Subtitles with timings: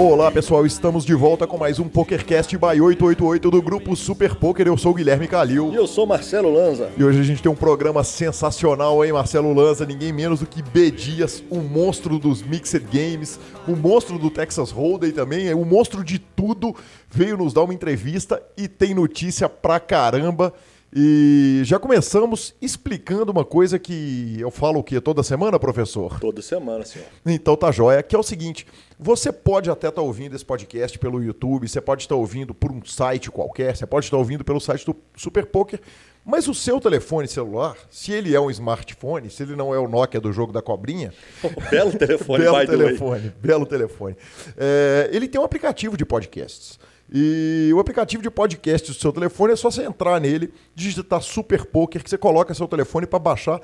[0.00, 4.68] Olá pessoal, estamos de volta com mais um PokerCast by 888 do grupo Super Poker.
[4.68, 5.72] Eu sou o Guilherme Calil.
[5.72, 6.88] E eu sou Marcelo Lanza.
[6.96, 9.84] E hoje a gente tem um programa sensacional, hein, Marcelo Lanza?
[9.84, 14.70] Ninguém menos do que B Dias, o monstro dos Mixed Games, o monstro do Texas
[14.70, 16.76] Hold'em também, é o monstro de tudo.
[17.10, 20.54] Veio nos dar uma entrevista e tem notícia pra caramba.
[20.94, 25.00] E já começamos explicando uma coisa que eu falo o quê?
[25.00, 26.18] Toda semana, professor?
[26.18, 27.06] Toda semana, senhor.
[27.26, 28.66] Então tá jóia, que é o seguinte:
[28.98, 32.54] você pode até estar tá ouvindo esse podcast pelo YouTube, você pode estar tá ouvindo
[32.54, 35.78] por um site qualquer, você pode estar tá ouvindo pelo site do Super Poker,
[36.24, 39.86] mas o seu telefone celular, se ele é um smartphone, se ele não é o
[39.86, 41.12] Nokia do jogo da cobrinha.
[41.70, 44.16] belo telefone, belo telefone, belo telefone.
[44.56, 46.78] É, ele tem um aplicativo de podcasts.
[47.12, 51.64] E o aplicativo de podcast do seu telefone é só você entrar nele, digitar Super
[51.64, 53.60] Poker, que você coloca seu telefone para baixar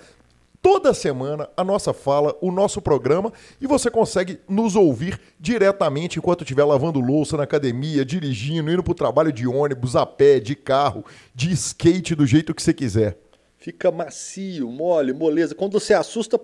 [0.65, 3.31] toda semana a nossa fala, o nosso programa,
[3.61, 8.93] e você consegue nos ouvir diretamente enquanto estiver lavando louça na academia, dirigindo, indo para
[8.93, 13.19] o trabalho de ônibus, a pé, de carro, de skate, do jeito que você quiser.
[13.59, 15.55] Fica macio, mole, moleza.
[15.55, 16.41] Quando você assusta,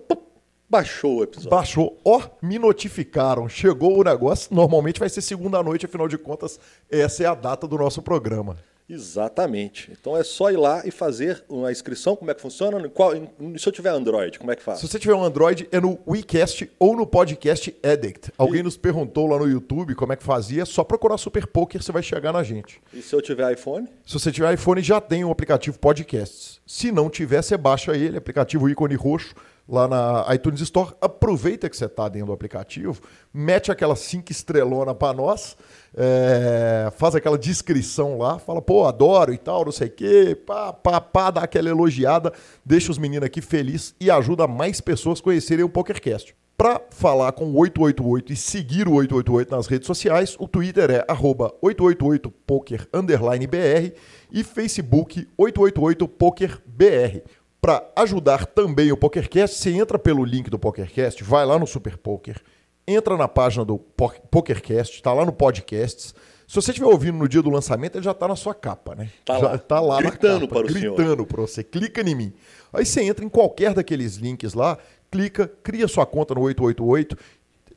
[0.71, 1.49] Baixou o episódio.
[1.49, 1.99] Baixou.
[2.05, 3.49] Ó, oh, me notificaram.
[3.49, 4.55] Chegou o negócio.
[4.55, 6.57] Normalmente vai ser segunda noite, afinal de contas,
[6.89, 8.55] essa é a data do nosso programa.
[8.89, 9.91] Exatamente.
[9.91, 12.15] Então é só ir lá e fazer uma inscrição.
[12.15, 12.87] Como é que funciona?
[12.87, 13.11] Qual,
[13.57, 14.79] se eu tiver Android, como é que faz?
[14.79, 18.31] Se você tiver um Android, é no WeCast ou no Podcast Addict.
[18.37, 18.63] Alguém e...
[18.63, 20.61] nos perguntou lá no YouTube como é que fazia.
[20.61, 22.81] É só procurar Super Poker, você vai chegar na gente.
[22.93, 23.89] E se eu tiver iPhone?
[24.05, 26.61] Se você tiver iPhone, já tem o um aplicativo Podcasts.
[26.65, 29.35] Se não tiver, você baixa ele, aplicativo ícone roxo
[29.71, 30.93] lá na iTunes Store.
[30.99, 33.01] Aproveita que você está dentro do aplicativo,
[33.33, 35.55] mete aquela cinco estrelona para nós,
[35.95, 40.73] é, faz aquela descrição lá, fala, pô, adoro e tal, não sei o quê, pá,
[40.73, 42.33] pá, pá, dá aquela elogiada,
[42.65, 46.35] deixa os meninos aqui felizes e ajuda mais pessoas a conhecerem o PokerCast.
[46.57, 51.03] Para falar com o 888 e seguir o 888 nas redes sociais, o Twitter é
[51.07, 53.93] 888poker_br
[54.31, 57.23] e Facebook 888pokerbr.
[57.61, 61.95] Para ajudar também o PokerCast, você entra pelo link do PokerCast, vai lá no Super
[61.95, 62.41] Poker,
[62.87, 66.15] entra na página do PokerCast, está lá no Podcasts.
[66.47, 69.11] Se você estiver ouvindo no dia do lançamento, ele já está na sua capa, né?
[69.23, 69.57] Tá já lá.
[69.59, 71.63] Tá lá gritando capa, para o gritando para você.
[71.63, 72.33] Clica em mim.
[72.73, 74.79] Aí você entra em qualquer daqueles links lá,
[75.11, 77.15] clica, cria sua conta no 888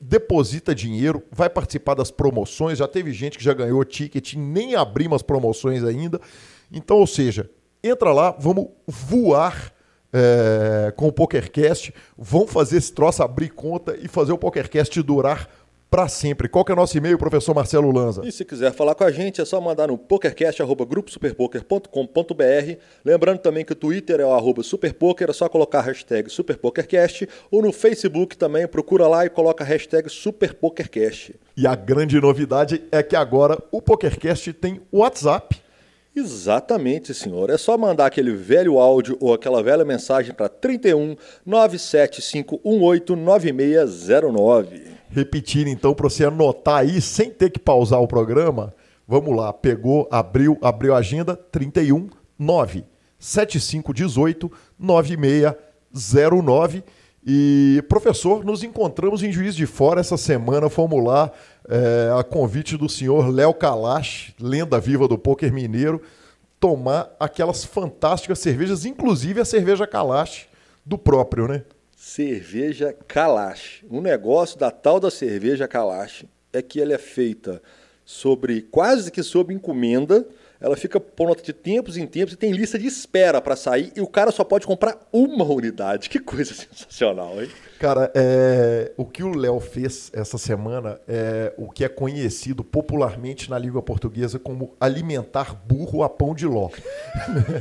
[0.01, 2.79] deposita dinheiro, vai participar das promoções.
[2.79, 6.21] Já teve gente que já ganhou ticket, nem abrimos as promoções ainda.
[6.71, 7.51] Então, ou seja,
[7.83, 9.74] entra lá, vamos voar
[10.15, 11.93] é, com o PokerCast.
[12.17, 15.49] Vão fazer esse troço abrir conta e fazer o PokerCast durar
[15.95, 16.49] para sempre.
[16.49, 18.23] Qual que é o nosso e-mail, professor Marcelo Lanza?
[18.25, 22.79] E se quiser falar com a gente, é só mandar no pokercast.gruposuperpoker.com.br.
[23.05, 27.29] Lembrando também que o Twitter é o arroba superpoker, é só colocar a hashtag superpokercast.
[27.49, 31.37] Ou no Facebook também, procura lá e coloca a hashtag superpokercast.
[31.57, 35.63] E a grande novidade é que agora o PokerCast tem WhatsApp
[36.17, 37.51] Exatamente, senhor.
[37.51, 44.95] É só mandar aquele velho áudio ou aquela velha mensagem para 31 97518 9609.
[45.11, 48.73] Repetir então para você anotar aí sem ter que pausar o programa.
[49.07, 52.09] Vamos lá, pegou, abriu, abriu a agenda 31
[52.39, 52.85] 9
[53.19, 56.83] 7518 9609
[57.27, 61.33] e, professor, nos encontramos em Juiz de Fora essa semana, fomos lá
[61.69, 66.03] é, a convite do senhor Léo Kalash, lenda viva do poker mineiro,
[66.61, 70.47] tomar aquelas fantásticas cervejas, inclusive a cerveja Kalash
[70.85, 71.65] do próprio, né?
[71.97, 73.85] Cerveja Kalash.
[73.89, 77.63] O negócio da tal da cerveja Kalash é que ela é feita
[78.05, 80.27] sobre quase que sob encomenda
[80.65, 84.01] ela fica pronta de tempos em tempos e tem lista de espera para sair e
[84.01, 86.09] o cara só pode comprar uma unidade.
[86.09, 87.51] Que coisa sensacional, hein?
[87.85, 93.51] Cara, é, o que o Léo fez essa semana é o que é conhecido popularmente
[93.51, 96.71] na língua portuguesa como alimentar burro a pão de ló.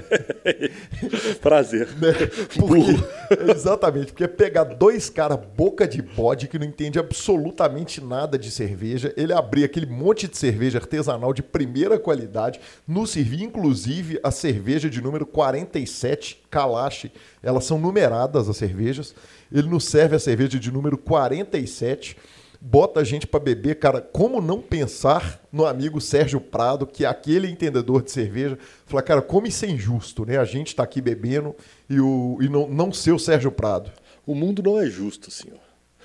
[1.44, 1.89] Prazer.
[2.03, 2.12] Né?
[2.57, 8.38] Porque, exatamente, porque é pegar dois caras boca de bode que não entende absolutamente nada
[8.38, 14.19] de cerveja, ele abrir aquele monte de cerveja artesanal de primeira qualidade, nos servir inclusive
[14.24, 17.12] a cerveja de número 47 Kalash,
[17.42, 19.13] elas são numeradas as cervejas.
[19.53, 22.17] Ele nos serve a cerveja de número 47,
[22.59, 24.01] bota a gente para beber, cara.
[24.01, 29.21] Como não pensar no amigo Sérgio Prado, que é aquele entendedor de cerveja, fala, cara,
[29.21, 30.38] como isso é injusto, né?
[30.38, 31.55] A gente está aqui bebendo
[31.89, 33.91] e, o, e não, não ser o Sérgio Prado.
[34.25, 35.59] O mundo não é justo, senhor.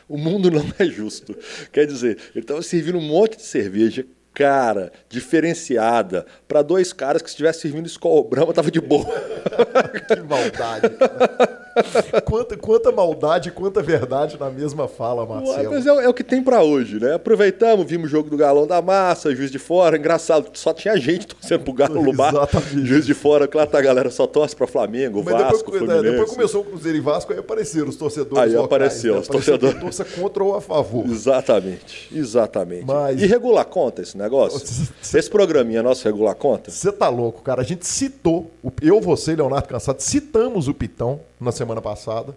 [0.09, 1.37] O mundo não é justo.
[1.73, 4.07] Quer dizer, ele estava servindo um monte de cerveja
[4.39, 9.05] cara, diferenciada, para dois caras que se estivesse servindo escola Brahma, tava de boa.
[10.07, 10.89] que maldade.
[10.91, 12.21] Cara.
[12.25, 15.71] quanta, quanta maldade, quanta verdade na mesma fala, Marcelo.
[15.73, 17.15] Mas é, é o que tem para hoje, né?
[17.15, 21.27] Aproveitamos, vimos o jogo do Galão da Massa, Juiz de Fora, engraçado, só tinha gente
[21.27, 22.31] torcendo pro Galo no bar.
[22.33, 22.87] Exatamente.
[22.87, 25.87] Juiz de Fora, claro, tá, a galera só torce pra Flamengo, Mas Vasco, depois, é,
[25.87, 26.11] Fluminense.
[26.11, 29.21] depois começou o Cruzeiro e Vasco, aí apareceram os torcedores Aí locais, apareceu, né?
[29.21, 29.81] os torcedores.
[29.81, 31.07] torça contra ou a favor.
[31.07, 32.85] Exatamente, exatamente.
[32.87, 34.89] Mas- E regular conta esse negócio?
[35.03, 36.71] Esse programinha nosso regular conta?
[36.71, 37.63] Você tá louco, cara.
[37.63, 38.51] A gente citou,
[38.83, 42.35] eu, você e Leonardo Cansado, citamos o Pitão na semana passada.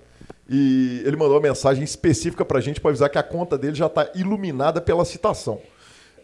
[0.49, 3.87] E ele mandou uma mensagem específica pra gente pra avisar que a conta dele já
[3.87, 5.61] tá iluminada pela citação.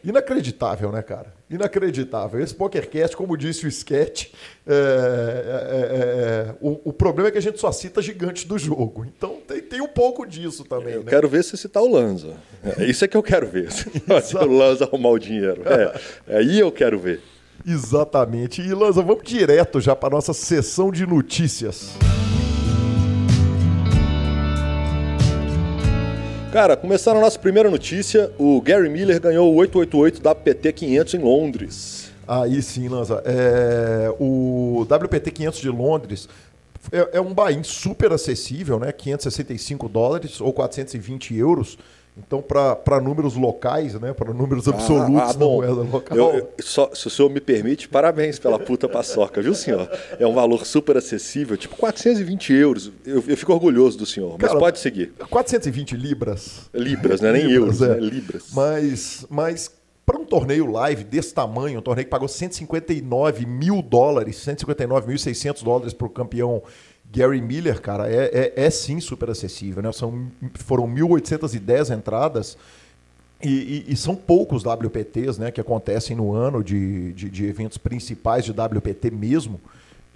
[0.07, 1.33] Inacreditável, né, cara?
[1.49, 2.39] Inacreditável.
[2.39, 4.27] Esse PokerCast, como disse o Sketch,
[4.65, 8.57] é, é, é, é, o, o problema é que a gente só cita gigantes do
[8.57, 9.05] jogo.
[9.05, 11.09] Então tem, tem um pouco disso também, Eu né?
[11.09, 12.35] quero ver se citar o Lanza.
[12.63, 13.69] É, isso é que eu quero ver.
[14.23, 15.61] Se o Lanza arrumar o dinheiro.
[15.65, 17.21] É, aí eu quero ver.
[17.65, 18.61] Exatamente.
[18.61, 21.97] E Lanza, vamos direto já para nossa sessão de notícias.
[26.57, 31.13] Cara, começando a nossa primeira notícia, o Gary Miller ganhou o 888 da PT 500
[31.13, 32.11] em Londres.
[32.27, 33.21] Aí sim, Lanza.
[33.25, 36.27] É, o WPT 500 de Londres
[36.91, 38.91] é, é um buy-in super acessível, né?
[38.91, 41.77] 565 dólares ou 420 euros.
[42.19, 44.13] Então, para números locais, né?
[44.13, 45.55] Para números absolutos Ah, ah, da bom.
[45.57, 46.17] moeda local.
[46.17, 49.89] Eu- eu- só- se o senhor me permite, parabéns pela puta paçoca, viu, senhor?
[50.19, 52.91] É um valor super acessível, tipo 420 euros.
[53.05, 55.13] Eu, eu fico orgulhoso do senhor, mas Cara, pode seguir.
[55.29, 56.69] 420 libras.
[56.73, 58.01] Libras, não é nem Libras, euros, é.
[58.01, 58.07] né?
[58.07, 58.43] Libras.
[58.53, 59.71] Mas, mas
[60.05, 65.93] para um torneio live desse tamanho, um torneio que pagou 159 mil dólares, 159.600 dólares
[65.93, 66.63] para o campeão
[67.11, 69.81] Gary Miller, cara, é, é, é sim super acessível.
[69.81, 69.91] Né?
[69.91, 72.57] São, foram 1.810 entradas.
[73.41, 77.77] E, e- e são poucos WPTs né, que acontecem no ano de, de, de eventos
[77.77, 79.61] principais de WPT mesmo.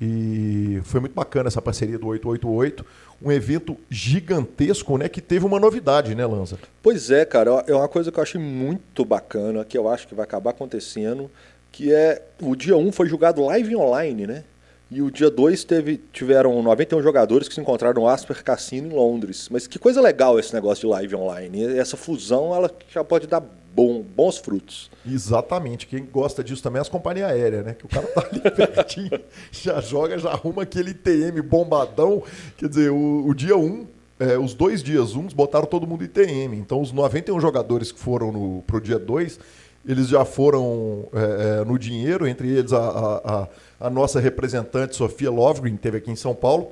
[0.04, 2.84] E foi muito bacana essa parceria do 888.
[3.22, 5.08] Um evento gigantesco, né?
[5.08, 6.58] Que teve uma novidade, né, Lanza?
[6.82, 10.16] Pois é, cara, é uma coisa que eu achei muito bacana, que eu acho que
[10.16, 11.30] vai acabar acontecendo,
[11.72, 14.44] que é o dia 1 foi jogado live online, né?
[14.92, 18.94] E o dia 2 teve, tiveram 91 jogadores que se encontraram no Asper Cassino em
[18.94, 19.48] Londres.
[19.50, 21.60] Mas que coisa legal esse negócio de live online.
[21.62, 23.42] E essa fusão, ela já pode dar
[23.74, 24.92] bom, bons frutos.
[25.10, 25.88] Exatamente.
[25.88, 27.74] Quem gosta disso também é as companhias aéreas, né?
[27.74, 29.18] Que o cara tá ali pertinho,
[29.50, 32.22] já joga, já arruma aquele TM bombadão.
[32.58, 33.88] Quer dizer, o, o dia 1, um,
[34.20, 36.58] é, os dois dias uns botaram todo mundo em TM.
[36.58, 39.40] Então, os 91 jogadores que foram no, pro dia 2,
[39.88, 43.48] eles já foram é, é, no dinheiro, entre eles a, a, a,
[43.82, 46.72] a nossa representante Sofia Lovegren, que teve aqui em São Paulo,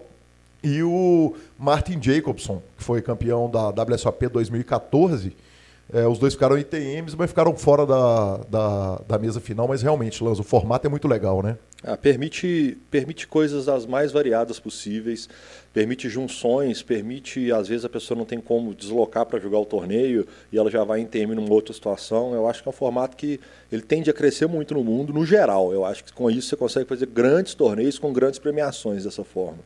[0.64, 5.36] e o Martin Jacobson, que foi campeão da WSOP 2014.
[5.92, 9.68] É, os dois ficaram em TMs, mas ficaram fora da, da, da mesa final.
[9.68, 11.58] Mas realmente, Lanzo, o formato é muito legal, né?
[11.84, 15.28] Ah, permite, permite coisas as mais variadas possíveis,
[15.74, 20.28] permite junções, permite, às vezes a pessoa não tem como deslocar para jogar o torneio
[20.52, 22.34] e ela já vai em TM numa outra situação.
[22.34, 23.40] Eu acho que é um formato que
[23.72, 25.72] ele tende a crescer muito no mundo, no geral.
[25.72, 29.60] Eu acho que com isso você consegue fazer grandes torneios com grandes premiações dessa forma.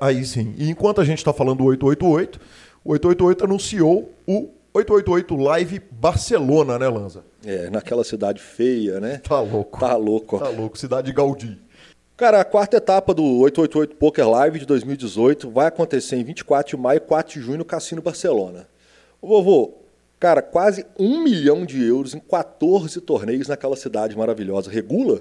[0.00, 0.54] Aí sim.
[0.58, 2.40] E enquanto a gente está falando do 888,
[2.84, 7.24] o 888 anunciou o 888 Live Barcelona, né, Lanza?
[7.44, 9.18] É, naquela cidade feia, né?
[9.18, 9.80] Tá louco.
[9.80, 10.38] Tá louco.
[10.38, 10.78] Tá louco.
[10.78, 11.58] Cidade de Gaudí.
[12.18, 16.82] Cara, a quarta etapa do 888 Poker Live de 2018 vai acontecer em 24 de
[16.82, 18.66] maio e 4 de junho no Cassino Barcelona.
[19.22, 19.74] Ô vovô,
[20.18, 24.68] cara, quase um milhão de euros em 14 torneios naquela cidade maravilhosa.
[24.68, 25.20] Regula?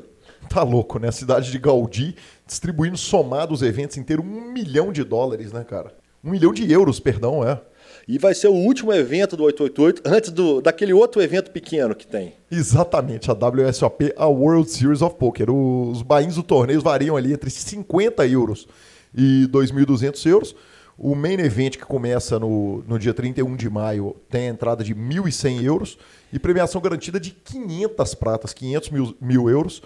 [0.49, 1.09] Tá louco, né?
[1.09, 2.15] A cidade de Gaudí
[2.47, 5.93] distribuindo somado os eventos inteiros um milhão de dólares, né, cara?
[6.23, 7.61] Um milhão de euros, perdão, é.
[8.07, 12.07] E vai ser o último evento do 888 antes do, daquele outro evento pequeno que
[12.07, 12.33] tem.
[12.49, 15.51] Exatamente, a WSOP, a World Series of Poker.
[15.51, 18.65] Os bains do torneio variam ali entre 50 euros
[19.13, 20.55] e 2.200 euros.
[20.97, 24.95] O main event, que começa no, no dia 31 de maio, tem a entrada de
[24.95, 25.97] 1.100 euros
[26.31, 29.81] e premiação garantida de 500 pratas, 500 mil, mil euros.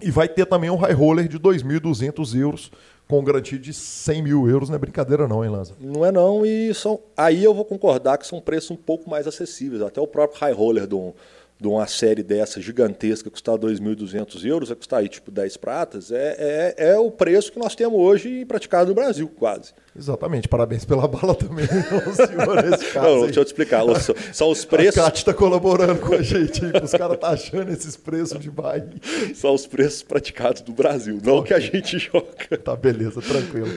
[0.00, 2.70] E vai ter também um high roller de 2.200 euros
[3.08, 4.68] com garantia de 100 mil euros.
[4.68, 5.74] Não é brincadeira não, hein, Lanza?
[5.80, 9.26] Não é não, e são, aí eu vou concordar que são preços um pouco mais
[9.26, 9.82] acessíveis.
[9.82, 11.14] Até o próprio high roller de, um,
[11.58, 16.74] de uma série dessa gigantesca custar 2.200 euros, vai custar aí tipo 10 pratas, é,
[16.76, 19.72] é, é o preço que nós temos hoje praticado no Brasil, quase.
[19.98, 23.06] Exatamente, parabéns pela bala também, não, senhor, nesse caso.
[23.16, 26.22] Não, deixa eu te explicar, os- são os A preços, Kátia tá colaborando com a
[26.22, 29.02] gente aí, os caras tá achando esses preços de baile.
[29.34, 32.28] são os preços praticados do Brasil, não que a gente joga.
[32.62, 33.68] Tá, beleza, tranquilo.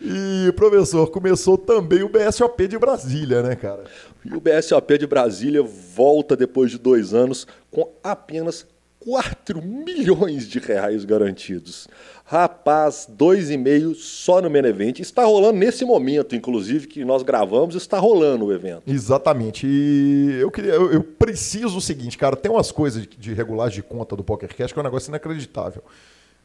[0.00, 3.84] E, professor, começou também o BSOP de Brasília, né, cara?
[4.24, 8.66] E o BSOP de Brasília volta depois de dois anos com apenas
[9.00, 11.86] 4 milhões de reais garantidos.
[12.24, 14.98] Rapaz, 2,5 só no Menevent.
[14.98, 18.82] Está rolando nesse momento, inclusive, que nós gravamos, está rolando o evento.
[18.86, 19.66] Exatamente.
[19.66, 23.82] E eu queria, eu, eu preciso o seguinte, cara, tem umas coisas de, regulagem de
[23.82, 25.84] conta do PokerCast que é um negócio inacreditável.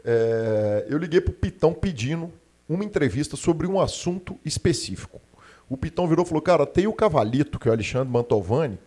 [0.04, 2.32] É, eu liguei pro Pitão pedindo
[2.70, 5.20] uma entrevista sobre um assunto específico.
[5.68, 8.78] O Pitão virou e falou: Cara, tem o Cavalito, que é o Alexandre Mantovani,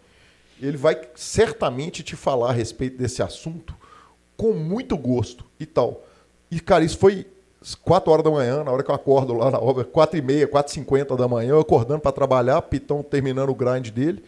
[0.67, 3.75] ele vai certamente te falar a respeito desse assunto
[4.37, 6.05] com muito gosto e tal.
[6.51, 7.27] E, cara, isso foi
[7.83, 10.47] 4 horas da manhã, na hora que eu acordo lá na obra, 4 e meia,
[10.47, 14.23] 4 e 50 da manhã, eu acordando para trabalhar, Pitão terminando o grind dele.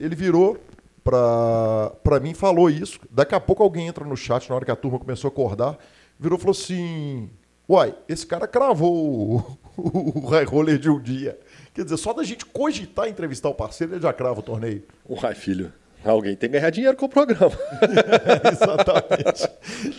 [0.00, 0.58] Ele virou
[1.02, 3.00] para mim falou isso.
[3.10, 5.78] Daqui a pouco alguém entra no chat, na hora que a turma começou a acordar,
[6.18, 7.30] virou e falou assim:
[7.68, 11.38] Uai, esse cara cravou o, o, o high roller de um dia.
[11.78, 14.82] Quer dizer, só da gente cogitar entrevistar o parceiro, ele já crava o torneio.
[15.08, 15.72] Uai, filho.
[16.04, 17.52] Alguém tem que ganhar dinheiro com o programa.
[18.52, 19.48] Exatamente.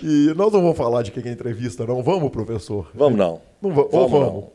[0.04, 2.04] E nós não vamos falar de quem é entrevista, não.
[2.04, 2.90] Vamos, professor?
[2.94, 3.40] Vamos não.
[3.62, 4.28] Não va- Vamos, vamos?
[4.34, 4.52] não.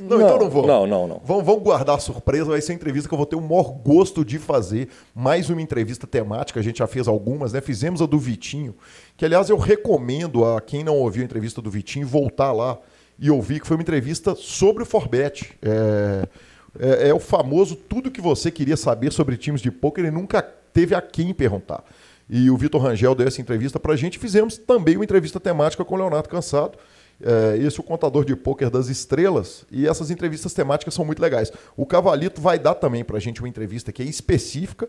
[0.00, 0.66] Não, então não vamos.
[0.66, 1.22] Não, não, não.
[1.24, 3.70] Vamos, vamos guardar a surpresa, vai ser uma entrevista que eu vou ter o maior
[3.70, 4.88] gosto de fazer.
[5.14, 7.60] Mais uma entrevista temática, a gente já fez algumas, né?
[7.60, 8.74] Fizemos a do Vitinho,
[9.16, 12.76] que aliás eu recomendo a quem não ouviu a entrevista do Vitinho voltar lá
[13.18, 15.56] e ouvir, que foi uma entrevista sobre o Forbet.
[15.62, 16.26] É,
[16.78, 20.42] é, é o famoso tudo que você queria saber sobre times de pôquer e nunca
[20.42, 21.84] teve a quem perguntar.
[22.28, 24.18] E o Vitor Rangel deu essa entrevista pra gente.
[24.18, 26.76] Fizemos também uma entrevista temática com o Leonardo Cansado.
[27.20, 29.64] É, esse é o contador de pôquer das estrelas.
[29.70, 31.52] E essas entrevistas temáticas são muito legais.
[31.76, 34.88] O Cavalito vai dar também pra gente uma entrevista que é específica.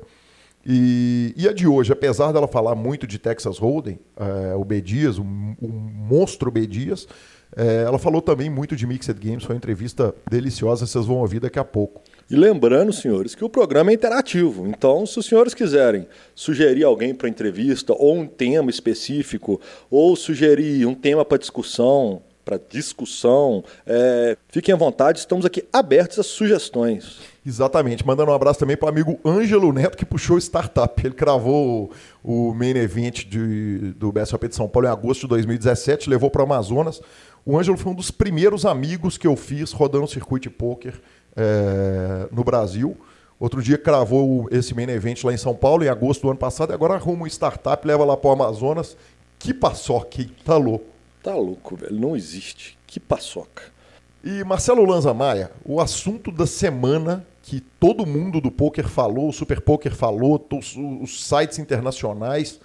[0.65, 4.81] E, e a de hoje, apesar dela falar muito de Texas Hold'em, é, o B.
[4.81, 6.67] Dias, o, o monstro B.
[6.67, 7.07] Dias,
[7.55, 9.43] é, ela falou também muito de Mixed Games.
[9.43, 12.01] Foi uma entrevista deliciosa, vocês vão ouvir daqui a pouco.
[12.29, 14.67] E lembrando, senhores, que o programa é interativo.
[14.67, 20.85] Então, se os senhores quiserem sugerir alguém para entrevista, ou um tema específico, ou sugerir
[20.85, 27.19] um tema para discussão, para discussão, é, fiquem à vontade, estamos aqui abertos às sugestões.
[27.45, 28.05] Exatamente.
[28.05, 31.05] Mandando um abraço também para o amigo Ângelo Neto, que puxou startup.
[31.05, 31.91] Ele cravou
[32.23, 36.29] o, o main event de, do BSOP de São Paulo em agosto de 2017, levou
[36.29, 37.01] para o Amazonas.
[37.47, 40.99] O Ângelo foi um dos primeiros amigos que eu fiz rodando o circuito de pôquer
[41.33, 42.97] é, no Brasil.
[43.39, 46.71] Outro dia cravou esse main event lá em São Paulo, em agosto do ano passado,
[46.71, 48.97] e agora arruma um startup, leva lá para o Amazonas.
[49.39, 50.29] Que paçoca, hein?
[50.43, 50.87] Tá louco.
[51.23, 51.95] Tá louco, velho.
[51.97, 52.77] Não existe.
[52.85, 53.63] Que paçoca.
[54.21, 59.33] E Marcelo Lanza Maia, o assunto da semana que todo mundo do poker falou, o
[59.33, 62.59] Super Poker falou, os, os sites internacionais,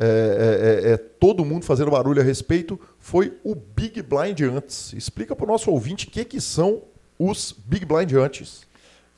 [0.00, 4.92] é, é, é, todo mundo fazendo barulho a respeito, foi o Big Blind antes.
[4.92, 6.82] Explica para o nosso ouvinte o que, que são
[7.18, 8.62] os Big Blind antes.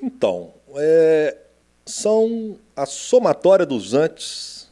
[0.01, 1.37] Então, é,
[1.85, 4.71] são a somatória dos antes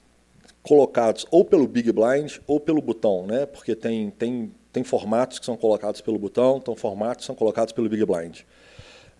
[0.62, 3.44] colocados ou pelo Big Blind ou pelo botão, né?
[3.44, 7.88] Porque tem, tem, tem formatos que são colocados pelo botão, então formatos são colocados pelo
[7.88, 8.40] Big Blind.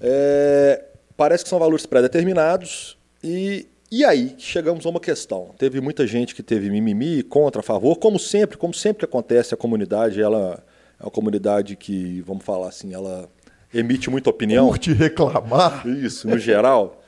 [0.01, 0.85] É,
[1.17, 5.55] parece que são valores pré-determinados e, e aí chegamos a uma questão.
[5.59, 9.55] Teve muita gente que teve mimimi, contra, a favor, como sempre, como sempre que acontece,
[9.55, 10.63] a comunidade ela
[11.01, 13.31] é uma comunidade que, vamos falar assim, ela
[13.73, 14.69] emite muita opinião.
[14.69, 15.87] Curte reclamar.
[15.87, 17.03] Isso, no geral.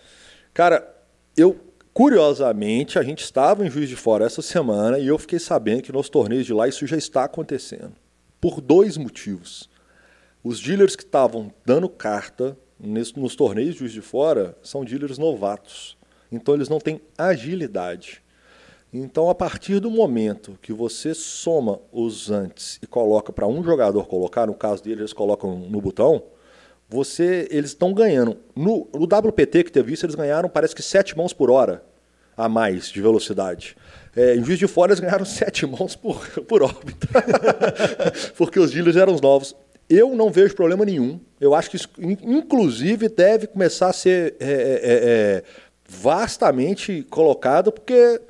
[0.54, 0.88] Cara,
[1.36, 1.58] eu,
[1.92, 5.92] curiosamente, a gente estava em Juiz de Fora essa semana e eu fiquei sabendo que
[5.92, 7.92] nos torneios de lá isso já está acontecendo.
[8.40, 9.68] Por dois motivos.
[10.42, 15.98] Os dealers que estavam dando carta nos torneios de Juiz de Fora são dealers novatos.
[16.30, 18.22] Então eles não têm agilidade.
[18.92, 24.04] Então, a partir do momento que você soma os antes e coloca para um jogador
[24.08, 26.24] colocar, no caso deles, eles colocam no botão,
[26.88, 28.36] você, eles estão ganhando.
[28.54, 31.84] No, no, WPT que teve isso, eles ganharam parece que sete mãos por hora
[32.36, 33.76] a mais de velocidade.
[34.16, 37.06] É, em Juiz de Fora, eles ganharam sete mãos por, por órbita.
[38.36, 39.54] Porque os dealers eram os novos.
[39.88, 41.20] Eu não vejo problema nenhum.
[41.40, 45.44] Eu acho que isso, inclusive, deve começar a ser é, é,
[45.90, 48.20] vastamente colocado, porque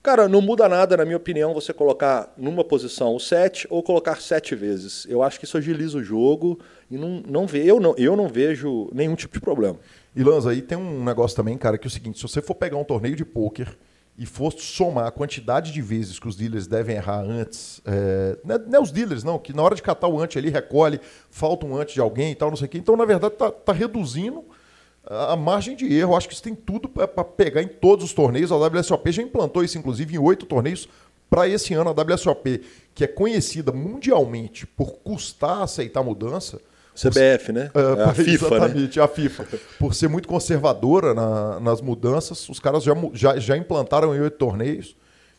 [0.00, 4.22] Cara, não muda nada, na minha opinião, você colocar numa posição o 7 ou colocar
[4.22, 5.04] sete vezes.
[5.06, 6.58] Eu acho que isso agiliza o jogo
[6.90, 9.76] e não, não vê, eu, não, eu não vejo nenhum tipo de problema.
[10.14, 12.54] E Lanza, aí tem um negócio também, cara, que é o seguinte: se você for
[12.54, 13.76] pegar um torneio de pôquer
[14.16, 18.54] e for somar a quantidade de vezes que os dealers devem errar antes, é, não,
[18.54, 21.00] é, não é os dealers, não, que na hora de catar o ante ali recolhe,
[21.28, 22.78] falta um ante de alguém e tal, não sei o quê.
[22.78, 24.44] Então, na verdade, tá, tá reduzindo
[25.08, 26.16] a margem de erro.
[26.16, 28.52] Acho que isso tem tudo para pegar em todos os torneios.
[28.52, 30.88] A WSOP já implantou isso, inclusive, em oito torneios
[31.30, 31.90] para esse ano.
[31.90, 32.62] A WSOP,
[32.94, 36.60] que é conhecida mundialmente por custar aceitar mudança.
[36.94, 37.70] CBF, né?
[37.74, 39.04] É, a FIFA, exatamente, né?
[39.04, 39.46] a FIFA.
[39.78, 44.36] Por ser muito conservadora na, nas mudanças, os caras já, já, já implantaram em oito
[44.36, 44.96] torneios.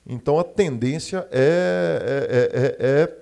[0.08, 3.16] Então a tendência é, é, é, é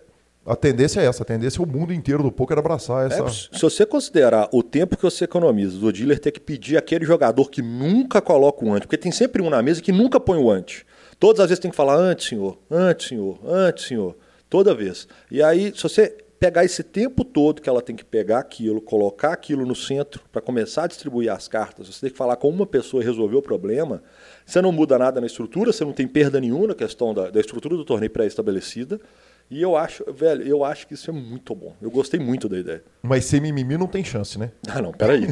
[0.48, 3.24] a tendência é essa, a tendência é o mundo inteiro do poker abraçar essa.
[3.24, 7.06] É, se você considerar o tempo que você economiza do dealer ter que pedir aquele
[7.06, 10.40] jogador que nunca coloca o ante, porque tem sempre um na mesa que nunca põe
[10.40, 10.86] o ante.
[11.20, 14.16] Todas as vezes tem que falar antes, senhor, antes, senhor, antes, senhor,
[14.50, 15.06] toda vez.
[15.30, 19.34] E aí, se você pegar esse tempo todo que ela tem que pegar aquilo, colocar
[19.34, 22.66] aquilo no centro para começar a distribuir as cartas, você tem que falar com uma
[22.66, 24.02] pessoa e resolver o problema,
[24.46, 27.40] você não muda nada na estrutura, você não tem perda nenhuma na questão da, da
[27.40, 29.02] estrutura do torneio pré-estabelecida.
[29.50, 31.74] E eu acho, velho, eu acho que isso é muito bom.
[31.82, 32.84] Eu gostei muito da ideia.
[33.02, 34.52] Mas sem mimimi não tem chance, né?
[34.70, 35.26] Ah, não, peraí.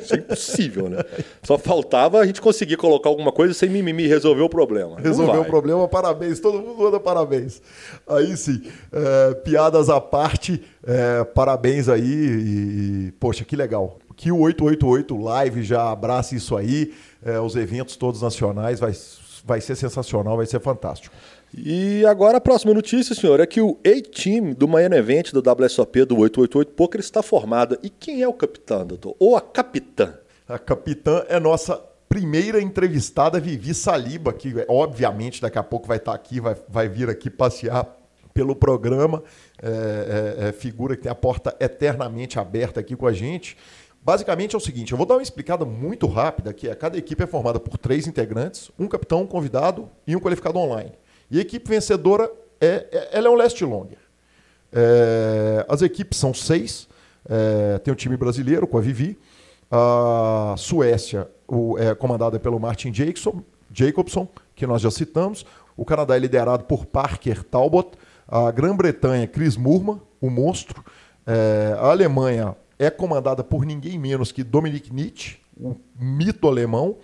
[0.00, 0.98] isso é impossível, né?
[1.42, 5.00] Só faltava a gente conseguir colocar alguma coisa sem mimimi e resolver o problema.
[5.00, 6.38] Resolveu o problema, parabéns.
[6.38, 7.60] Todo mundo manda parabéns.
[8.06, 8.62] Aí sim,
[8.92, 12.02] é, piadas à parte, é, parabéns aí.
[13.08, 13.98] E, poxa, que legal.
[14.16, 16.94] Que o 888 Live já abrace isso aí.
[17.24, 18.92] É, os eventos todos nacionais, vai,
[19.44, 21.14] vai ser sensacional, vai ser fantástico.
[21.52, 26.04] E agora a próxima notícia, senhor, é que o A-Team do Miami Event do WSOP
[26.04, 27.78] do 888 Poker está formada.
[27.82, 29.16] E quem é o capitão, doutor?
[29.18, 30.14] Ou a capitã?
[30.46, 36.14] A capitã é nossa primeira entrevistada, Vivi Saliba, que obviamente daqui a pouco vai estar
[36.14, 37.86] aqui, vai, vai vir aqui passear
[38.34, 39.22] pelo programa.
[39.62, 43.56] É, é, é figura que tem a porta eternamente aberta aqui com a gente.
[44.02, 47.26] Basicamente é o seguinte, eu vou dar uma explicada muito rápida, é cada equipe é
[47.26, 50.92] formada por três integrantes, um capitão, um convidado e um qualificado online.
[51.30, 52.30] E a equipe vencedora
[52.60, 53.98] é, é ela é um last longer.
[54.72, 56.88] É, as equipes são seis.
[57.28, 59.18] É, tem o time brasileiro com a Vivi.
[59.70, 63.42] A Suécia o, é comandada pelo Martin Jacobson,
[63.72, 65.44] Jacobson, que nós já citamos.
[65.76, 67.90] O Canadá é liderado por Parker Talbot.
[68.26, 70.84] A Grã-Bretanha, Chris Murman, o monstro.
[71.26, 76.96] É, a Alemanha é comandada por ninguém menos que Dominic Nietzsche, o mito alemão.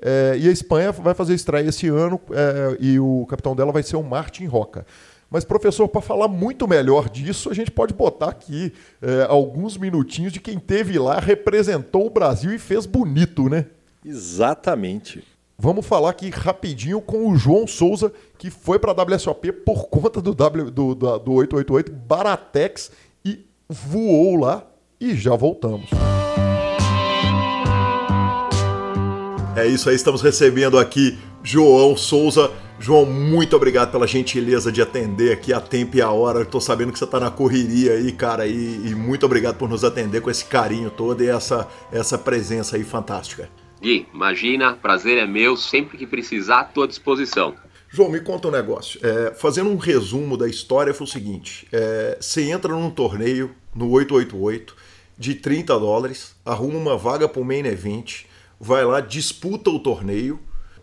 [0.00, 3.82] É, e a Espanha vai fazer estreia esse ano é, e o capitão dela vai
[3.82, 4.86] ser o Martin Roca.
[5.30, 8.72] Mas, professor, para falar muito melhor disso, a gente pode botar aqui
[9.02, 13.66] é, alguns minutinhos de quem teve lá, representou o Brasil e fez bonito, né?
[14.04, 15.24] Exatamente.
[15.58, 20.20] Vamos falar aqui rapidinho com o João Souza, que foi para a WSOP por conta
[20.20, 22.92] do, w, do, do, do 888 Baratex
[23.24, 24.64] e voou lá
[25.00, 25.90] e já voltamos.
[29.56, 32.52] É isso aí, estamos recebendo aqui João Souza.
[32.78, 36.42] João, muito obrigado pela gentileza de atender aqui a tempo e a hora.
[36.42, 39.82] Estou sabendo que você está na correria aí, cara, e, e, muito obrigado por nos
[39.82, 43.48] atender com esse carinho todo e essa, essa presença aí fantástica.
[43.80, 47.54] Gui, imagina, prazer é meu, sempre que precisar, estou à disposição.
[47.88, 49.00] João, me conta um negócio.
[49.02, 53.88] É, fazendo um resumo da história, foi o seguinte: é, você entra num torneio no
[53.88, 54.76] 888
[55.16, 58.25] de 30 dólares, arruma uma vaga para o main event
[58.60, 60.38] vai lá, disputa o torneio.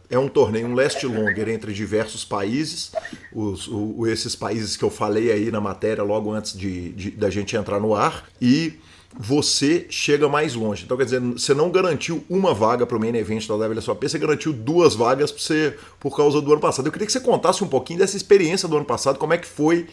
[0.10, 2.92] É um torneio, um last longer entre diversos países,
[3.34, 7.32] os, o, esses países que eu falei aí na matéria logo antes de, de, da
[7.32, 8.74] gente entrar no ar, e
[9.18, 10.84] você chega mais longe.
[10.84, 14.20] Então, quer dizer, você não garantiu uma vaga para o main event da WSOP, você
[14.20, 16.86] garantiu duas vagas para você por causa do ano passado.
[16.86, 19.48] Eu queria que você contasse um pouquinho dessa experiência do ano passado, como é que
[19.48, 19.88] foi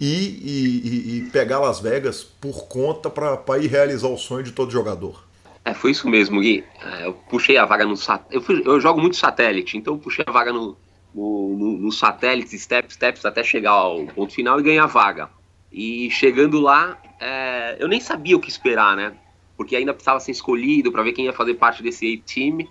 [0.00, 4.70] ir, e, e pegar Las Vegas por conta para ir realizar o sonho de todo
[4.70, 5.25] jogador.
[5.66, 6.62] É, foi isso mesmo, Gui.
[6.80, 7.96] É, eu puxei a vaga no
[8.30, 10.76] eu, fui, eu jogo muito satélite, então eu puxei a vaga no,
[11.12, 15.28] no, no, no satélite, steps, steps, até chegar ao ponto final e ganhar a vaga.
[15.72, 19.14] E chegando lá, é, eu nem sabia o que esperar, né?
[19.56, 22.68] Porque ainda precisava ser escolhido para ver quem ia fazer parte desse A-Team.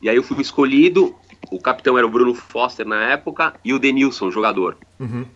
[0.00, 1.14] E aí eu fui escolhido,
[1.50, 4.78] o capitão era o Bruno Foster na época e o Denilson, jogador.
[4.98, 5.26] Uhum.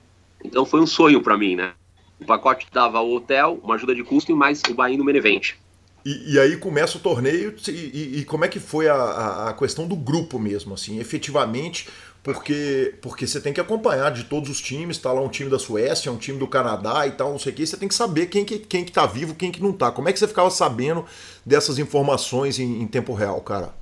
[0.42, 1.74] Então foi um sonho para mim, né?
[2.18, 5.60] O pacote dava o hotel, uma ajuda de custo e mais o Bahia no Menevente.
[6.04, 9.54] E, e, aí começa o torneio e, e, e como é que foi a, a,
[9.54, 11.88] questão do grupo mesmo, assim, efetivamente,
[12.24, 15.60] porque porque você tem que acompanhar de todos os times, tá lá um time da
[15.60, 18.26] Suécia, um time do Canadá e tal, não sei o que, você tem que saber
[18.26, 19.92] quem que, quem que tá vivo, quem que não tá.
[19.92, 21.04] Como é que você ficava sabendo
[21.46, 23.72] dessas informações em, em tempo real, cara?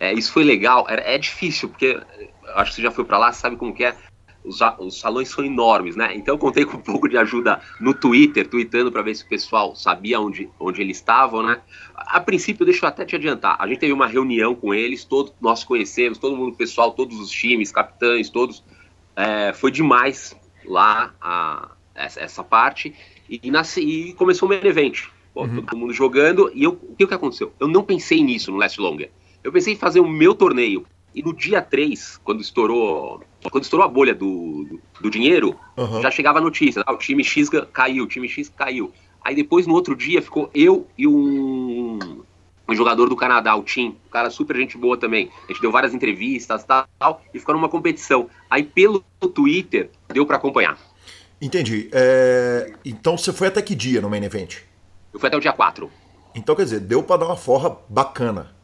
[0.00, 2.00] É, isso foi legal, é, é difícil, porque
[2.54, 3.94] acho que você já foi para lá, sabe como que é
[4.46, 6.14] os, os, salões são enormes, né?
[6.14, 9.28] Então eu contei com um pouco de ajuda no Twitter, tweetando para ver se o
[9.28, 11.60] pessoal sabia onde, onde eles estavam, né?
[11.94, 15.32] A princípio, deixa eu até te adiantar, a gente teve uma reunião com eles, todos
[15.40, 18.62] nós conhecemos, todo mundo pessoal, todos os times, capitães, todos.
[19.14, 22.94] É, foi demais lá a, essa, essa parte
[23.28, 25.04] e, nasce, e começou o main event.
[25.32, 25.62] Pô, uhum.
[25.62, 27.52] Todo mundo jogando e eu, o que, que aconteceu?
[27.60, 29.10] Eu não pensei nisso no Last Longer.
[29.42, 30.86] Eu pensei em fazer o meu torneio.
[31.14, 36.02] E no dia 3, quando estourou quando estourou a bolha do, do, do dinheiro, uhum.
[36.02, 38.92] já chegava a notícia, ah, o time X caiu, o time X caiu.
[39.24, 42.22] Aí depois, no outro dia, ficou eu e um,
[42.68, 45.30] um jogador do Canadá, o Tim, um cara super gente boa também.
[45.44, 48.28] A gente deu várias entrevistas tal, e ficou numa competição.
[48.50, 49.04] Aí pelo
[49.34, 50.78] Twitter deu para acompanhar.
[51.40, 51.88] Entendi.
[51.92, 52.72] É...
[52.84, 54.58] Então você foi até que dia no main event?
[55.12, 55.90] Eu fui até o dia 4.
[56.34, 58.54] Então quer dizer, deu para dar uma forra bacana.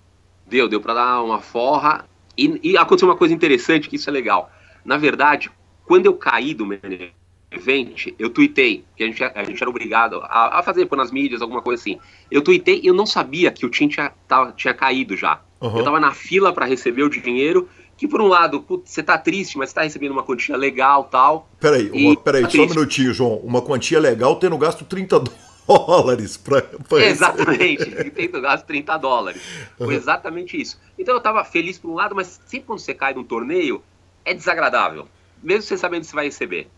[0.47, 2.05] Deu, deu para dar uma forra.
[2.37, 4.51] E, e, aconteceu uma coisa interessante, que isso é legal.
[4.85, 5.51] Na verdade,
[5.85, 7.13] quando eu caí do main
[7.51, 11.11] event, eu tuitei, que a gente, a gente era obrigado a, a fazer por nas
[11.11, 11.99] mídias, alguma coisa assim.
[12.31, 15.41] Eu tuitei e eu não sabia que o Tim tinha, tava, tinha caído já.
[15.61, 15.79] Uhum.
[15.79, 19.17] Eu tava na fila para receber o dinheiro, que por um lado, putz, você tá
[19.19, 21.49] triste, mas você tá recebendo uma quantia legal tal.
[21.61, 23.37] Peraí, uma, peraí, tá só um minutinho, João.
[23.37, 25.23] Uma quantia legal tendo gasto 30
[25.69, 26.65] dólares para
[26.99, 29.43] Exatamente, tendo gasto 30 dólares.
[29.79, 29.87] Uhum.
[29.87, 30.81] Foi exatamente isso.
[30.99, 33.83] Então eu tava feliz por um lado, mas sempre quando você cai num torneio,
[34.25, 35.09] é desagradável.
[35.43, 36.69] Mesmo você sabendo que você vai receber.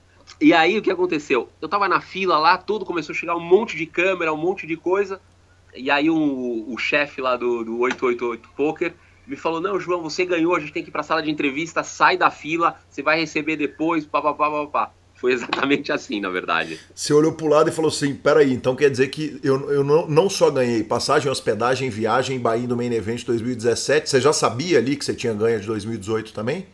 [0.41, 1.49] E aí o que aconteceu?
[1.61, 4.67] Eu tava na fila lá, tudo começou a chegar um monte de câmera, um monte
[4.67, 5.21] de coisa.
[5.75, 8.95] E aí o chefe lá do, do 888 Poker
[9.27, 11.83] me falou: Não, João, você ganhou, a gente tem que ir pra sala de entrevista,
[11.83, 14.93] sai da fila, você vai receber depois, papapá, papapá.
[15.15, 16.79] Foi exatamente assim, na verdade.
[16.95, 20.07] Você olhou pro lado e falou assim: peraí, então quer dizer que eu, eu não,
[20.07, 24.97] não só ganhei passagem, hospedagem, viagem, Bahia do Main Event 2017, você já sabia ali
[24.97, 26.67] que você tinha ganho de 2018 também?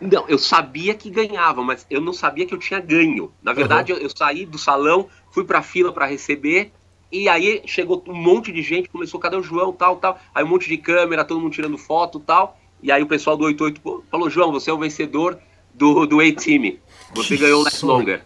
[0.00, 3.32] Não, eu sabia que ganhava, mas eu não sabia que eu tinha ganho.
[3.42, 3.98] Na verdade, uhum.
[3.98, 6.72] eu, eu, saí do salão, fui pra fila para receber,
[7.10, 10.18] e aí chegou um monte de gente, começou, cadê o João, tal, tal.
[10.34, 12.58] Aí um monte de câmera, todo mundo tirando foto, tal.
[12.82, 15.38] E aí o pessoal do 88 falou, João, você é o vencedor
[15.74, 16.76] do, do A-Team.
[17.14, 18.24] Você que ganhou o Last Longer.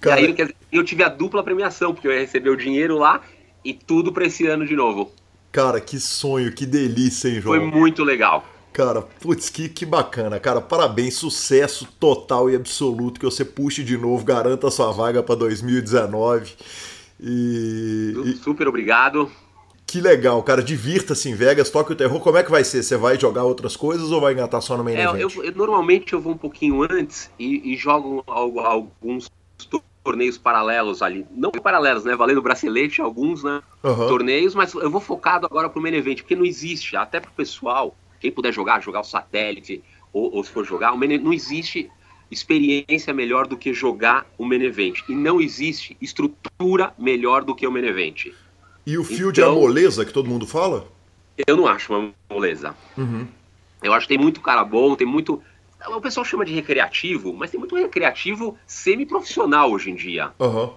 [0.00, 0.20] Cara...
[0.20, 3.20] E aí eu tive a dupla premiação, porque eu ia receber o dinheiro lá
[3.64, 5.12] e tudo pra esse ano de novo.
[5.52, 7.56] Cara, que sonho, que delícia, hein, João?
[7.56, 8.44] Foi muito legal.
[8.76, 10.60] Cara, putz, que, que bacana, cara.
[10.60, 13.18] Parabéns, sucesso total e absoluto.
[13.18, 16.52] Que você puxe de novo, garanta a sua vaga para 2019.
[17.18, 19.32] E, Super obrigado.
[19.86, 20.62] Que legal, cara.
[20.62, 22.20] Divirta-se em Vegas, toque o terror.
[22.20, 22.82] Como é que vai ser?
[22.82, 25.20] Você vai jogar outras coisas ou vai engatar só no main é, event?
[25.20, 29.30] Eu, eu, normalmente eu vou um pouquinho antes e, e jogo alguns
[30.04, 31.26] torneios paralelos ali.
[31.30, 32.14] Não paralelos, né?
[32.14, 33.62] Valendo bracelete, alguns, né?
[33.82, 34.06] Uhum.
[34.06, 37.96] Torneios, mas eu vou focado agora pro main event, porque não existe, até pro pessoal
[38.20, 41.90] quem puder jogar, jogar o satélite, ou, ou se for jogar, o não existe
[42.30, 45.00] experiência melhor do que jogar o Menevent.
[45.08, 48.32] E não existe estrutura melhor do que o Menevent.
[48.86, 50.88] E o fio então, de amoleza que todo mundo fala?
[51.46, 52.74] Eu não acho uma moleza.
[52.96, 53.26] Uhum.
[53.82, 55.42] Eu acho que tem muito cara bom, tem muito.
[55.88, 60.32] O pessoal chama de recreativo, mas tem muito recreativo semi-profissional hoje em dia.
[60.38, 60.72] Uhum.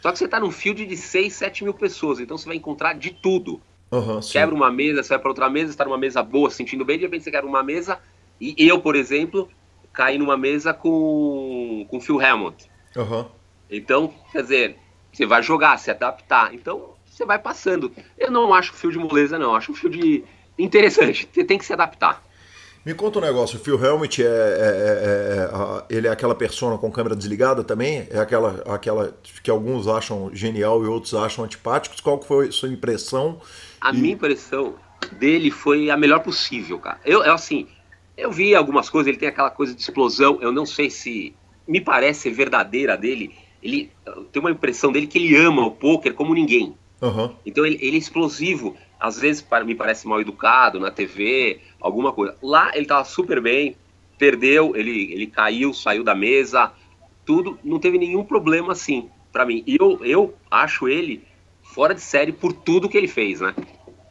[0.00, 2.94] Só que você está num field de 6, 7 mil pessoas, então você vai encontrar
[2.94, 3.60] de tudo.
[3.90, 6.98] Uhum, quebra uma mesa, você vai para outra mesa, está numa mesa boa, sentindo bem,
[6.98, 7.98] de repente você quebra uma mesa.
[8.40, 9.48] E eu, por exemplo,
[9.92, 12.56] caí numa mesa com, com Phil Hammond.
[12.96, 13.26] Uhum.
[13.70, 14.76] Então, quer dizer,
[15.12, 16.54] você vai jogar, se adaptar.
[16.54, 17.92] Então, você vai passando.
[18.16, 19.50] Eu não acho o fio de moleza, não.
[19.50, 20.24] Eu acho um fio de
[20.58, 21.28] interessante.
[21.32, 22.22] Você tem que se adaptar.
[22.86, 26.78] Me conta um negócio, o Phil Helmut é, é, é, é, ele é aquela persona
[26.78, 28.06] com câmera desligada também?
[28.08, 32.00] É aquela, aquela que alguns acham genial e outros acham antipáticos?
[32.00, 33.40] Qual foi a sua impressão?
[33.80, 34.74] A minha impressão
[35.12, 37.00] dele foi a melhor possível, cara.
[37.04, 37.66] Eu, eu, assim,
[38.16, 41.34] eu vi algumas coisas, ele tem aquela coisa de explosão, eu não sei se
[41.66, 43.34] me parece ser verdadeira dele.
[43.62, 43.90] Ele
[44.32, 46.74] tem uma impressão dele que ele ama o poker como ninguém.
[47.00, 47.34] Uhum.
[47.44, 48.76] Então ele, ele, é explosivo.
[48.98, 52.36] Às vezes me parece mal educado na TV, alguma coisa.
[52.42, 53.76] Lá ele tava super bem,
[54.18, 56.72] perdeu, ele, ele caiu, saiu da mesa,
[57.24, 59.62] tudo, não teve nenhum problema assim para mim.
[59.66, 61.22] E eu, eu acho ele
[61.78, 63.54] fora de série por tudo que ele fez, né?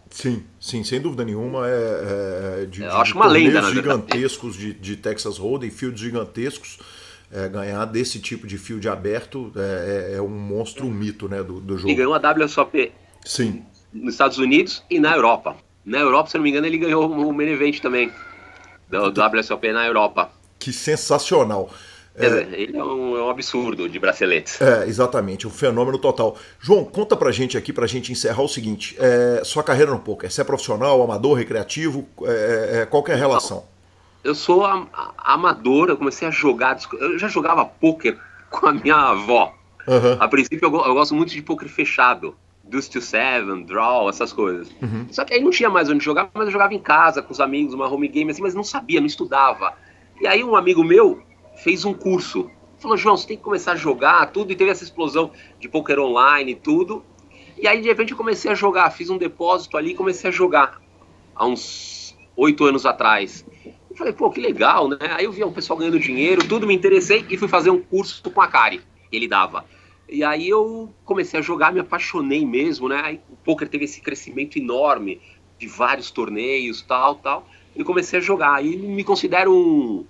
[0.10, 1.67] Sim, sim, sem dúvida nenhuma.
[1.67, 6.80] É, é de, Eu acho uma lenda, gigantescos de, de Texas Hold'em, fields gigantescos.
[7.30, 11.43] É, ganhar desse tipo de field aberto é, é, é, um monstro, um mito né,
[11.43, 11.89] do, do jogo.
[11.89, 12.89] E ganhou a WSOP
[13.25, 13.65] Sim.
[13.91, 15.58] nos Estados Unidos e na Europa.
[15.84, 18.10] Na Europa, se não me engano, ele ganhou o main event também
[18.89, 20.32] do, do WSOP na Europa.
[20.58, 21.69] Que sensacional.
[22.17, 22.25] É,
[22.60, 24.60] ele é um, é um, absurdo de braceletes.
[24.60, 26.36] É, exatamente, um fenômeno total.
[26.60, 30.32] João, conta pra gente aqui, pra gente encerrar o seguinte: é, sua carreira no poker,
[30.32, 32.08] você é profissional, amador, recreativo?
[32.23, 33.65] É, é qual é a relação?
[34.23, 36.80] Eu sou am amador, eu comecei a jogar.
[36.99, 38.17] Eu já jogava poker
[38.49, 39.53] com a minha avó.
[39.88, 40.17] Uhum.
[40.19, 42.36] A princípio, eu, eu, gosto muito de poker fechado.
[42.63, 44.69] Deuce to Seven, Draw, essas coisas.
[44.82, 45.06] Uhum.
[45.12, 47.39] Só que aí não tinha mais onde jogar, mas eu jogava em casa com os
[47.39, 49.73] amigos, uma home game assim, mas não sabia, não estudava.
[50.19, 51.21] E aí um amigo meu
[51.58, 52.50] fez um curso.
[52.80, 54.52] Falou, João, você tem que começar a jogar tudo.
[54.52, 57.04] E teve essa explosão de poker online e tudo.
[57.58, 58.91] E aí, de repente, eu comecei a jogar.
[58.91, 60.82] Fiz um depósito ali e comecei a jogar.
[61.36, 63.46] Há uns oito anos atrás.
[63.89, 64.98] Eu falei, pô, que legal, né?
[65.15, 68.22] Aí eu vi um pessoal ganhando dinheiro, tudo me interessei e fui fazer um curso
[68.30, 68.82] com a Kari.
[69.12, 69.65] Ele dava.
[70.08, 73.02] E aí eu comecei a jogar, me apaixonei mesmo, né?
[73.04, 75.20] Aí o poker teve esse crescimento enorme.
[75.58, 77.48] de vários torneios, tal, tal.
[77.76, 78.63] E comecei a jogar.
[78.63, 80.06] E me considero um,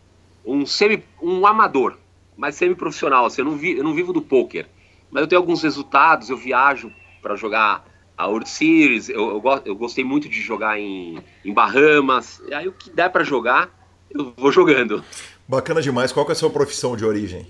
[0.47, 1.97] um semi, um amador,
[2.35, 3.25] mas semi-profissional.
[3.25, 4.67] Assim, eu, não vi, eu não vivo do poker,
[5.11, 6.29] mas eu tenho alguns resultados.
[6.29, 7.85] Eu viajo para jogar
[8.17, 9.09] a World Series.
[9.09, 12.41] Eu, eu, eu, gostei muito de jogar em, em Bahamas.
[12.53, 13.69] Aí o que der para jogar,
[14.09, 15.03] eu vou jogando.
[15.47, 16.11] Bacana demais.
[16.11, 17.47] Qual é a sua profissão de origem?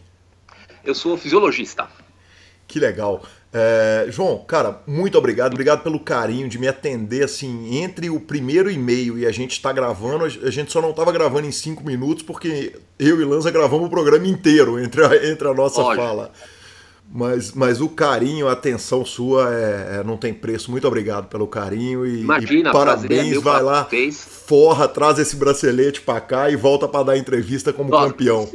[0.84, 1.90] Eu sou fisiologista.
[2.68, 3.24] Que legal.
[3.60, 5.54] É, João, cara, muito obrigado.
[5.54, 9.72] Obrigado pelo carinho de me atender assim entre o primeiro e-mail e a gente está
[9.72, 10.26] gravando.
[10.26, 13.90] A gente só não estava gravando em cinco minutos porque eu e Lanza gravamos o
[13.90, 16.32] programa inteiro entre a, entre a nossa fala.
[17.10, 20.70] Mas, mas o carinho, a atenção sua é, é, não tem preço.
[20.70, 23.42] Muito obrigado pelo carinho e, Imagina, e parabéns.
[23.42, 24.24] Vai lá, fez.
[24.24, 28.48] forra, traz esse bracelete para cá e volta para dar entrevista como Nossa, campeão.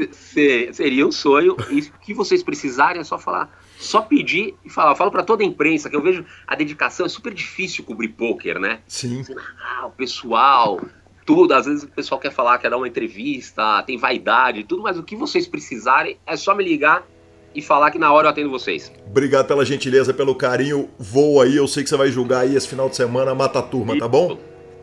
[0.72, 1.56] Seria um sonho.
[1.70, 3.50] E o que vocês precisarem é só falar
[3.82, 4.92] só pedir e falar.
[4.92, 8.08] Eu falo para toda a imprensa que eu vejo a dedicação, é super difícil cobrir
[8.08, 8.80] pôquer, né?
[8.86, 9.24] Sim.
[9.60, 10.80] Ah, o pessoal,
[11.26, 11.54] tudo.
[11.54, 15.02] Às vezes o pessoal quer falar, quer dar uma entrevista, tem vaidade, tudo, mas o
[15.02, 17.06] que vocês precisarem é só me ligar
[17.54, 18.92] e falar que na hora eu atendo vocês.
[19.06, 20.88] Obrigado pela gentileza, pelo carinho.
[20.98, 23.62] Vou aí, eu sei que você vai julgar aí esse final de semana, mata a
[23.62, 24.38] turma, tá bom?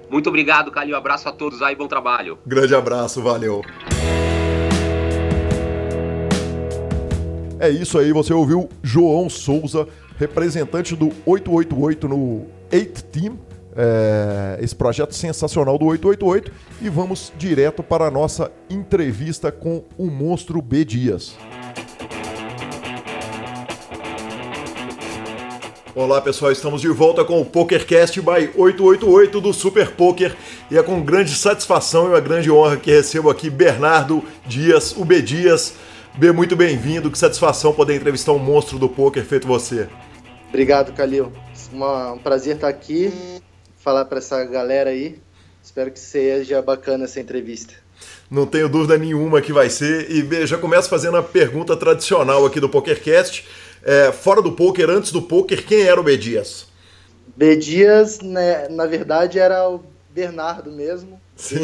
[0.09, 0.95] Muito obrigado, Calil.
[0.95, 2.39] Abraço a todos aí, bom trabalho.
[2.45, 3.61] Grande abraço, valeu.
[7.61, 9.85] É isso aí, você ouviu João Souza,
[10.17, 13.37] representante do 888 no 8 Team,
[13.75, 20.05] é, esse projeto sensacional do 888, e vamos direto para a nossa entrevista com o
[20.05, 21.35] monstro B Dias.
[25.93, 30.33] Olá pessoal, estamos de volta com o PokerCast by 888 do Super Poker.
[30.71, 35.03] E é com grande satisfação e uma grande honra que recebo aqui Bernardo Dias, o
[35.03, 35.73] B Dias,
[36.19, 37.09] B, muito bem-vindo.
[37.09, 39.87] Que satisfação poder entrevistar um monstro do poker feito você.
[40.49, 41.31] Obrigado, Calil.
[41.71, 43.09] Uma, um prazer estar aqui,
[43.77, 45.17] falar para essa galera aí.
[45.63, 47.73] Espero que seja bacana essa entrevista.
[48.29, 50.11] Não tenho dúvida nenhuma que vai ser.
[50.11, 53.47] E B, já começo fazendo a pergunta tradicional aqui do PokerCast.
[53.81, 56.67] É, fora do poker, antes do poker, quem era o B Dias?
[57.33, 59.81] B Dias, né, na verdade, era o
[60.13, 61.17] Bernardo mesmo,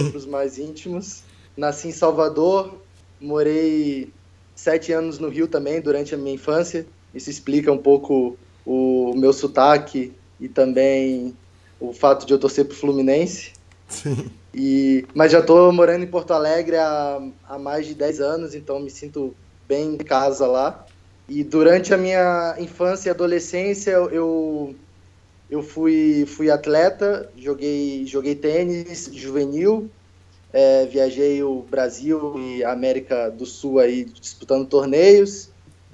[0.09, 1.23] para os mais íntimos.
[1.57, 2.79] Nasci em Salvador,
[3.19, 4.13] morei
[4.55, 6.85] sete anos no Rio também, durante a minha infância.
[7.13, 11.35] Isso explica um pouco o meu sotaque e também
[11.79, 13.53] o fato de eu torcer pro Fluminense.
[13.87, 14.29] Sim.
[14.53, 18.79] E, mas já estou morando em Porto Alegre há, há mais de 10 anos, então
[18.79, 19.35] me sinto
[19.67, 20.85] bem em casa lá.
[21.27, 24.73] E durante a minha infância e adolescência, eu,
[25.49, 29.89] eu fui, fui atleta, joguei, joguei tênis juvenil,
[30.55, 35.49] é, viajei o Brasil e América do Sul aí disputando torneios.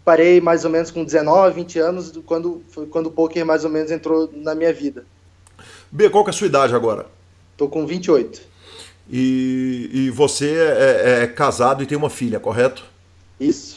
[0.06, 3.90] Parei mais ou menos com 19, 20 anos, quando, quando o poker mais ou menos
[3.90, 5.04] entrou na minha vida.
[5.92, 7.08] B, qual que é a sua idade agora?
[7.58, 8.40] Tô com 28.
[9.10, 12.86] E, e você é, é casado e tem uma filha, correto?
[13.40, 13.71] Isso.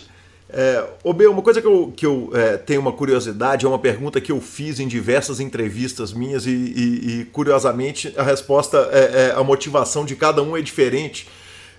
[0.57, 4.31] É, uma coisa que eu, que eu é, tenho uma curiosidade, é uma pergunta que
[4.31, 9.43] eu fiz em diversas entrevistas minhas e, e, e curiosamente a resposta é, é, a
[9.43, 11.27] motivação de cada um é diferente.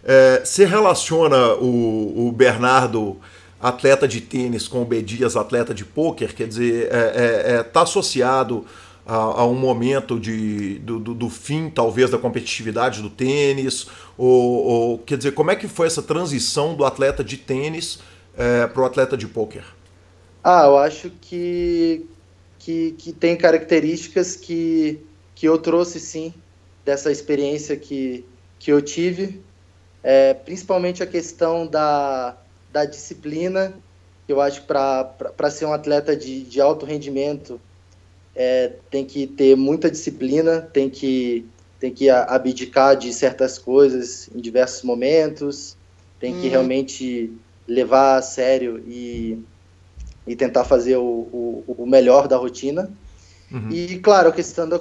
[0.03, 3.15] É, você relaciona o, o, Bernardo,
[3.61, 5.05] atleta de tênis, com o B
[5.39, 6.33] atleta de pôquer?
[6.33, 8.65] Quer dizer, está é, é, é, associado
[9.05, 13.87] a, a, um momento de, do, do, do, fim, talvez, da competitividade do tênis?
[14.17, 17.99] Ou, ou, quer dizer, como é que foi essa transição do atleta de tênis
[18.37, 19.63] é, para o atleta de pôquer?
[20.43, 22.05] Ah, eu acho que,
[22.59, 24.99] que, que tem características que,
[25.33, 26.33] que eu trouxe sim
[26.83, 28.23] dessa experiência que,
[28.59, 29.41] que eu tive,
[30.03, 32.37] é, principalmente a questão da,
[32.71, 33.73] da disciplina,
[34.27, 37.59] que eu acho que para ser um atleta de, de alto rendimento
[38.35, 41.45] é, tem que ter muita disciplina, tem que,
[41.79, 45.75] tem que abdicar de certas coisas em diversos momentos,
[46.19, 46.51] tem que hum.
[46.51, 47.31] realmente
[47.67, 49.43] levar a sério e,
[50.27, 51.03] e tentar fazer o,
[51.67, 52.91] o, o melhor da rotina.
[53.51, 53.69] Uhum.
[53.71, 54.79] E, claro, a questão da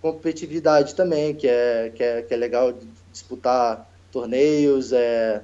[0.00, 2.74] competitividade também, que é, que é, que é legal
[3.12, 5.42] disputar torneios, é,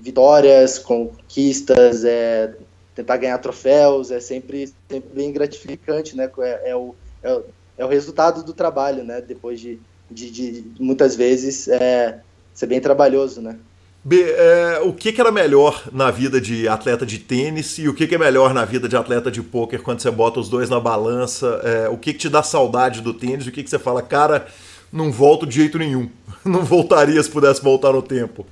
[0.00, 2.54] vitórias, conquistas, é,
[2.94, 6.30] tentar ganhar troféus, é sempre, sempre bem gratificante, né?
[6.38, 7.44] É, é, o, é, o,
[7.78, 9.20] é o resultado do trabalho, né?
[9.20, 12.20] Depois de, de, de muitas vezes é,
[12.52, 13.58] ser bem trabalhoso, né?
[14.04, 17.94] B, é, o que, que, era melhor na vida de atleta de tênis e o
[17.94, 20.68] que, que, é melhor na vida de atleta de pôquer quando você bota os dois
[20.68, 21.60] na balança?
[21.62, 24.48] É, o que, que, te dá saudade do tênis o que, que você fala, cara,
[24.92, 26.10] não volto de jeito nenhum.
[26.44, 28.44] Não voltaria se pudesse voltar no tempo.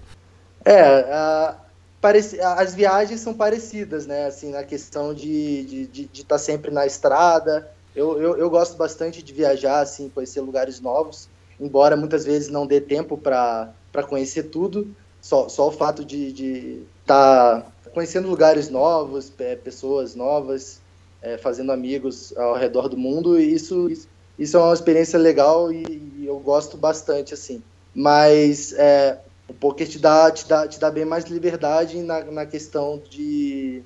[0.64, 1.54] É,
[2.00, 4.26] pareci, as viagens são parecidas, né?
[4.26, 8.48] Assim, na questão de estar de, de, de tá sempre na estrada, Eu, eu, eu
[8.48, 13.74] gosto bastante de viajar, assim, conhecer lugares novos, embora muitas vezes não dê tempo para
[14.08, 14.86] conhecer tudo,
[15.20, 20.80] só, só o fato de estar tá conhecendo lugares novos, pessoas novas,
[21.22, 23.90] é, fazendo amigos ao redor do mundo, isso,
[24.38, 25.84] isso é uma experiência legal e,
[26.18, 27.62] e eu gosto bastante, assim.
[27.94, 32.46] Mas é, o poker te dá, te, dá, te dá bem mais liberdade na, na
[32.46, 33.82] questão de,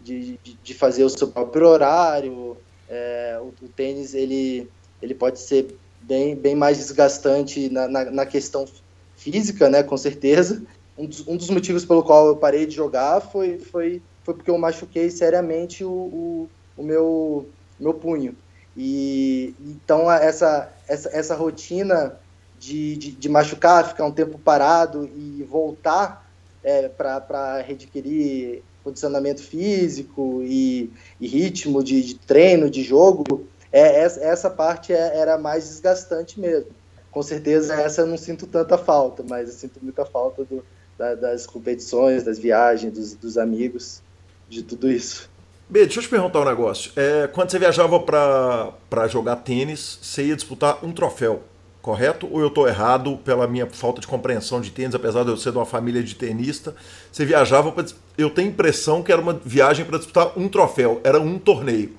[0.00, 2.56] de, de fazer o seu próprio horário.
[2.88, 4.70] É, o, o, tênis, ele,
[5.02, 8.64] ele pode ser bem, bem mais desgastante na, na, na questão
[9.16, 10.62] física, né, com certeza.
[10.98, 14.50] Um dos, um dos, motivos pelo qual eu parei de jogar foi, foi, foi porque
[14.50, 18.36] eu machuquei seriamente o, o, o meu, meu punho.
[18.76, 22.18] E então essa, essa, essa rotina
[22.58, 26.28] de, de, de machucar, ficar um tempo parado e voltar
[26.62, 34.20] é, para readquirir condicionamento físico e, e ritmo de, de, treino, de jogo, é, essa,
[34.20, 36.70] essa parte é, era mais desgastante mesmo.
[37.10, 40.64] Com certeza essa eu não sinto tanta falta, mas eu sinto muita falta do,
[40.98, 44.02] da, das competições, das viagens, dos, dos amigos,
[44.48, 45.30] de tudo isso.
[45.68, 46.90] B, deixa eu te perguntar um negócio.
[46.96, 51.42] É, quando você viajava para jogar tênis, você ia disputar um troféu,
[51.80, 52.26] correto?
[52.30, 55.52] Ou eu estou errado pela minha falta de compreensão de tênis, apesar de eu ser
[55.52, 56.74] de uma família de tenista?
[57.12, 57.84] Você viajava para.
[58.16, 61.96] Eu tenho a impressão que era uma viagem para disputar um troféu, era um torneio.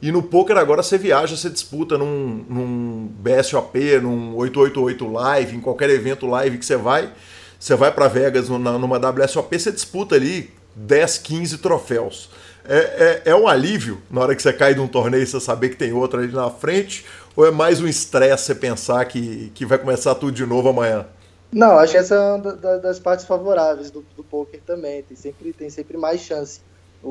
[0.00, 5.60] E no poker agora você viaja, você disputa num, num BSOP, num 888 Live, em
[5.60, 7.12] qualquer evento live que você vai.
[7.58, 12.30] Você vai para Vegas numa WSOP, você disputa ali 10, 15 troféus
[12.68, 15.70] é, é, é, um alívio na hora que você cai de um torneio você saber
[15.70, 17.06] que tem outro ali na frente?
[17.34, 21.06] Ou é mais um estresse você pensar que, que vai começar tudo de novo amanhã?
[21.50, 25.02] Não, acho que essa é uma das partes favoráveis do, do poker também.
[25.02, 26.60] Tem sempre, tem sempre mais chance.
[27.02, 27.08] O,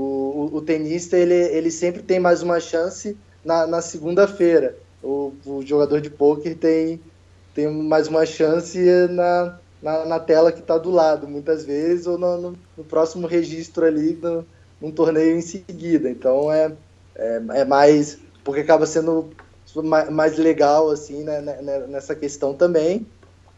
[0.53, 4.77] o, o tenista ele, ele sempre tem mais uma chance na, na segunda-feira.
[5.01, 7.01] O, o jogador de poker tem,
[7.55, 8.79] tem mais uma chance
[9.09, 13.27] na, na, na tela que está do lado, muitas vezes, ou no, no, no próximo
[13.27, 14.45] registro ali, no,
[14.81, 16.09] num torneio em seguida.
[16.09, 16.71] Então é,
[17.15, 18.19] é, é mais.
[18.43, 19.29] Porque acaba sendo
[19.83, 23.05] mais legal assim né, né, né, nessa questão também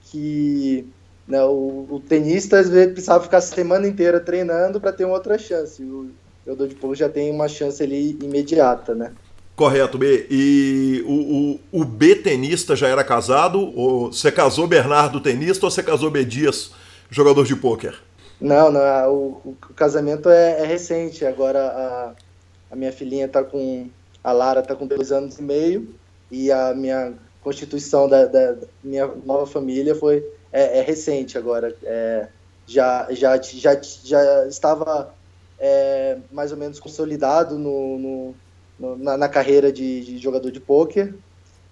[0.01, 0.87] que
[1.27, 5.13] né, o, o, tenista às vezes precisava ficar a semana inteira treinando para ter uma
[5.13, 6.09] outra chance o
[6.45, 9.13] jogador de polo já tem uma chance ali imediata né
[9.59, 15.19] correto B e o, o, o B tenista já era casado ou você casou Bernardo
[15.19, 16.71] tenista ou você casou B Dias
[17.11, 17.95] jogador de pôquer
[18.39, 21.25] não, não o, o, casamento é, é, recente.
[21.25, 22.13] Agora a,
[22.71, 23.89] a minha filhinha tá com.
[24.23, 25.93] A Lara tá com dois anos e meio
[26.31, 31.75] e a minha constituição da, da minha nova família foi é, é recente agora.
[31.83, 32.27] É,
[32.65, 35.13] já, já, já, já estava
[35.57, 38.35] é, mais ou menos consolidado no, no,
[38.79, 41.13] na, na, carreira de, de, jogador de pôquer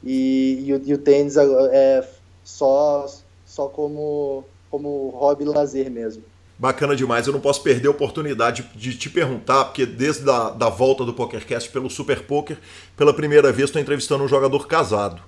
[0.04, 2.08] e, e, e o tênis é
[2.44, 3.06] só,
[3.46, 6.24] só como, como hobby lazer mesmo.
[6.60, 7.28] Bacana demais.
[7.28, 11.14] Eu não posso perder a oportunidade de te perguntar, porque desde a da volta do
[11.14, 12.58] PokerCast pelo Super Poker,
[12.96, 15.22] pela primeira vez estou entrevistando um jogador casado.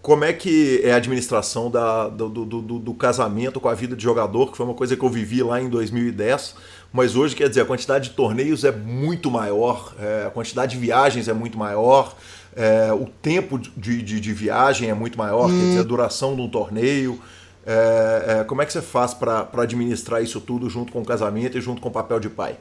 [0.00, 3.94] Como é que é a administração da, do, do, do, do, casamento com a vida
[3.94, 6.56] de jogador, que foi uma coisa que eu vivi lá em 2010,
[6.92, 10.78] mas hoje, quer dizer, a quantidade de torneios é muito maior, é, a quantidade de
[10.78, 12.14] viagens é muito maior,
[12.54, 15.58] é, o tempo de, de, de, viagem é muito maior, hum.
[15.58, 17.18] quer dizer, a duração de um torneio.
[17.64, 21.56] É, é, como é que você faz para administrar isso tudo junto com o casamento
[21.56, 22.58] e junto com o papel de pai?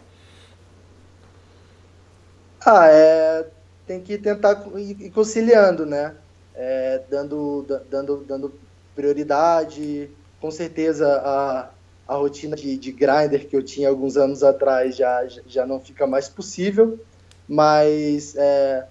[2.64, 3.48] Ah, é,
[3.88, 6.16] tem que tentar ir conciliando, né?
[6.56, 8.54] É, dando, dando, dando
[8.96, 10.10] prioridade.
[10.40, 11.70] Com certeza a,
[12.12, 16.06] a rotina de, de grinder que eu tinha alguns anos atrás já, já não fica
[16.06, 17.00] mais possível,
[17.48, 18.86] mas é,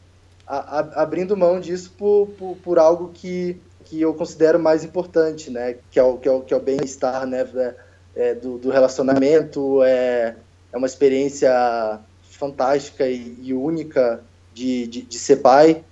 [0.46, 5.50] a, a, abrindo mão disso por, por, por algo que que eu considero mais importante,
[5.50, 5.76] né?
[5.90, 7.40] Que é o, que é o, que é o bem-estar, né?
[7.40, 7.74] É,
[8.14, 10.36] é, do, do, relacionamento, é,
[10.72, 14.20] é uma experiência fantástica e, e única
[14.54, 15.82] de, de, de, ser pai.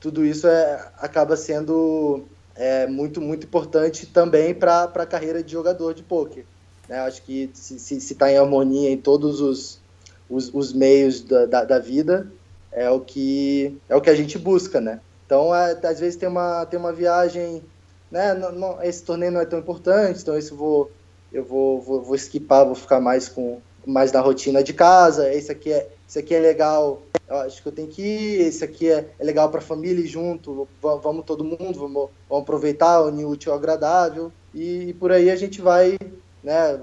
[0.00, 5.94] Tudo isso é, acaba sendo é, muito, muito importante também para a carreira de jogador
[5.94, 6.44] de pôquer.
[6.88, 6.98] Né?
[7.00, 9.80] Acho que se está tá em harmonia em todos os,
[10.28, 12.30] os, os meios da, da, da, vida,
[12.72, 15.00] é o, que, é o que a gente busca, né?
[15.24, 17.62] Então, é, às vezes tem uma, tem uma viagem,
[18.10, 18.34] né?
[18.34, 20.90] Não, não, esse torneio não é tão importante, então isso vou,
[21.32, 25.32] eu vou, vou, vou vou ficar mais com mais na rotina de casa.
[25.32, 28.40] Esse aqui é, esse aqui é legal, acho que eu tenho que ir.
[28.40, 30.68] Esse aqui é, é legal para a família ir junto.
[30.82, 34.32] Vamos, vamos todo mundo, vamos, vamos aproveitar, o útil agradável.
[34.52, 35.96] E, e, por aí a gente vai,
[36.42, 36.78] né?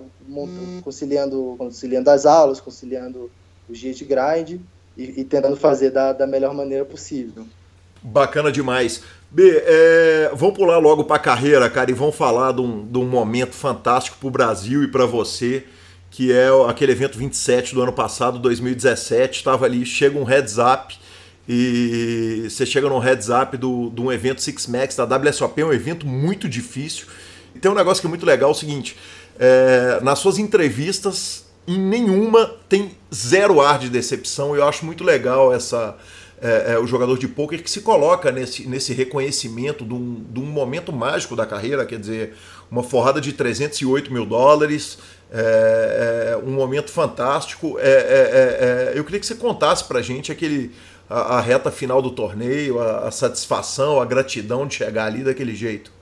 [0.83, 3.29] Conciliando, conciliando as aulas, conciliando
[3.69, 4.59] os dias de grind
[4.97, 7.45] e, e tentando fazer da, da melhor maneira possível.
[8.01, 9.01] Bacana demais.
[9.31, 12.97] B, é, vamos pular logo para a carreira, cara, e vamos falar de um, de
[12.97, 15.65] um momento fantástico para o Brasil e para você,
[16.11, 19.37] que é aquele evento 27 do ano passado, 2017.
[19.37, 20.95] Estava ali, chega um heads up
[21.47, 25.65] e você chega no heads up do, de um evento Six Max da WSOP, é
[25.65, 27.07] um evento muito difícil.
[27.55, 28.97] E tem um negócio que é muito legal, é o seguinte,
[29.39, 35.53] é, nas suas entrevistas, em nenhuma tem zero ar de decepção, eu acho muito legal
[35.53, 35.97] essa
[36.43, 40.41] é, é, o jogador de pôquer que se coloca nesse, nesse reconhecimento de um, de
[40.41, 42.35] um momento mágico da carreira, quer dizer,
[42.69, 44.97] uma forrada de 308 mil dólares,
[45.31, 47.77] é, é, um momento fantástico.
[47.79, 50.71] É, é, eu queria que você contasse pra gente aquele,
[51.09, 55.55] a, a reta final do torneio, a, a, satisfação, a gratidão de chegar ali daquele
[55.55, 55.93] jeito.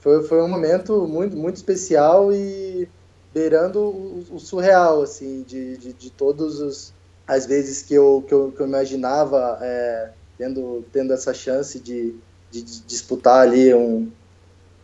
[0.00, 2.88] Foi, foi um momento muito, muito especial e
[3.32, 6.92] beirando o, o surreal, assim, de, de, de todos os
[7.30, 12.16] às vezes que eu, que eu, que eu imaginava é, tendo, tendo essa chance de,
[12.50, 14.10] de, disputar ali um,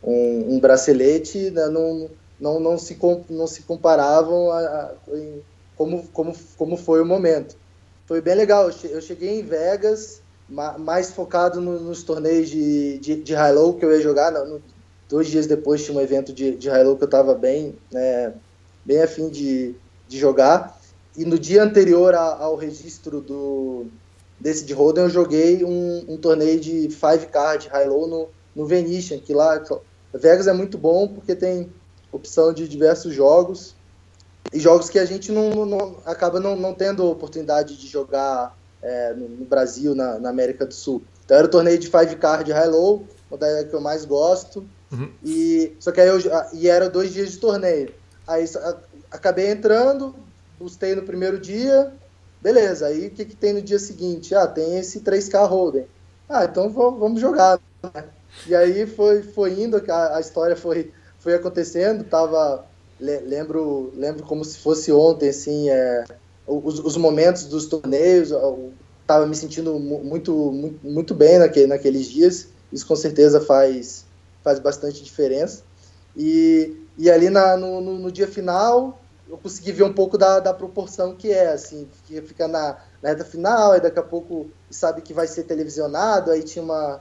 [0.01, 2.09] um, um bracelete, né, não,
[2.41, 2.97] não, não, se,
[3.29, 5.43] não se comparavam a, a, em,
[5.77, 7.57] como, como, como foi o momento.
[8.07, 13.35] Foi bem legal, eu cheguei em Vegas, mais focado no, nos torneios de, de, de
[13.35, 14.63] high-low que eu ia jogar, no,
[15.09, 18.35] dois dias depois tinha um evento de, de high-low que eu estava bem, né,
[18.85, 19.75] bem afim de,
[20.09, 20.81] de jogar,
[21.17, 23.87] e no dia anterior a, ao registro do
[24.39, 29.19] desse de Holden, eu joguei um, um torneio de five card high-low no, no Venetian,
[29.19, 29.63] que lá
[30.13, 31.73] Vegas é muito bom porque tem
[32.13, 33.75] opção de diversos jogos
[34.53, 39.13] e jogos que a gente não, não acaba não, não tendo oportunidade de jogar é,
[39.15, 41.03] no, no, Brasil, na, na, América do Sul.
[41.25, 44.67] Então era o torneio de five card high-low, modalidade que eu mais gosto.
[44.91, 45.11] Uhum.
[45.25, 46.19] E só que aí eu,
[46.53, 47.93] e era dois dias de torneio.
[48.27, 48.45] Aí
[49.11, 50.15] acabei entrando,
[50.59, 51.93] bustei no primeiro dia,
[52.41, 52.87] beleza.
[52.87, 54.35] Aí o que, que tem no dia seguinte?
[54.35, 55.87] Ah, tem esse 3K Holden.
[56.29, 57.61] Ah, então vamos jogar.
[57.83, 58.05] Né?
[58.47, 62.65] E aí foi, foi indo, a, a história foi, foi acontecendo, tava.
[62.99, 66.05] Lembro, lembro como se fosse ontem, assim, é,
[66.47, 68.73] os, os momentos dos torneios, eu
[69.07, 72.49] tava me sentindo muito, muito, muito bem naquele, naqueles dias.
[72.73, 74.06] Isso com certeza faz,
[74.47, 75.65] faz bastante diferença.
[76.17, 78.97] E, e ali na, no, no, no dia final,
[79.29, 83.09] eu consegui ver um pouco da, da proporção que é, assim, que fica na, na
[83.09, 87.01] reta final, e daqui a pouco sabe que vai ser televisionado, aí tinha uma,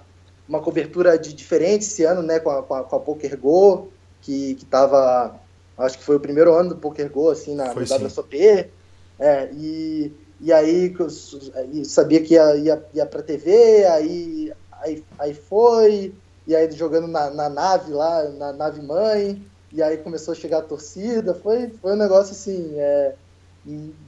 [0.50, 3.90] uma cobertura de diferente esse ano, né, com a, com a, com a Poker Go,
[4.24, 5.40] que, que tava,
[5.78, 8.72] acho que foi o primeiro ano do Poker Go, assim, na, foi, no WSOP,
[9.20, 15.34] é, e, e aí eu sabia que ia, ia, ia pra TV, aí, aí, aí
[15.36, 16.12] foi,
[16.48, 20.60] e aí jogando na, na nave lá, na nave mãe, e aí começou a chegar
[20.60, 23.16] a torcida, foi, foi um negócio assim, é,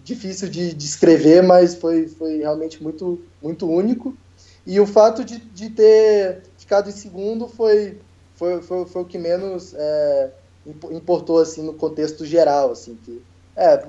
[0.03, 4.15] difícil de descrever, mas foi, foi realmente muito, muito único.
[4.65, 7.99] E o fato de, de ter ficado em segundo foi,
[8.35, 10.31] foi, foi, foi o que menos é,
[10.91, 12.71] importou assim, no contexto geral.
[12.71, 13.21] Assim, que,
[13.55, 13.83] é,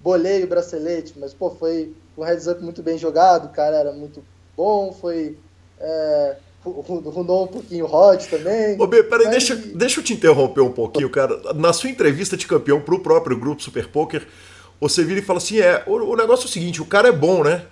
[0.00, 3.92] bolei o bracelete, mas pô, foi um heads up muito bem jogado, o cara era
[3.92, 4.22] muito
[4.56, 5.38] bom, foi.
[5.80, 6.36] É,
[6.70, 8.80] Rundou um pouquinho hot também.
[8.80, 9.30] Ô, B, peraí, mas...
[9.30, 11.54] deixa, deixa eu te interromper um pouquinho, cara.
[11.54, 14.26] Na sua entrevista de campeão pro próprio grupo Super Poker,
[14.80, 17.12] você vira e fala assim: é, o, o negócio é o seguinte, o cara é
[17.12, 17.62] bom, né?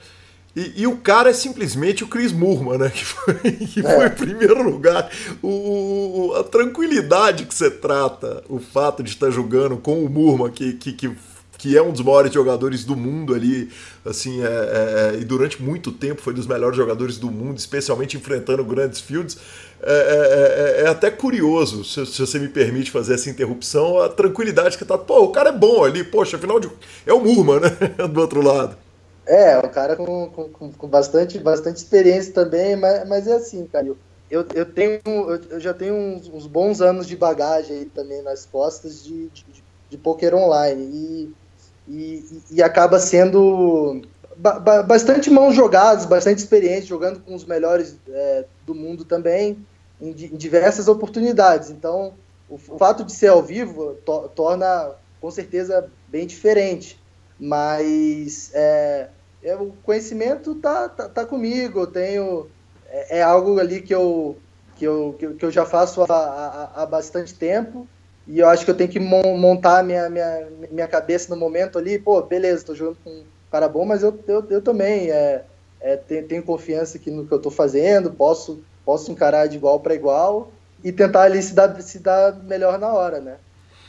[0.54, 2.88] E, e, o cara é simplesmente o Chris Murman, né?
[2.94, 4.06] Que foi, que foi é.
[4.06, 5.10] em primeiro lugar.
[5.42, 10.72] O, a tranquilidade que você trata, o fato de estar jogando com o Murman, que,
[10.72, 11.10] que, que
[11.58, 13.70] que é um dos maiores jogadores do mundo ali,
[14.04, 18.64] assim, é, é, e durante muito tempo foi dos melhores jogadores do mundo, especialmente enfrentando
[18.64, 19.38] grandes fields.
[19.82, 24.08] É, é, é, é até curioso, se, se, você me permite fazer essa interrupção, a
[24.08, 24.96] tranquilidade que tá.
[24.96, 26.70] Pô, o cara é bom ali, poxa, afinal de.
[27.06, 27.70] É o Murman, né?
[28.08, 28.76] do outro lado.
[29.26, 33.86] É, o cara com, com, com bastante, bastante experiência também, mas, mas é assim, cara.
[34.28, 35.00] Eu, eu, tenho,
[35.50, 39.44] eu já tenho uns, uns bons anos de bagagem aí também nas costas de, de,
[39.88, 40.82] de poker online.
[40.82, 41.34] E
[41.88, 44.02] e, e acaba sendo
[44.36, 49.64] ba bastante mãos jogadas, bastante experiente, jogando com os melhores é, do mundo também,
[50.00, 51.70] em, em, diversas oportunidades.
[51.70, 52.14] Então,
[52.48, 57.00] o, o, fato de ser ao vivo to torna, com certeza, bem diferente.
[57.38, 59.08] Mas é,
[59.42, 62.46] é, o conhecimento tá, tá, tá, comigo, eu tenho.
[62.88, 64.36] É, é, algo ali que eu,
[64.76, 67.86] que eu, que eu já faço há, há, há bastante tempo
[68.26, 71.98] e eu acho que eu tenho que montar minha, minha, minha cabeça no momento ali,
[71.98, 75.44] pô, beleza, tô jogando com um cara bom, mas eu, eu, eu também é,
[75.80, 79.78] é, tenho, tenho confiança aqui no que eu tô fazendo, posso, posso encarar de igual
[79.78, 80.50] para igual
[80.82, 83.36] e tentar ali se dar, se dar melhor na hora, né?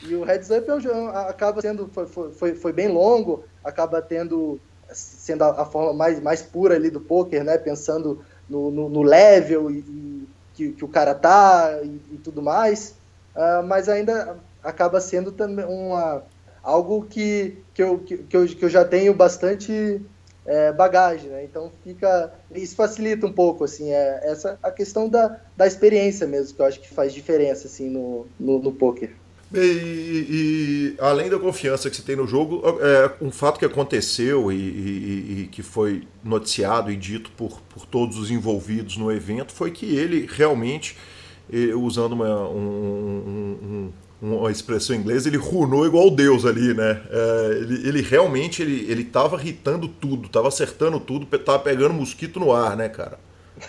[0.02, 4.60] E o heads up eu, acaba sendo, foi, foi, foi bem longo, acaba tendo,
[4.92, 7.58] sendo a, a, forma mais, mais pura ali do poker, né?
[7.58, 12.94] Pensando no, no, no level e, que, que, o cara tá e, e tudo mais,
[13.34, 16.22] uh, mas ainda acaba sendo também uma,
[16.62, 20.00] algo que, que, eu, que, que, eu, que eu já tenho bastante
[20.46, 21.44] é, bagagem, né?
[21.44, 26.56] Então fica isso facilita um pouco assim é, essa a questão da, da experiência mesmo
[26.56, 29.10] que eu acho que faz diferença assim no, no, no poker.
[29.54, 34.52] E, e, além da confiança que você tem no jogo, é, um fato que aconteceu
[34.52, 39.52] e, e, e, que foi noticiado e dito por, por todos os envolvidos no evento
[39.52, 40.98] foi que ele realmente,
[41.74, 43.90] usando uma, um,
[44.22, 47.02] um, uma expressão inglesa, ele runou igual Deus ali, né?
[47.10, 52.38] É, ele, ele, realmente ele, ele tava irritando tudo, tava acertando tudo, tava pegando mosquito
[52.38, 53.18] no ar, né, cara?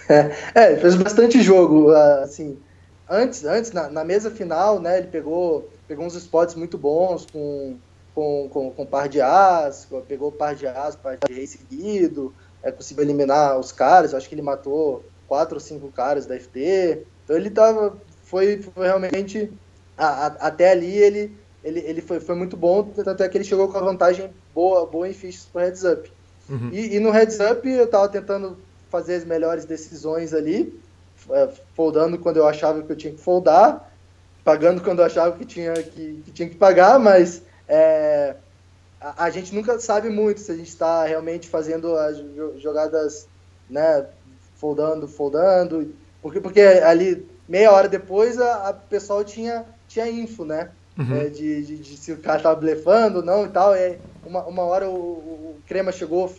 [0.53, 2.57] É, fez bastante jogo, assim
[3.09, 7.77] antes, antes na, na, mesa final, né, ele pegou, pegou uns spots muito bons com,
[8.13, 12.71] com, com, com par de as, pegou par de as, par de rei seguido, é
[12.71, 17.37] possível eliminar os caras, acho que ele matou quatro ou cinco caras da FT, então
[17.37, 19.51] ele tava, foi, foi realmente,
[19.95, 23.43] a, a, até ali ele, ele, ele foi, foi muito bom, tanto é que ele
[23.43, 26.11] chegou com a vantagem boa, boa em fichas pro heads up.
[26.49, 26.71] Uhum.
[26.73, 28.57] E, e no heads up eu tava tentando
[28.89, 30.73] fazer as melhores decisões ali,
[31.29, 33.93] é, foldando quando eu achava que eu tinha que foldar,
[34.43, 38.37] pagando quando eu achava que tinha que, que tinha que pagar, mas é,
[38.99, 42.17] a, a, gente nunca sabe muito se a gente está realmente fazendo as
[42.59, 43.27] jogadas,
[43.69, 44.07] né,
[44.55, 50.71] foldando, foldando, porque, porque ali meia hora depois a, a pessoal tinha, tinha info, né?
[50.97, 51.15] Uhum.
[51.15, 53.75] É, de, de, de, se o cara tava blefando ou não e tal.
[53.75, 56.29] E uma, uma hora o, o Crema chegou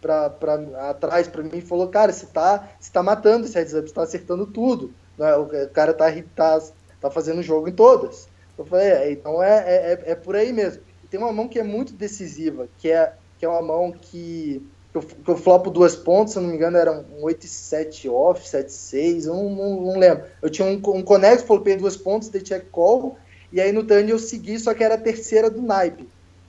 [0.00, 0.54] pra, pra,
[0.90, 3.94] atrás para mim e falou, cara, você tá, você tá matando esse heads up, você
[3.94, 4.92] tá acertando tudo.
[5.16, 5.34] Né?
[5.36, 6.60] O cara tá, tá,
[7.00, 8.28] tá fazendo jogo em todas.
[8.58, 10.82] Eu falei, é, então é, é, é, é por aí mesmo.
[11.02, 13.98] E tem uma mão que é muito decisiva, que é, que é uma mão que,
[14.00, 14.62] que,
[14.94, 18.70] eu, eu flopo duas pontos, se não me engano, era um 8 7 off, 7
[18.70, 20.24] 6, eu não, não, não, lembro.
[20.40, 23.16] Eu tinha um, um connect, flopei duas pontos, dei check call,
[23.50, 26.06] e aí no turn eu segui, só que era a terceira do naipe.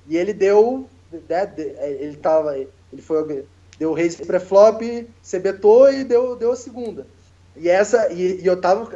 [0.07, 0.85] E ele deu,
[1.29, 3.45] né, ele tava ele foi
[3.79, 7.07] deu raise pré-flop, você betou e deu, deu a segunda.
[7.55, 8.89] E essa e, e eu tava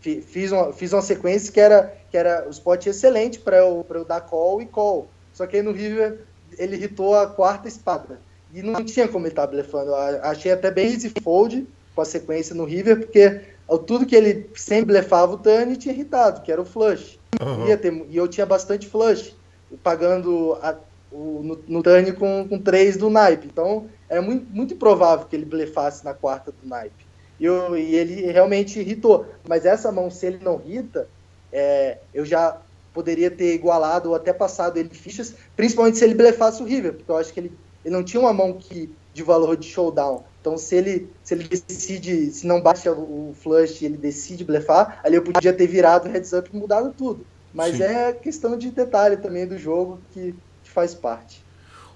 [0.00, 4.04] fiz uma, fiz uma sequência que era que era o spot excelente para eu eu
[4.04, 5.08] dar call e call.
[5.34, 6.20] Só que aí no river
[6.58, 8.18] ele hitou a quarta espada.
[8.54, 9.90] E não tinha como ele estar tá blefando.
[9.90, 13.40] Eu achei até bem easy fold com a sequência no river, porque
[13.86, 17.18] tudo que ele sempre blefava o turn tinha irritado, que era o flush.
[17.42, 17.76] Uhum.
[17.76, 19.34] Ter, e eu tinha bastante flush,
[19.82, 20.76] pagando a,
[21.10, 23.48] o, no, no turn com, com três do naipe.
[23.48, 27.04] Então é muito, muito improvável que ele blefasse na quarta do naipe.
[27.40, 29.26] E, eu, e ele realmente irritou.
[29.48, 31.08] Mas essa mão, se ele não irrita,
[31.52, 32.58] é, eu já
[32.92, 37.10] poderia ter igualado ou até passado ele fichas, principalmente se ele blefasse o River, porque
[37.10, 37.52] eu acho que ele,
[37.84, 40.24] ele não tinha uma mão que de valor de showdown.
[40.40, 45.00] Então, se ele, se ele decide, se não baixa o flush e ele decide blefar,
[45.04, 47.24] ali eu podia ter virado o heads up e mudado tudo.
[47.52, 47.84] Mas Sim.
[47.84, 51.42] é questão de detalhe também do jogo que faz parte.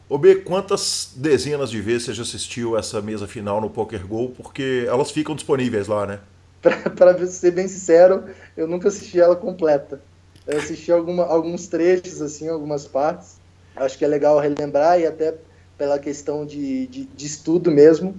[0.08, 4.30] Ô B, quantas dezenas de vezes você já assistiu essa mesa final no Poker Go?
[4.30, 6.20] Porque elas ficam disponíveis lá, né?
[6.96, 8.24] Para ser bem sincero,
[8.56, 10.00] eu nunca assisti ela completa.
[10.46, 13.36] Eu assisti alguma, alguns trechos, assim, algumas partes.
[13.76, 15.34] Acho que é legal relembrar e até
[15.78, 18.14] pela questão de, de, de estudo mesmo.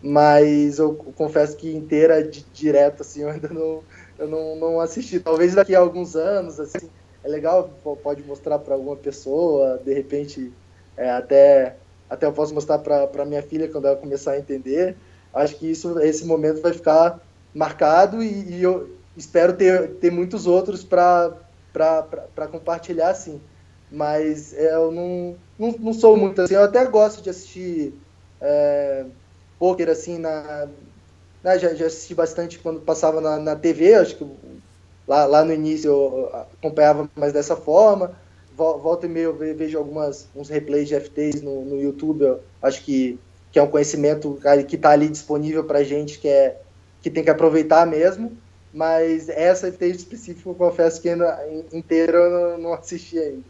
[0.00, 3.82] Mas eu confesso que inteira, de, direto, assim, eu ainda não,
[4.18, 5.18] eu não, não assisti.
[5.18, 6.88] Talvez daqui a alguns anos, assim,
[7.24, 7.68] é legal,
[8.02, 10.52] pode mostrar para alguma pessoa, de repente
[10.96, 11.76] é, até,
[12.08, 14.96] até eu posso mostrar para minha filha quando ela começar a entender.
[15.32, 17.20] Acho que isso, esse momento vai ficar
[17.54, 21.34] marcado e, e eu espero ter, ter muitos outros para
[22.50, 23.40] compartilhar, sim.
[23.90, 27.94] Mas eu não, não, não, sou muito assim, eu até gosto de assistir
[28.40, 29.06] é,
[29.58, 30.68] poker assim na,
[31.42, 34.24] né, já, já assisti bastante quando passava na, na TV, acho que
[35.08, 38.14] Lá, lá no início eu acompanhava mais dessa forma.
[38.54, 42.22] Volta e meia eu vejo algumas, uns replays de FTs no, no YouTube.
[42.22, 43.18] Eu acho que,
[43.50, 46.60] que é um conhecimento que está ali disponível para gente que, é,
[47.00, 48.36] que tem que aproveitar mesmo.
[48.74, 53.44] Mas essa FT específica, eu confesso que ainda inteira eu não, não assisti ainda.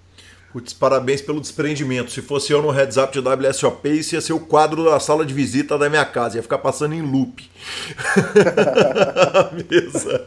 [0.59, 2.11] Putz, parabéns pelo desprendimento.
[2.11, 5.25] Se fosse eu no heads up de WSOP, isso ia ser o quadro da sala
[5.25, 6.37] de visita da minha casa.
[6.37, 7.49] Ia ficar passando em loop.
[9.71, 10.27] mesa.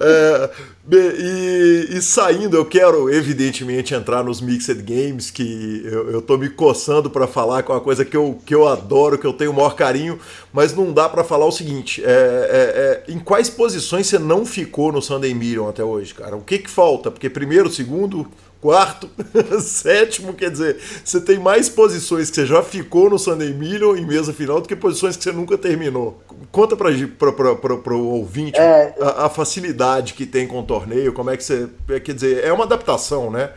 [0.00, 0.50] é,
[0.90, 6.50] e, e, saindo, eu quero evidentemente entrar nos Mixed Games, que eu, eu tô me
[6.50, 9.52] coçando para falar, que é uma coisa que eu, que eu adoro, que eu tenho
[9.52, 10.18] o maior carinho,
[10.52, 14.44] mas não dá para falar o seguinte: é, é, é, em quais posições você não
[14.44, 16.36] ficou no Sunday Million até hoje, cara?
[16.36, 17.10] O que que falta?
[17.10, 18.26] Porque primeiro, segundo,
[18.60, 19.08] quarto,
[19.60, 24.04] sétimo, quer dizer, você tem mais posições que você já ficou no Sunday Million em
[24.04, 26.20] mesa final do que posições que você nunca terminou.
[26.50, 28.94] Conta para o ouvinte é...
[29.00, 31.68] a, a, facilidade que tem com o torneio, como é que você.
[32.04, 33.52] Quer dizer, é uma adaptação, né?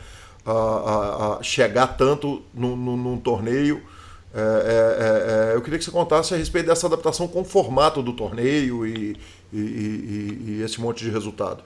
[0.46, 3.82] A, a, a chegar tanto num, num, num torneio.
[4.34, 7.44] É, é, é, é eu queria que você contasse a respeito dessa adaptação com o
[7.44, 9.18] formato do torneio e,
[9.52, 11.64] e, e, e esse monte de resultado.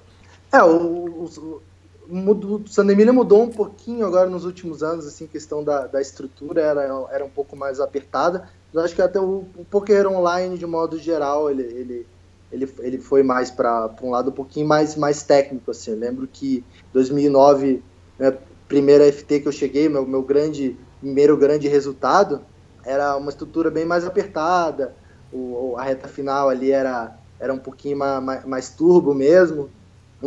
[0.52, 1.62] É, o, o,
[2.10, 6.62] o San Emílio mudou um pouquinho agora nos últimos anos, assim, questão da, da estrutura
[6.62, 6.82] era,
[7.12, 8.50] era um pouco mais apertada.
[8.74, 12.08] Eu acho que até o, o poker online, de modo geral, ele, ele,
[12.52, 15.92] ele, ele foi mais para um lado um pouquinho mais, mais técnico, assim.
[15.92, 17.84] Eu lembro que 2009,
[18.20, 18.38] né,
[18.68, 22.42] primeira FT que eu cheguei, meu, meu grande, primeiro grande resultado,
[22.84, 24.94] era uma estrutura bem mais apertada,
[25.32, 29.70] o, a reta final ali era, era um pouquinho mais, mais, mais turbo mesmo,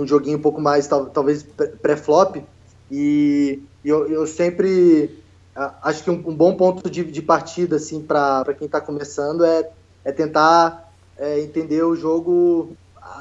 [0.00, 1.44] um joguinho um pouco mais, tal, talvez,
[1.82, 2.42] pré-flop.
[2.90, 5.22] E eu, eu sempre
[5.82, 9.70] acho que um, um bom ponto de, de partida assim, para quem está começando é,
[10.04, 12.76] é tentar é, entender o jogo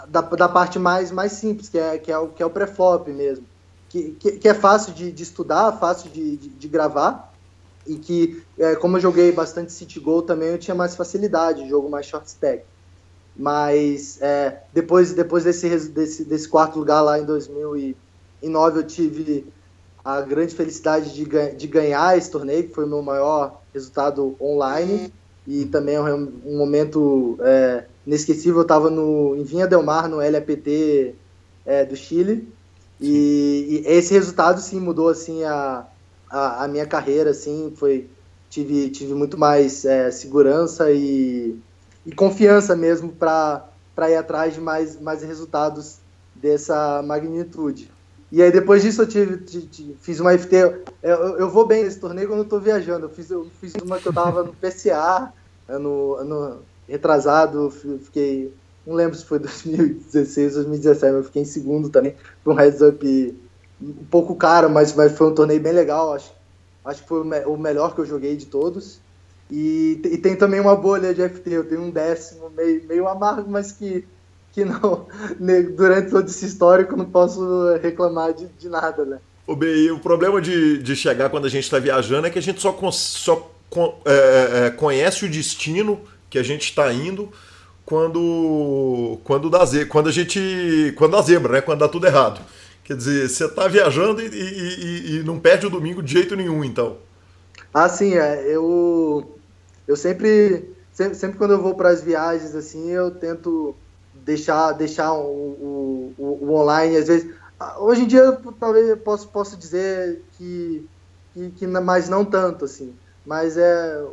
[0.08, 3.08] da, da parte mais, mais simples, que é, que é o, que é o pré-flop
[3.10, 3.46] mesmo.
[3.90, 7.34] Que, que, que, é fácil de, de estudar, fácil de, de, de gravar,
[7.86, 11.90] e que, é, como eu joguei bastante City Goal também, eu tinha mais facilidade, jogo
[11.90, 12.64] mais short stack.
[13.38, 19.46] Mas é, depois, depois desse, desse, desse quarto lugar lá em 2009, eu tive
[20.04, 21.26] a grande felicidade de,
[21.56, 25.14] de ganhar esse torneio, que foi o meu maior resultado online.
[25.46, 28.58] E também é um, um momento é, inesquecível.
[28.58, 31.14] Eu estava em Vinha Del Mar, no LAPT
[31.66, 32.48] é, do Chile.
[33.00, 35.86] E, e, esse resultado, sim, mudou assim, a,
[36.30, 37.30] a, a, minha carreira.
[37.30, 38.10] Assim, foi,
[38.50, 41.58] tive, tive muito mais é, segurança e
[42.08, 43.70] e confiança mesmo para
[44.10, 45.98] ir atrás de mais, mais resultados
[46.34, 47.92] dessa magnitude.
[48.32, 50.56] E aí depois disso eu tive, fiz uma FT.
[51.04, 53.08] Eu, eu, vou bem nesse torneio quando eu estou viajando.
[53.08, 55.34] Eu fiz, eu fiz uma que eu estava no PCA,
[55.68, 58.54] ano, ano retrasado, fiquei.
[58.86, 62.16] Não lembro se foi 2016 ou 2017, mas eu fiquei em segundo também.
[62.42, 63.38] Foi um heads up
[63.82, 66.14] um pouco caro, mas, mas foi um torneio bem legal.
[66.14, 66.32] Acho,
[66.86, 69.02] acho que foi o, me, o melhor que eu joguei de todos.
[69.50, 73.50] E, e, tem também uma bolha de FT, eu tenho um décimo meio, meio amargo,
[73.50, 74.06] mas que,
[74.52, 75.08] que não,
[75.76, 79.20] durante todo esse histórico não posso reclamar de, de nada, né?
[79.46, 82.42] O BI, o problema de, de chegar quando a gente está viajando é que a
[82.42, 83.50] gente só, só
[84.06, 87.30] é, é, é, conhece o destino que a gente está indo
[87.86, 91.62] quando quando dá zebra, quando a gente quando dá zebra, né?
[91.62, 92.42] Quando dá tudo errado.
[92.84, 96.64] Quer dizer, você está viajando e, e, e, não perde o domingo de jeito nenhum,
[96.64, 96.98] então.
[97.74, 99.37] Ah, sim, é, eu
[99.88, 103.74] eu sempre, sempre, sempre quando eu vou para as viagens, assim, eu tento
[104.14, 107.34] deixar, deixar o, o, o, online, às vezes.
[107.80, 110.86] Hoje em dia, talvez eu posso, posso dizer que,
[111.34, 112.94] que, que, mas não tanto, assim.
[113.26, 114.06] Mas é,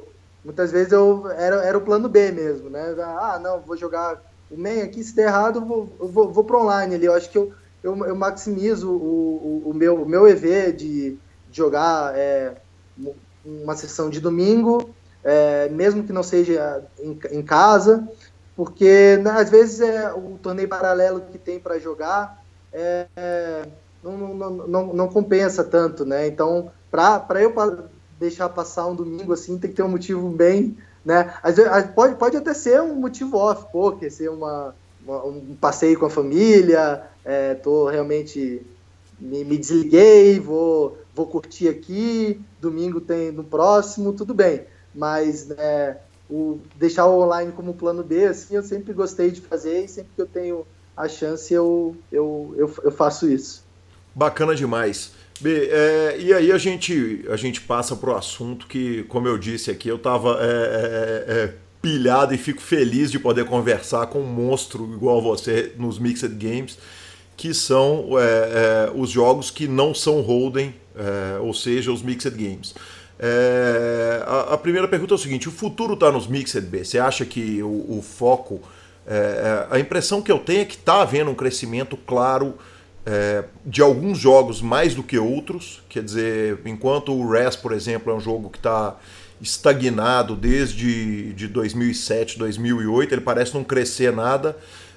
[0.44, 2.94] muitas vezes eu era, era o plano B mesmo, né?
[3.00, 6.58] Ah, não, vou jogar o main aqui, se der errado, eu vou, vou, vou para
[6.58, 7.06] online ali.
[7.06, 7.52] Eu acho que eu,
[7.82, 11.18] eu, eu maximizo o, o, o, meu, o meu EV de
[11.50, 12.54] jogar é,
[13.44, 14.93] uma sessão de domingo
[15.24, 18.06] é, mesmo que não seja em, em casa,
[18.54, 23.06] porque né, às vezes é o torneio paralelo que tem para jogar é,
[24.02, 26.26] não, não, não, não, compensa tanto, né?
[26.26, 27.54] Então, para eu
[28.18, 31.32] deixar passar um domingo assim, tem que ter um motivo bem, né?
[31.42, 34.74] Às vezes, pode, pode até ser um motivo off, pô, ser uma,
[35.06, 38.60] uma um passeio com a família, é, tô realmente
[39.18, 45.96] me, me, desliguei, vou, vou curtir aqui, domingo tem no próximo, tudo bem mas né,
[46.28, 50.10] o, deixar o online como plano B, assim, eu sempre gostei de fazer e sempre
[50.14, 50.66] que eu tenho
[50.96, 53.64] a chance eu, eu, eu, eu faço isso.
[54.14, 55.12] Bacana demais.
[55.40, 59.36] B, é, e aí a gente, a gente passa para o assunto que, como eu
[59.36, 64.20] disse aqui, eu estava é, é, é, pilhado e fico feliz de poder conversar com
[64.20, 66.78] um monstro igual você nos Mixed Games,
[67.36, 70.74] que são é, é, os jogos que não são Holden,
[71.40, 72.72] ou seja, os Mixed Games.
[73.18, 76.84] É, a, a, primeira pergunta é o seguinte: o futuro está nos Mixed B?
[76.84, 78.60] Você acha que o, o foco.
[79.06, 82.54] É, é a impressão que eu tenho é que está havendo um crescimento claro
[83.06, 85.82] é, de alguns jogos mais do que outros.
[85.88, 88.96] Quer dizer, enquanto o RES, por exemplo, é um jogo que está
[89.40, 94.56] estagnado desde de 2007, 2008, ele parece não crescer nada.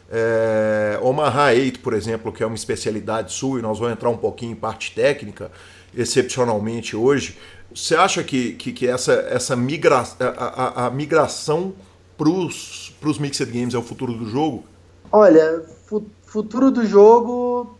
[0.09, 4.17] É, Omaha 8, por exemplo, que é uma especialidade sua, e nós vamos entrar um
[4.17, 5.51] pouquinho em parte técnica,
[5.95, 7.37] excepcionalmente hoje,
[7.77, 11.73] você acha que, que, que essa, essa migra, a, a, a migração
[12.17, 14.63] para os Mixed Games é o futuro do jogo?
[15.11, 17.77] Olha, fu futuro do jogo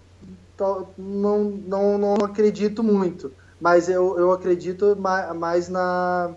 [0.98, 3.32] não, não, não acredito muito.
[3.60, 4.96] Mas eu, eu acredito
[5.36, 6.36] mais na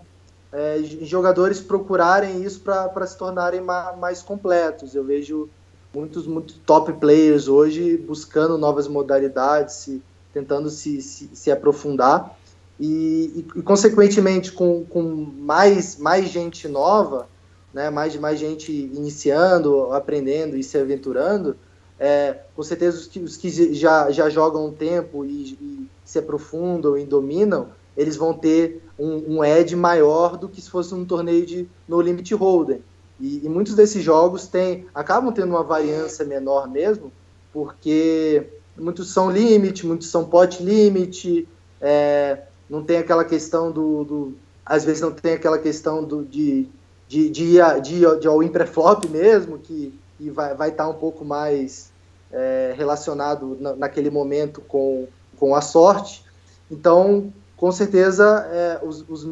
[0.51, 4.95] é, jogadores procurarem isso para se tornarem mais completos.
[4.95, 5.47] Eu vejo
[5.93, 10.01] muitos, muitos top players hoje buscando novas modalidades, se,
[10.33, 12.35] tentando se, se, se aprofundar.
[12.79, 17.27] E, e, e, consequentemente, com, com mais, mais gente nova,
[17.73, 21.55] né, mais, mais gente iniciando, aprendendo e se aventurando,
[21.99, 26.17] é, com certeza os que, os que já, já jogam um tempo e, e, se
[26.17, 31.05] aprofundam e dominam, eles vão ter um, um edge maior do que se fosse um
[31.05, 32.81] torneio de no limit holder.
[33.19, 37.11] E, e, muitos desses jogos têm, acabam tendo uma variância menor mesmo,
[37.53, 41.47] porque muitos são limit, muitos são pot limit,
[41.79, 42.41] é,
[42.71, 44.33] não tem aquela questão do, do,
[44.65, 46.65] Às vezes não tem aquela questão do, de,
[47.05, 50.93] de, de, ir, de, de all-in pré-flop mesmo, que, que vai estar vai tá um
[50.93, 51.91] pouco mais
[52.31, 55.05] é, relacionado na, naquele momento com,
[55.37, 56.23] com a sorte.
[56.71, 59.27] Então, com certeza, é, os, os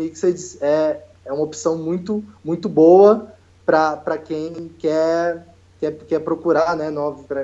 [0.62, 3.32] é, é uma opção muito, muito boa
[3.66, 5.48] para quem quer,
[5.80, 6.92] quer, quer procurar, né,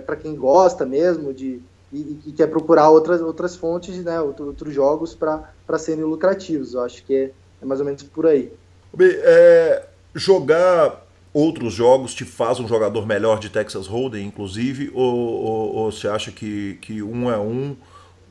[0.05, 1.61] para quem gosta mesmo de,
[1.95, 6.73] e, e, quer procurar outras, outras fontes, né, outro, outros jogos para serem lucrativos.
[6.73, 7.31] Eu acho que é,
[7.61, 8.51] é mais ou menos por aí.
[8.99, 15.75] É, jogar outros jogos te faz um jogador melhor de Texas Hold'em, inclusive, ou, ou,
[15.75, 17.75] ou, você acha que, que um é um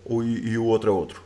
[0.08, 1.22] e, e o outro é outro?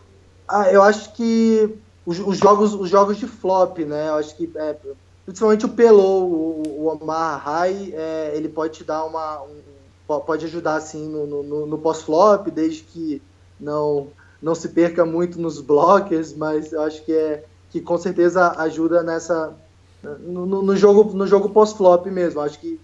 [0.48, 4.08] Ah, eu acho que os, os, jogos, os jogos de flop, né?
[4.08, 4.76] Eu acho que é,
[5.24, 9.42] principalmente o Pelou, o, o Omar High, é, ele pode te dar uma.
[9.42, 9.67] Um,
[10.08, 13.20] pode ajudar assim no, no, no pós-flop, desde que
[13.60, 14.08] não,
[14.40, 19.02] não se perca muito nos blockers, mas eu acho que é que com certeza ajuda
[19.02, 19.54] nessa
[20.02, 22.40] no, no jogo no jogo pós-flop mesmo.
[22.40, 22.80] Acho que,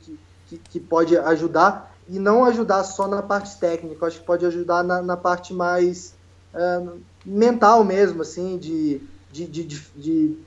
[0.49, 4.07] que, que, pode ajudar e não ajudar só na parte técnica.
[4.07, 6.15] Acho que pode ajudar na, na parte mais
[6.53, 6.83] é,
[7.25, 9.01] mental mesmo, assim, de,
[9.33, 9.65] de, de,
[9.97, 10.39] de,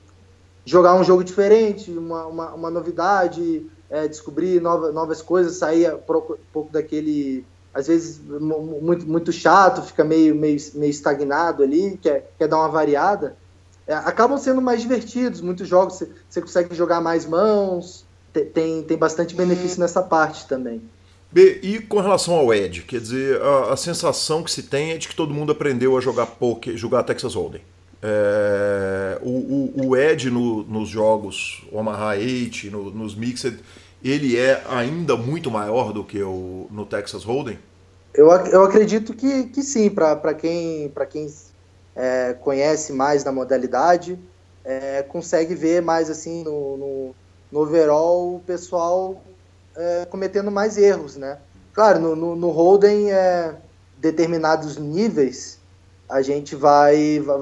[0.64, 5.98] jogar um jogo diferente, uma, uma, uma novidade, é, descobrir nova, novas coisas, sair um
[5.98, 12.48] pouco daquele às vezes muito, muito chato, fica meio, meio, meio estagnado ali, quer, quer
[12.48, 13.36] dar uma variada
[13.88, 15.40] é, acabam sendo mais divertidos.
[15.40, 18.04] Muitos jogos você, você consegue jogar mais mãos,
[18.52, 20.82] tem, tem bastante benefício nessa parte também.
[21.32, 24.98] B, e com relação ao Ed, quer dizer, a, a, sensação que se tem é
[24.98, 27.62] de que todo mundo aprendeu a jogar poker, jogar Texas Hold'em.
[28.00, 33.58] É, o, o, o, Ed no, nos jogos Omaha 8, no, nos Mixed,
[34.02, 37.58] ele é ainda muito maior do que o no Texas Hold'em?
[38.14, 41.28] Eu, eu acredito que, que sim, para quem, quem
[41.94, 44.18] é, conhece mais da modalidade,
[44.64, 47.14] é, consegue ver mais assim no, no,
[47.50, 49.22] no overall o pessoal
[49.76, 51.38] é, cometendo mais erros, né?
[51.72, 53.54] Claro, no, no, no Holden, é,
[53.98, 55.58] determinados níveis,
[56.08, 57.36] a gente vai, vai,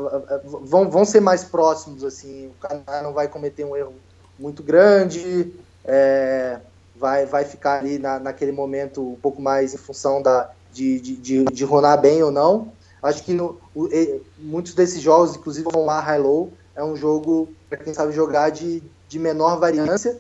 [0.63, 3.95] vão, vão ser mais próximos, assim, o cara não vai cometer um erro
[4.39, 5.53] muito grande,
[5.87, 6.59] é,
[6.95, 11.17] vai, vai ficar ali na, naquele momento um pouco mais em função da, de, de,
[11.17, 12.73] de, de ronar bem ou não,
[13.07, 13.89] Acho que no, o,
[14.37, 18.51] muitos desses jogos, inclusive o Mar High Low, é um jogo para quem sabe jogar
[18.51, 20.19] de, de menor variância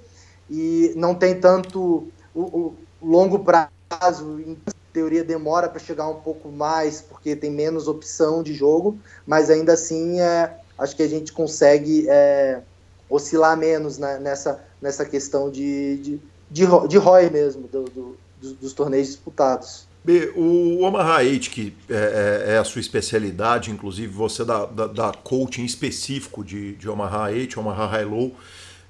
[0.48, 4.40] e não tem tanto o, o longo prazo.
[4.40, 4.56] Em
[4.92, 8.96] teoria demora para chegar um pouco mais porque tem menos opção de jogo,
[9.26, 12.60] mas ainda assim é, acho que a gente consegue é,
[13.10, 16.20] oscilar menos né, nessa, nessa questão de, de,
[16.50, 19.86] de, de ROI mesmo do, do, dos, dos torneios disputados.
[20.04, 25.12] B, o Omaha 8, que é, é, é, a sua especialidade, inclusive você dá, dá,
[25.12, 28.32] coaching específico de, de Omaha 8, Omaha High Low,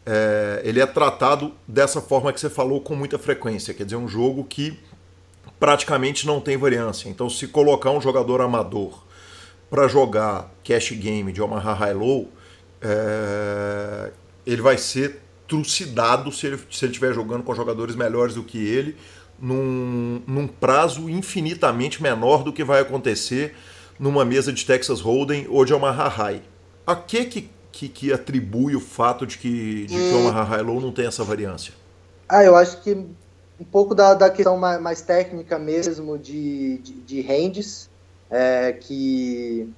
[0.04, 4.06] é, ele é tratado dessa forma que você falou com muita frequência, quer dizer, um
[4.06, 4.78] jogo que
[5.58, 7.08] praticamente não tem variância.
[7.08, 9.02] Então, se colocar um jogador amador
[9.70, 12.28] para jogar cash game de Omaha High Low,
[12.82, 14.12] é,
[14.46, 18.58] ele vai ser trucidado se ele, se ele estiver jogando com jogadores melhores do que
[18.58, 18.96] ele
[19.38, 23.54] num, num prazo infinitamente menor do que vai acontecer
[23.98, 26.42] numa mesa de Texas Hold'em ou de Omaha High.
[26.86, 30.26] A que que, que, que atribui o fato de que, de que hum.
[30.26, 31.74] Omaha High Low não tem essa variância?
[32.28, 32.92] Ah, eu acho que
[33.58, 37.88] um pouco da, da questão mais, mais técnica mesmo de, de, de ranges,
[38.30, 39.68] é, que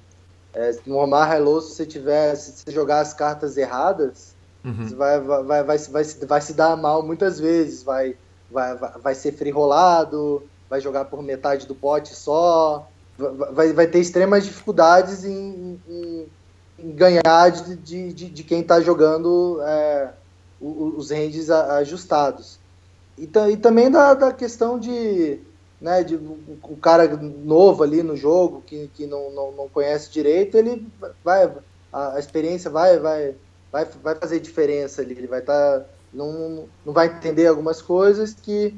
[0.53, 4.87] é, no Omaha High Low, se você tiver, se você jogar as cartas erradas, uhum.
[4.95, 8.15] vai, vai, vai, vai, vai, vai se dar mal muitas vezes, vai
[8.51, 12.87] vai, vai, ser free rolado, vai jogar por metade do pote só,
[13.17, 16.27] vai, vai ter extremas dificuldades em, em,
[16.79, 17.75] em ganhar de,
[18.13, 20.11] de, de, quem está jogando é,
[20.59, 22.59] os ranges ajustados.
[23.17, 25.39] E, e também da, da questão de,
[25.79, 30.57] né, de o cara novo ali no jogo, que, que não, não, não conhece direito,
[30.57, 30.87] ele
[31.23, 31.51] vai,
[31.91, 33.35] a, a experiência vai, vai,
[33.71, 38.33] vai, vai fazer diferença ali, ele vai estar, tá, não, não vai entender algumas coisas
[38.33, 38.75] que,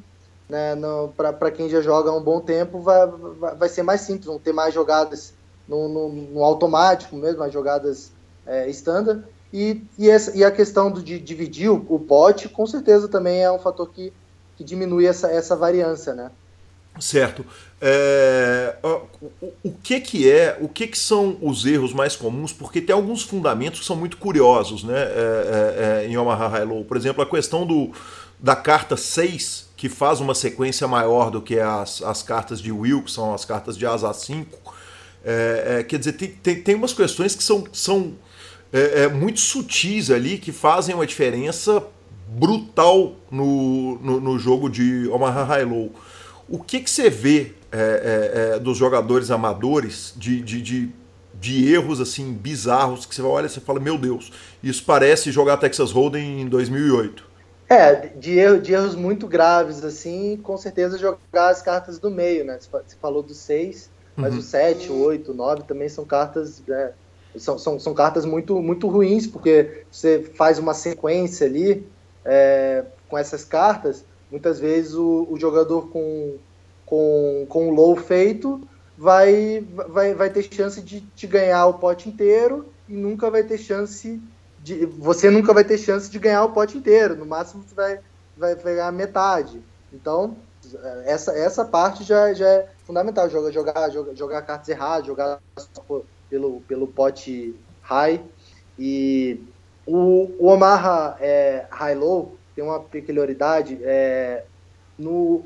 [0.50, 0.76] né,
[1.16, 4.40] para quem já joga há um bom tempo, vai, vai, vai ser mais simples, vão
[4.40, 5.34] ter mais jogadas
[5.68, 8.12] no, no, no automático mesmo, mais jogadas
[8.46, 9.24] é, standard,
[9.54, 13.44] e, e, essa, e a questão do, de dividir o, o pote, com certeza também
[13.44, 14.14] é um fator que,
[14.56, 16.32] que diminui essa, essa variância, né?
[17.00, 17.46] Certo.
[17.84, 22.54] É, o, o, que que é, o que que são os erros mais comuns?
[22.54, 25.02] Porque tem alguns fundamentos que são muito curiosos, né?
[25.02, 26.86] É, é, é em Omaha High Low.
[26.86, 27.92] Por exemplo, a questão do,
[28.40, 33.02] da carta 6, que faz uma sequência maior do que as, as cartas de Will,
[33.02, 34.76] que são as cartas de asa 5.
[35.24, 38.14] É, é, quer dizer, tem, tem, tem umas questões que são, são
[39.20, 41.84] muito sutis ali, que fazem uma diferença
[42.28, 45.92] brutal no, no, no jogo de Omaha High Low.
[46.52, 50.90] O que, que você vê é, é, é, dos jogadores amadores de, de, de,
[51.34, 55.56] de, erros assim bizarros que você olha e você fala, meu Deus, isso parece jogar
[55.56, 57.32] Texas Hold'em em 2008?
[57.70, 62.44] É, de, erro, de erros muito graves, assim, com certeza jogar as cartas do meio,
[62.44, 62.60] né?
[62.60, 64.40] Você falou do 6, mas uhum.
[64.40, 66.62] o 7, o 8, o 9 também são cartas.
[66.68, 66.92] Né?
[67.38, 71.88] São, são, são cartas muito, muito ruins, porque você faz uma sequência ali
[72.26, 76.38] é, com essas cartas Muitas vezes o, o jogador com,
[76.86, 78.62] com, com o low feito
[78.98, 83.58] vai, vai, vai ter chance de te ganhar o pote inteiro e nunca vai ter
[83.58, 84.22] chance
[84.60, 84.86] de.
[84.86, 87.16] Você nunca vai ter chance de ganhar o pote inteiro.
[87.16, 88.00] No máximo você vai,
[88.38, 89.62] vai pegar metade.
[89.92, 90.38] Então,
[91.06, 93.30] essa, essa parte já, já é fundamental.
[93.30, 95.40] Jogar, jogar, jogar, jogar cartas erradas, jogar
[96.30, 98.24] pelo, pelo pote high.
[98.80, 99.44] E
[99.86, 103.80] o, o Omaha é, high-low tem uma peculiaridade.
[103.84, 104.44] É,
[104.98, 105.46] no,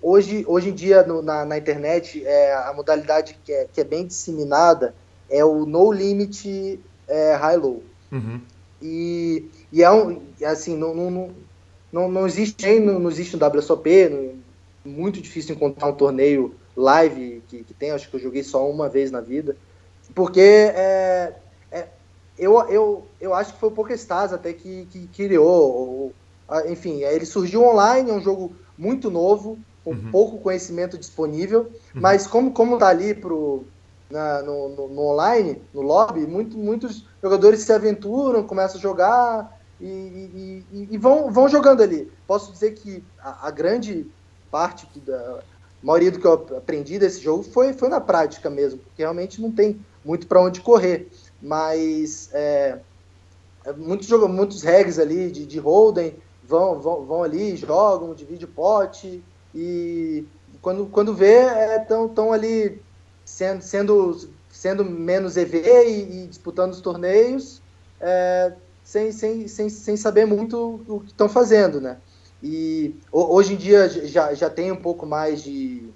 [0.00, 3.84] hoje, hoje em dia, no, na, na, internet, é, a modalidade que é, que é
[3.84, 4.94] bem disseminada
[5.30, 7.82] é o no limit é, high-low.
[8.12, 8.40] Uhum.
[8.80, 11.30] E, e é um, assim, não, não,
[11.92, 14.34] não, não existe não, não existe no WSOP, não,
[14.84, 18.88] muito difícil encontrar um torneio live que, que tem, acho que eu joguei só uma
[18.88, 19.56] vez na vida,
[20.14, 21.34] porque é,
[21.70, 21.86] é,
[22.38, 26.12] eu, eu, eu acho que foi o PokéStars até que, que criou,
[26.66, 30.10] enfim, ele surgiu online, é um jogo muito novo, com uhum.
[30.10, 31.62] pouco conhecimento disponível,
[31.94, 32.00] uhum.
[32.00, 33.64] mas como, como tá ali pro,
[34.10, 39.60] na, no, no, no, online, no lobby, muito, muitos jogadores se aventuram, começam a jogar
[39.80, 42.10] e, e, e, e vão, vão jogando ali.
[42.26, 44.06] Posso dizer que a, a grande
[44.50, 45.42] parte que da
[45.84, 49.38] a maioria do que eu aprendi desse jogo foi, foi na prática mesmo, porque realmente
[49.42, 51.10] não tem muito para onde correr.
[51.42, 52.78] Mas é,
[53.66, 56.14] é muitos, muitos regs ali de, de Holden,
[56.46, 59.22] vão, vão, vão ali, jogam, dividem pote
[59.54, 60.24] e
[60.60, 61.42] quando, quando vê,
[61.80, 62.80] estão é, tão ali
[63.24, 67.62] sendo, sendo, sendo menos EV e, e disputando os torneios
[68.00, 71.98] é, sem, sem, sem, sem saber muito o que estão fazendo, né?
[72.42, 75.88] E hoje em dia já, já tem um pouco mais de,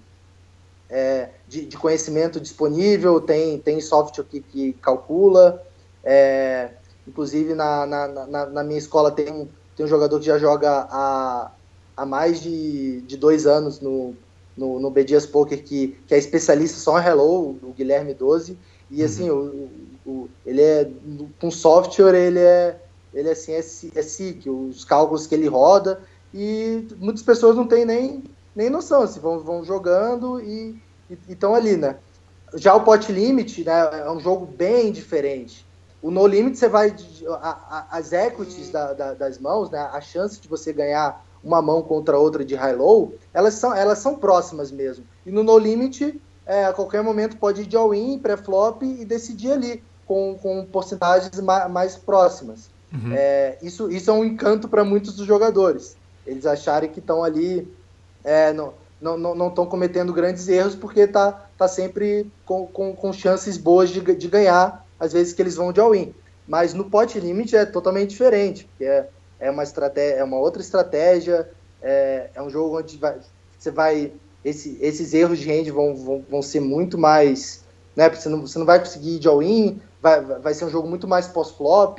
[0.88, 5.62] é, de, de, conhecimento disponível, tem, tem software que, que calcula,
[6.02, 6.70] é,
[7.06, 9.46] inclusive na, na, na, na, minha escola tem um,
[9.78, 11.52] tem um jogador que já joga há,
[11.96, 14.12] há mais de, de dois anos no,
[14.56, 18.58] no, no B Dias Poker, que, que é especialista só em Hello, o Guilherme 12.
[18.90, 19.06] E uhum.
[19.06, 19.68] assim, o,
[20.04, 20.90] o, ele é.
[21.40, 22.76] Com software, ele é.
[23.14, 26.02] Ele assim, é, é SIC, os cálculos que ele roda.
[26.34, 28.24] E muitas pessoas não têm nem,
[28.56, 30.76] nem noção, assim, vão, vão jogando e
[31.28, 31.98] estão ali, né?
[32.54, 35.64] Já o Pot Limit né, é um jogo bem diferente.
[36.02, 36.94] O no limit você vai.
[37.28, 41.60] A, a, as equities da, da, das mãos, né, a chance de você ganhar uma
[41.60, 45.04] mão contra outra de high-low, elas são, elas são próximas mesmo.
[45.24, 49.52] E no no limit, é, a qualquer momento pode ir de all-in, pré-flop e decidir
[49.52, 52.70] ali, com, com porcentagens ma, mais próximas.
[52.92, 53.12] Uhum.
[53.12, 55.96] É, isso, isso é um encanto para muitos dos jogadores.
[56.26, 57.70] Eles acharem que estão ali.
[58.24, 63.12] É, não estão não, não cometendo grandes erros porque tá, tá sempre com, com, com
[63.12, 66.14] chances boas de, de ganhar às vezes que eles vão de all-in.
[66.46, 70.62] Mas no pot limit é totalmente diferente, porque é, é uma estratégia, é uma outra
[70.62, 71.48] estratégia,
[71.82, 73.16] é, é um jogo onde vai,
[73.58, 74.12] você vai.
[74.44, 77.64] Esse, esses erros de range vão, vão, vão ser muito mais.
[77.94, 80.88] Né, você, não, você não vai conseguir ir de all-in, vai, vai ser um jogo
[80.88, 81.98] muito mais pós-flop.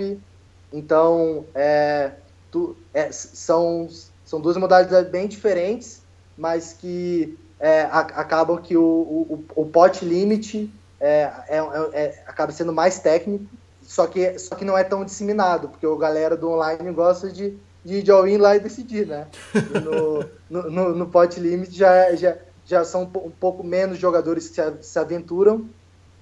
[0.71, 2.11] Então, é,
[2.49, 3.87] tu, é, são,
[4.25, 6.01] são duas modalidades bem diferentes,
[6.37, 12.23] mas que é, a, acabam que o, o, o pot limit é, é, é, é,
[12.27, 13.45] acaba sendo mais técnico,
[13.81, 17.57] só que, só que não é tão disseminado, porque o galera do online gosta de,
[17.83, 19.27] de ir de all-in lá e decidir, né?
[19.55, 24.49] E no, no, no, no pot limit já, já, já são um pouco menos jogadores
[24.49, 25.67] que se, se aventuram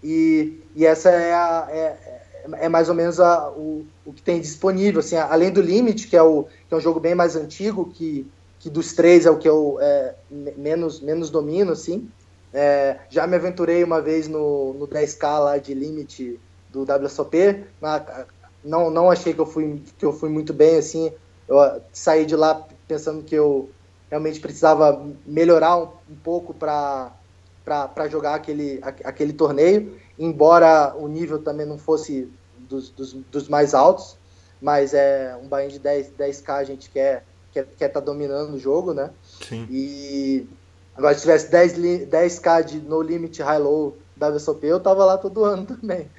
[0.03, 1.97] e, e essa é, a, é,
[2.53, 6.15] é mais ou menos a, o, o que tem disponível, assim, além do Limit, que
[6.15, 8.25] é, o, que é um jogo bem mais antigo, que,
[8.59, 10.15] que dos três é o que eu é,
[10.55, 12.09] menos, menos domino, assim,
[12.54, 16.39] é, já me aventurei uma vez no, no 10K lá de Limit
[16.72, 17.66] do WSOP,
[18.64, 21.12] não, não achei que eu, fui, que eu fui muito bem, assim,
[21.48, 23.70] eu saí de lá pensando que eu
[24.10, 27.12] realmente precisava melhorar um, um pouco para
[28.10, 34.18] jogar aquele, aquele torneio, embora o nível também não fosse dos, dos, dos mais altos,
[34.62, 37.24] mas é um Bahia de 10, 10k a gente quer
[37.54, 39.12] quer estar quer tá dominando o jogo, né?
[39.24, 39.68] Sim.
[39.70, 40.48] E
[40.98, 41.78] agora se tivesse 10,
[42.08, 46.10] 10k de no limit high low da WSOP, eu tava lá todo ano também.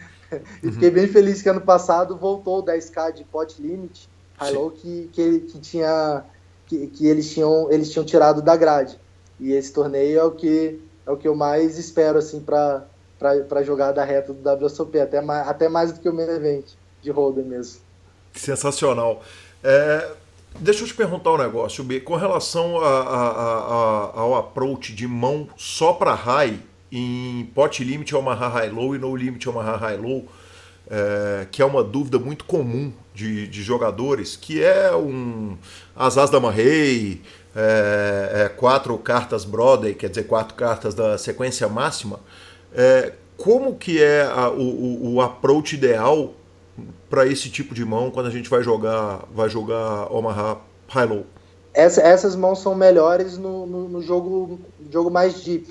[0.63, 0.73] E uhum.
[0.75, 5.09] fiquei bem feliz que ano passado voltou o 10k de pot limit high low que,
[5.11, 6.23] que, que tinha
[6.67, 9.01] que, que eles tinham eles tinham tirado da grade.
[9.41, 12.85] E esse torneio é o que é o que eu mais espero assim para
[13.19, 16.67] para jogar da reta do WSOP, até mais, até mais do que o main event
[17.03, 17.81] de Holden mesmo.
[18.35, 19.23] Sensacional.
[19.65, 20.13] É,
[20.61, 22.01] deixa eu te perguntar um negócio, B.
[22.01, 26.59] Com relação a, a, a, ao approach de mão só para high,
[26.91, 30.27] em pot limit Omaha High Low e no limit Omaha High Low,
[30.91, 35.57] é, que é uma dúvida muito comum de, de jogadores, que é um
[35.95, 37.21] Asas da Marrei,
[37.55, 42.21] é, é, quatro cartas Brother, quer dizer, quatro cartas da sequência máxima.
[42.75, 46.35] É, como que é o, o approach ideal
[47.09, 50.59] para esse tipo de mão quando a gente vai jogar vai jogar Omaha
[50.89, 51.25] High-Low?
[51.75, 54.59] Essa, essas mãos são melhores no, no, no, jogo,
[54.91, 55.69] jogo mais deep,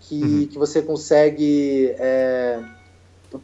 [0.00, 0.46] que, uhum.
[0.46, 2.60] que você consegue é,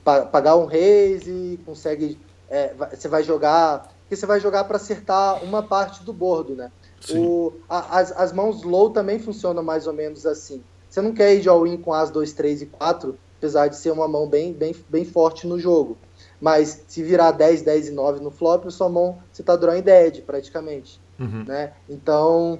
[0.04, 2.16] pagar um raise, consegue
[2.50, 6.70] é, você vai jogar, que você vai jogar para acertar uma parte do bordo, né?
[7.10, 10.62] O, a, as, as mãos low também funcionam mais ou menos assim.
[10.88, 13.92] Você não quer ir de all-in com as 2, 3 e 4, apesar de ser
[13.92, 15.96] uma mão bem, bem, bem forte no jogo.
[16.40, 20.22] Mas se virar 10, 10 e 9 no flop, sua mão você tá drawing dead
[20.22, 21.00] praticamente.
[21.18, 21.44] Uhum.
[21.44, 21.72] Né?
[21.88, 22.58] Então,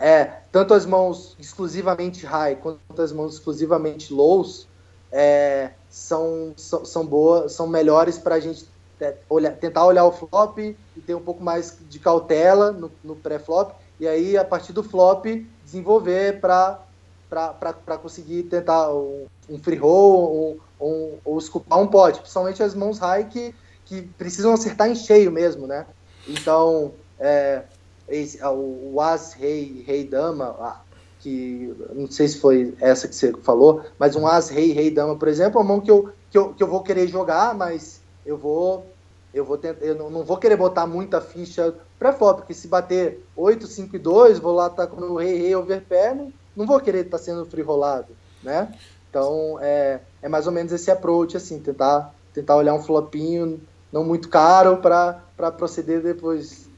[0.00, 4.66] é, tanto as mãos exclusivamente high quanto as mãos exclusivamente lows
[5.10, 8.66] é, são, são, são boas, são melhores para a gente
[9.00, 10.76] é, olhar, tentar olhar o flop e
[11.06, 15.26] ter um pouco mais de cautela no, no pré-flop, e aí a partir do flop
[15.64, 22.74] desenvolver para conseguir tentar um, um free roll um, ou escupar um pote, principalmente as
[22.74, 23.54] mãos high que,
[23.84, 25.86] que precisam acertar em cheio mesmo, né?
[26.26, 27.62] Então, é,
[28.08, 30.82] esse, o As, Rei, Rei, Dama,
[31.20, 35.16] que não sei se foi essa que você falou, mas um As, Rei, Rei, Dama,
[35.16, 38.00] por exemplo, é uma mão que eu, que eu, que eu vou querer jogar, mas
[38.24, 38.86] eu vou
[39.32, 43.24] eu vou tentar, eu não, não vou querer botar muita ficha pré-flop, porque se bater
[43.36, 46.66] 8, 5 e 2, vou lá estar tá com o rei, rei overpair, não, não
[46.66, 48.08] vou querer estar tá sendo free rolado,
[48.42, 48.72] né?
[49.10, 53.60] Então, é, é mais ou menos esse approach, assim, tentar, tentar olhar um flopinho
[53.92, 56.68] não muito caro para proceder depois.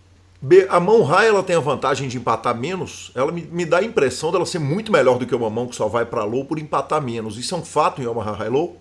[0.41, 3.12] B, a mão high ela tem a vantagem de empatar menos.
[3.14, 5.76] Ela me, me dá a impressão dela ser muito melhor do que uma mão que
[5.76, 7.37] só vai para low por empatar menos.
[7.37, 8.76] Isso é um fato em Omaha High Low?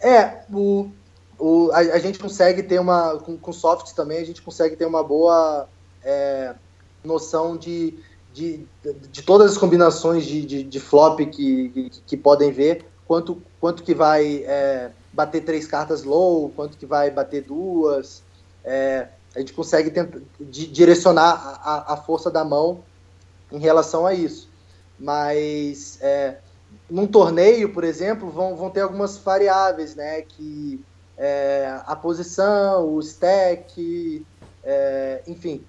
[0.00, 0.90] É, o,
[1.38, 3.18] o, a, a gente consegue ter uma.
[3.18, 5.68] Com, com softs também, a gente consegue ter uma boa
[6.02, 6.54] é,
[7.04, 7.94] noção de,
[8.36, 8.66] de,
[9.10, 13.82] de todas as combinações de, de, de flop que, que, que, podem ver, quanto, quanto
[13.82, 18.22] que vai é, bater três cartas low, quanto que vai bater duas.
[18.62, 19.90] É, a gente consegue
[20.38, 22.84] direcionar a, a, força da mão
[23.50, 24.50] em relação a isso.
[24.98, 26.36] Mas é,
[26.90, 30.20] num torneio, por exemplo, vão, vão ter algumas variáveis, né?
[30.20, 30.78] Que
[31.16, 34.26] é, a posição, o stack,
[34.62, 35.64] é, enfim,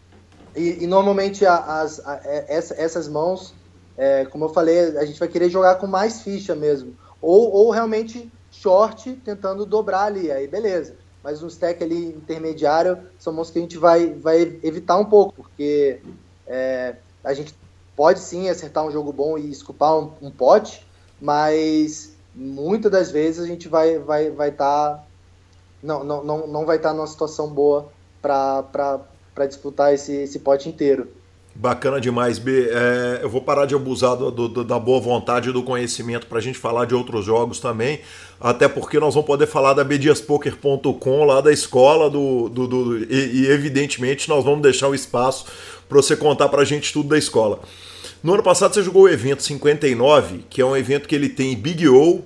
[0.57, 3.53] e, e normalmente as, a, é, essa, essas mãos,
[3.95, 6.95] é, como eu falei, a gente vai querer jogar com mais ficha mesmo.
[7.21, 10.95] Ou, ou realmente short tentando dobrar ali, aí beleza.
[11.23, 15.33] Mas um stack ali intermediário são mãos que a gente vai, vai evitar um pouco,
[15.33, 15.99] porque
[16.47, 17.53] é, a gente
[17.95, 20.85] pode sim acertar um jogo bom e escupar um, um pote,
[21.19, 25.03] mas muitas das vezes a gente vai vai vai estar tá,
[25.81, 27.91] não, não, não, não vai estar tá numa situação boa
[28.21, 29.01] para
[29.37, 31.07] para disputar esse, esse pote inteiro.
[31.53, 32.69] Bacana demais, B.
[32.71, 36.39] É, eu vou parar de abusar do, do, da boa vontade e do conhecimento para
[36.39, 37.99] a gente falar de outros jogos também,
[38.41, 43.43] até porque nós vamos poder falar da bdiaspoker.com lá da escola do, do, do e,
[43.43, 45.45] e, evidentemente nós vamos deixar o espaço
[45.87, 47.59] para você contar para a gente tudo da escola.
[48.23, 51.55] No ano passado você jogou o evento 59, que é um evento que ele tem
[51.55, 52.23] Big O,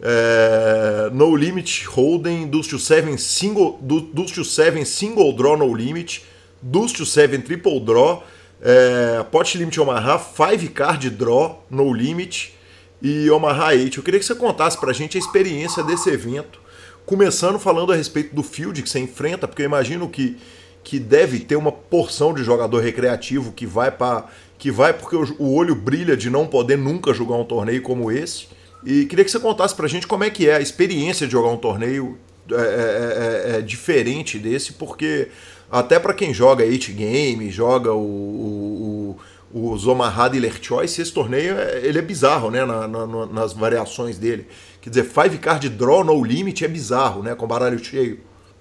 [0.00, 3.78] é, No Limit Hold'em, to Seven Single,
[4.12, 6.31] Deuce to Seven Single Draw No Limit,
[6.62, 8.24] Deuce to 7 Triple Draw,
[8.62, 12.54] é, Pot Limit Omaha, 5 Card Draw, No Limit,
[13.02, 13.98] e Omaha 8.
[13.98, 16.60] Eu queria que você contasse para a gente a experiência desse evento,
[17.04, 20.36] começando falando a respeito do field que você enfrenta, porque eu imagino que,
[20.84, 25.52] que deve ter uma porção de jogador recreativo que vai para que vai porque o,
[25.54, 28.46] olho brilha de não poder nunca jogar um torneio como esse.
[28.84, 31.48] E queria que você contasse pra gente como é que é a experiência de jogar
[31.48, 32.16] um torneio
[32.48, 35.28] é, é, é diferente desse, porque
[35.72, 39.16] até para quem joga 8 game, joga o,
[39.52, 43.54] o, o Zomaha Dealer Choice, esse torneio é, ele é bizarro, né, na, na, nas
[43.54, 44.46] variações dele.
[44.82, 48.20] Quer dizer, five card draw no limit é bizarro, né, com baralho cheio.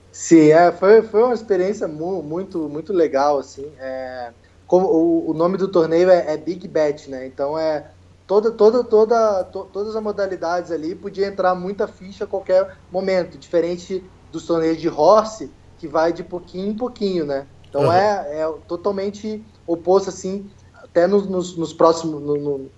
[0.09, 3.67] Sim, é, foi, foi uma experiência muito, muito legal, assim.
[3.77, 4.31] É,
[4.65, 7.27] como, o, o nome do torneio é, é Big Bet, né?
[7.27, 7.91] Então é
[8.25, 13.37] toda, toda, toda, to, todas as modalidades ali podia entrar muita ficha a qualquer momento,
[13.37, 14.01] diferente
[14.31, 15.51] dos torneios de horse,
[15.81, 17.47] que vai de pouquinho em pouquinho, né?
[17.67, 17.91] Então uhum.
[17.91, 22.69] é, é totalmente oposto, assim, até nos, nos, nos próximos, no, no,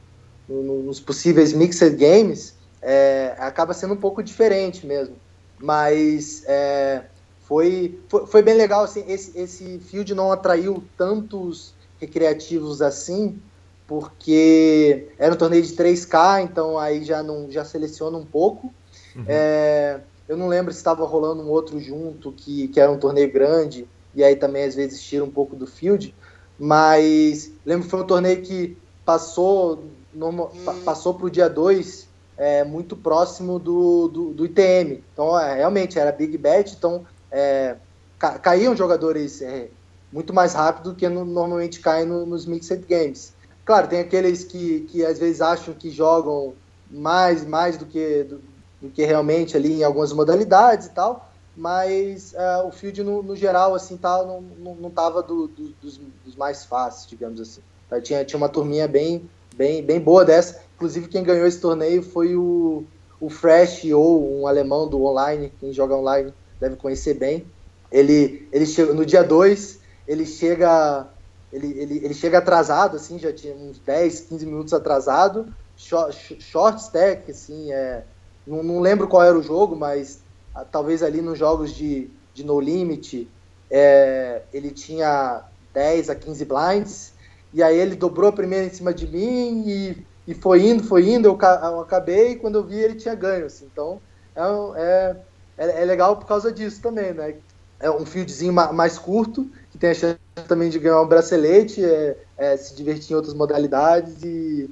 [0.47, 5.17] no, nos possíveis mixed games, é, acaba sendo um pouco diferente mesmo.
[5.59, 7.03] Mas é,
[7.41, 13.37] foi, foi, foi, bem legal, assim, esse, esse field não atraiu tantos recreativos assim,
[13.85, 18.73] porque era um torneio de 3K, então aí já não já seleciona um pouco.
[19.13, 19.25] Uhum.
[19.27, 23.31] É, eu não lembro se estava rolando um outro junto que, que era um torneio
[23.31, 26.13] grande, e aí também às vezes tira um pouco do field,
[26.57, 30.49] mas lembro que foi um torneio que passou no,
[30.85, 32.07] passou para o dia 2
[32.37, 35.03] é, muito próximo do, do, do ITM.
[35.11, 37.75] Então, é, realmente, era Big Bet, então é,
[38.17, 39.69] ca, caíam jogadores é,
[40.11, 43.33] muito mais rápido do que no, normalmente caem no, nos Mixed Games.
[43.65, 46.53] Claro, tem aqueles que, que às vezes acham que jogam
[46.91, 48.41] mais, mais do que, do,
[48.83, 53.33] do que realmente ali em algumas modalidades e tal, mas uh, o field no, no,
[53.33, 57.61] geral assim tá, não, não, não tava do, do, dos, dos, mais fáceis, digamos assim.
[57.89, 60.61] Tá, tinha, tinha uma turminha bem, bem, bem boa dessa.
[60.75, 62.83] Inclusive quem ganhou esse torneio foi o,
[63.21, 67.45] o Fresh ou um alemão do online, quem joga online deve conhecer bem.
[67.89, 71.07] Ele, ele no dia 2, ele chega
[71.53, 76.81] ele, ele, ele chega atrasado, assim, já tinha uns 10, 15 minutos atrasado, short, short
[76.81, 78.03] stack, assim, é,
[78.45, 80.21] não, não lembro qual era o jogo, mas
[80.53, 83.29] ah, talvez ali nos jogos de, de No Limit,
[83.69, 87.13] é, ele tinha 10 a 15 blinds,
[87.53, 91.09] e aí ele dobrou a primeira em cima de mim e, e foi indo, foi
[91.09, 94.01] indo, eu, eu acabei e quando eu vi ele tinha ganho, assim, então
[94.75, 95.15] é,
[95.57, 97.35] é, é legal por causa disso também, né?
[97.79, 100.17] É um fieldzinho mais curto, que tem a chance
[100.47, 104.69] também de ganhar um bracelete, é, é, se divertir em outras modalidades e,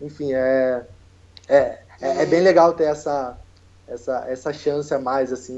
[0.00, 0.86] enfim, é,
[1.48, 3.38] é, é, é, bem legal ter essa,
[3.86, 5.54] essa, essa chance a mais, assim,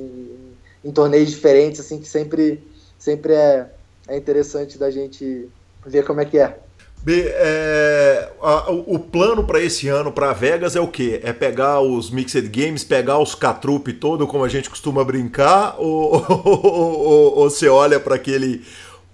[0.85, 2.63] em, em torneios diferentes, assim, que sempre,
[2.99, 3.71] sempre é,
[4.07, 5.49] é interessante da gente
[5.85, 6.59] ver como é que é.
[7.03, 11.21] B, é, a, o plano para esse ano para Vegas é o quê?
[11.23, 16.15] É pegar os Mixed Games, pegar os Catrupe todo, como a gente costuma brincar, ou,
[16.45, 18.63] ou, ou, ou você olha para aquele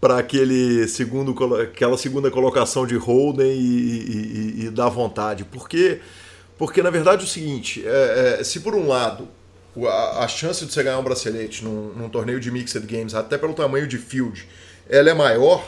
[0.00, 5.44] para aquele segundo aquela segunda colocação de Holden e, e, e, dá vontade?
[5.44, 6.00] Porque
[6.60, 9.26] porque na verdade é o seguinte, é, é, se por um lado
[9.78, 13.38] a, a, chance de você ganhar um bracelete num, num torneio de Mixed Games, até
[13.38, 14.46] pelo tamanho de field,
[14.86, 15.64] ela é maior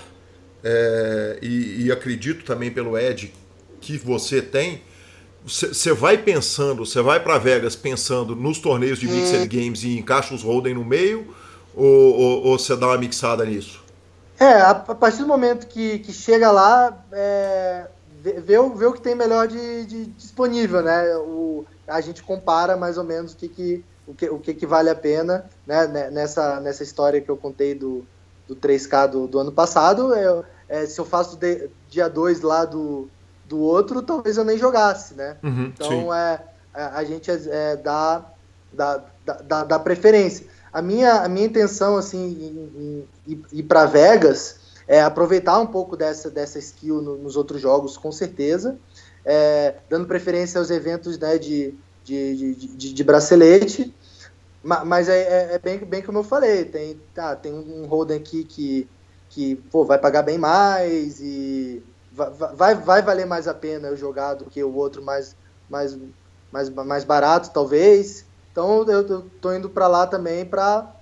[0.62, 3.32] é, e, e, acredito também pelo Ed
[3.80, 4.82] que você tem,
[5.43, 9.49] você vai pensando, você vai para Vegas pensando nos torneios de Mixed hum.
[9.49, 11.34] Games e encaixa os Holden no meio,
[11.74, 13.82] ou você dá uma mixada nisso?
[14.38, 17.86] É, a, a, partir do momento que, que chega lá, é,
[18.22, 21.16] vê, vê, o, vê o que tem melhor de, de, disponível, né?
[21.16, 24.66] O, a gente compara mais ou menos o que, que, o que, o que, que
[24.66, 25.86] vale a pena, né?
[26.11, 28.07] Nessa, nessa história que eu contei do,
[28.46, 32.64] do 3K do, do ano passado, eu, é, se eu faço de, dia 2 lá
[32.64, 33.08] do,
[33.49, 35.36] do outro, talvez eu nem jogasse, né?
[35.42, 36.40] Uhum, então é,
[36.72, 38.24] a, é, a gente é, é, dá,
[38.72, 39.04] dá,
[39.42, 40.46] dá, dá, preferência.
[40.72, 45.96] A minha, a minha intenção, assim, em, em, ir para Vegas é aproveitar um pouco
[45.96, 48.79] dessa, dessa skill no, nos outros jogos, com certeza,
[49.25, 53.95] é, dando preferência aos eventos né, de, de, de, de, de bracelete,
[54.63, 58.45] mas é, é, é, bem, bem como eu falei, tem, tá, tem um Holden aqui
[58.45, 58.88] que,
[59.29, 61.83] que pô, vai pagar bem mais e
[62.13, 65.34] vai, vai, vai valer mais a pena eu jogar do que o outro mais,
[65.68, 65.99] mais,
[66.53, 68.25] mais, mais barato, talvez.
[68.53, 70.95] Então eu, tô indo para lá também para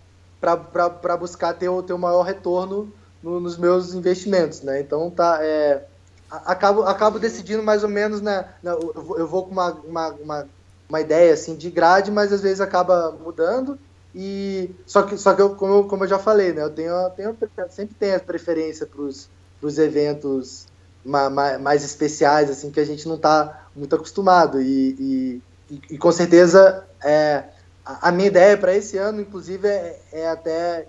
[1.19, 2.91] buscar ter, ter o maior retorno
[3.23, 4.81] no, nos meus investimentos, né?
[4.81, 5.85] Então tá, é,
[6.31, 8.49] acabo, acabo decidindo mais ou menos, né?
[8.63, 10.49] Eu vou, eu vou com uma, uma, uma
[10.91, 13.79] uma ideia assim de grade, mas às vezes acaba mudando.
[14.15, 17.37] E só que, só que eu, como, como eu já falei, né, eu tenho, tenho
[17.71, 20.67] sempre tenho a preferência para os eventos
[21.05, 24.61] mais, mais, especiais, assim, que a gente não está muito acostumado.
[24.61, 25.41] E,
[25.71, 27.45] e, e com certeza é,
[27.87, 30.89] a, a minha ideia para esse ano, inclusive, é, é até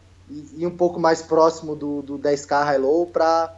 [0.58, 3.54] ir um pouco mais próximo do, do 10K High Low para.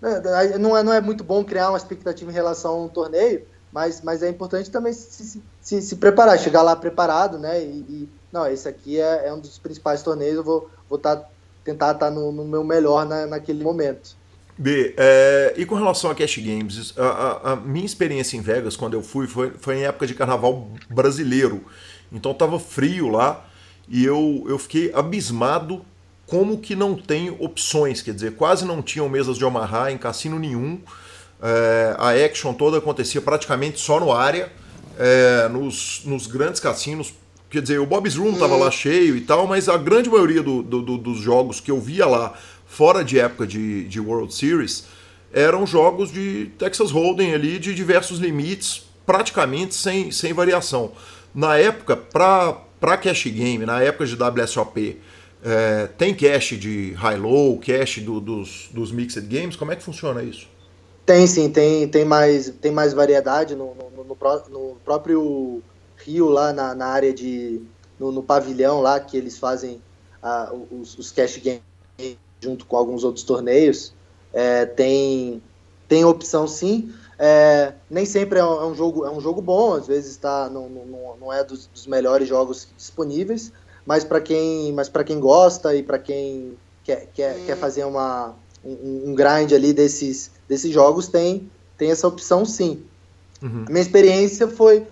[0.00, 0.20] Né,
[0.58, 4.00] não é, não é muito bom criar uma expectativa em relação a um torneio, mas,
[4.00, 7.60] mas é importante também se, se, se preparar, chegar lá preparado, né?
[7.62, 11.24] E, e não, esse aqui é, é, um dos principais torneios, eu vou, vou tá,
[11.64, 14.16] tentar estar tá no, no, meu melhor na, naquele momento.
[14.56, 18.76] B, é, e com relação a Cash Games, a, a, a, minha experiência em Vegas,
[18.76, 21.64] quando eu fui, foi, foi em época de carnaval brasileiro.
[22.10, 23.46] Então tava frio lá
[23.88, 25.84] e eu, eu fiquei abismado
[26.28, 30.38] como que não tem opções, quer dizer, quase não tinham mesas de Omaha em cassino
[30.38, 30.78] nenhum.
[31.42, 34.52] É, a action toda acontecia praticamente só no área,
[34.98, 37.14] é, nos, nos grandes cassinos.
[37.48, 40.62] Quer dizer, o Bob's Room estava lá cheio e tal, mas a grande maioria do,
[40.62, 42.34] do, do, dos jogos que eu via lá,
[42.66, 44.84] fora de época de, de World Series,
[45.32, 50.92] eram jogos de Texas Hold'em ali, de diversos limites, praticamente sem, sem variação.
[51.34, 54.98] Na época, para cash game, na época de WSOP,
[55.42, 59.56] é, tem cache de high-low, cache do, dos, dos mixed games?
[59.56, 60.48] Como é que funciona isso?
[61.06, 64.16] Tem sim, tem, tem, mais, tem mais variedade no, no, no,
[64.50, 65.62] no próprio
[65.96, 67.62] Rio, lá na, na área de.
[67.98, 69.82] No, no, pavilhão lá, que eles fazem
[70.22, 71.62] ah, os, os cash games
[72.40, 73.92] junto com alguns outros torneios.
[74.32, 75.42] É, tem,
[75.88, 76.92] tem opção sim.
[77.18, 80.48] É, nem sempre é um, é um, jogo, é um jogo bom, às vezes tá,
[80.48, 83.52] não, não, não é dos, dos melhores jogos disponíveis,
[83.88, 89.04] mas para quem, mas quem gosta e para quem quer, quer, quer fazer uma, um,
[89.06, 92.82] um, grind ali desses, desses jogos, tem, tem essa opção sim.
[93.40, 93.64] Uhum.
[93.66, 94.86] A minha experiência foi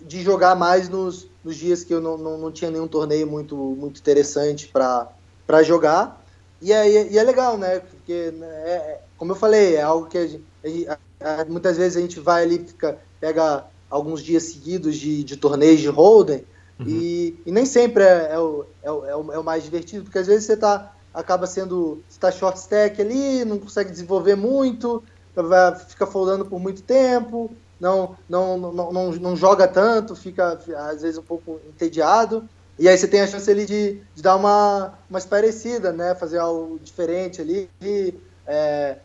[0.00, 3.54] de jogar mais nos, nos dias que eu não, não, não tinha nenhum torneio muito,
[3.54, 6.20] muito interessante para jogar.
[6.60, 7.78] E é, e é legal, né?
[7.78, 10.44] Porque, né, é, é, como eu falei, é algo que a gente,
[10.88, 15.36] a, a, muitas vezes a gente vai ali, fica, pega alguns dias seguidos de, de
[15.36, 16.44] torneios de Holden,
[16.78, 16.86] Uhum.
[16.86, 20.04] E, e, nem sempre é, é, o, é, o, é, o, é, o, mais divertido,
[20.04, 22.02] porque às vezes você tá, acaba sendo.
[22.08, 25.02] Você tá short stack ali, não consegue desenvolver muito,
[25.88, 27.50] fica foldando por muito tempo,
[27.80, 32.48] não, não, não, não, não joga tanto, fica às vezes um pouco entediado.
[32.78, 36.14] E aí você tem a chance ali de, de dar uma, uma esparecida, né?
[36.14, 38.14] Fazer algo diferente ali, e,
[38.46, 38.98] é,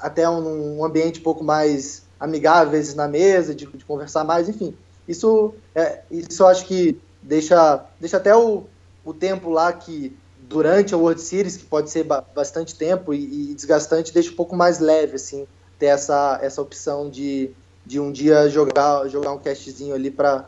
[0.00, 4.24] até um, um, ambiente um pouco mais amigável, às vezes na mesa, de, de conversar
[4.24, 4.76] mais, enfim.
[5.06, 8.64] Isso, é, isso acho que deixa, deixa até o,
[9.04, 10.16] o tempo lá que
[10.48, 14.34] durante a World Series, que pode ser ba bastante tempo e, e, desgastante, deixa um
[14.34, 15.46] pouco mais leve, assim,
[15.78, 17.50] ter essa, essa opção de,
[17.86, 20.46] de um dia jogar, jogar um castzinho ali para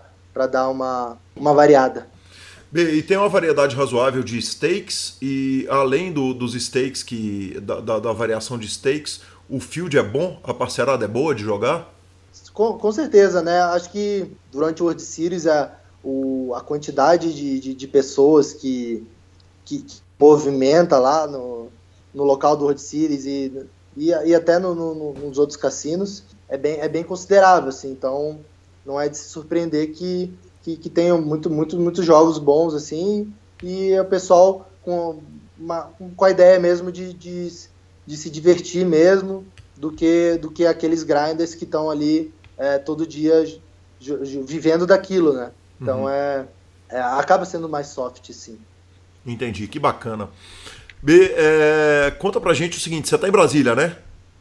[0.50, 2.08] dar uma, uma variada.
[2.72, 7.98] E tem uma variedade razoável de stakes, e além do, dos stakes, que, da, da,
[8.00, 10.40] da variação de stakes, o field é bom?
[10.42, 11.93] A parcerada é boa de jogar?
[12.54, 13.60] Com, com certeza, né?
[13.60, 19.04] Acho que durante o World Series a, o, a quantidade de, de, de pessoas que,
[19.64, 21.68] que, que, movimenta lá no,
[22.14, 23.66] no local do World Series e,
[23.96, 27.90] e, e até no, no, nos outros cassinos é bem, é bem considerável, assim.
[27.90, 28.38] Então
[28.86, 30.32] não é de se surpreender que,
[30.62, 33.32] que, que tenham muito, muito, muitos jogos bons, assim,
[33.62, 35.18] e o pessoal com,
[35.58, 37.52] uma, com a ideia mesmo de, de,
[38.06, 39.44] de se divertir mesmo,
[39.76, 43.44] do que, do que aqueles grinders que estão ali é, todo dia
[44.44, 45.50] vivendo daquilo, né?
[45.80, 46.08] Então uhum.
[46.08, 46.46] é,
[46.88, 48.58] é, acaba sendo mais soft, sim.
[49.26, 50.28] Entendi, que bacana.
[51.02, 53.96] B, é, conta pra gente o seguinte, você tá em Brasília, né?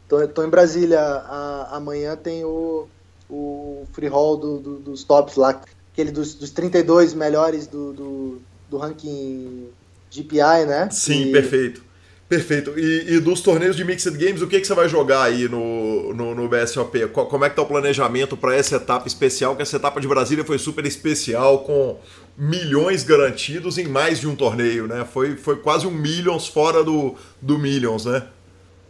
[0.08, 1.00] Tô, tô em Brasília.
[1.00, 2.86] A, amanhã tem o,
[3.28, 5.60] o free roll do, do, dos tops lá,
[5.92, 9.68] aquele dos, dos 32 melhores do, do, do ranking
[10.10, 10.88] GPI, né?
[10.90, 11.84] Sim, e, perfeito.
[12.28, 12.78] Perfeito.
[12.78, 16.14] E, e, dos torneios de Mixed Games, o que, que você vai jogar aí no,
[16.14, 17.08] no, no BSOP?
[17.08, 19.54] Como é que tá o planejamento para essa etapa especial?
[19.54, 21.98] Que essa etapa de Brasília foi super especial, com
[22.36, 25.04] milhões garantidos em mais de um torneio, né?
[25.04, 28.26] Foi, foi quase um Millions fora do, do Millions, né?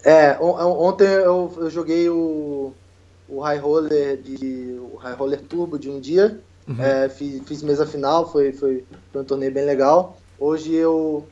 [0.04, 2.72] É, ontem eu, eu joguei o,
[3.28, 6.40] o High Roller de o High Roller Turbo de um dia.
[6.68, 6.76] Uhum.
[6.82, 10.18] É, fiz, fiz mesa final, foi, foi, foi um torneio bem legal.
[10.38, 11.26] Hoje eu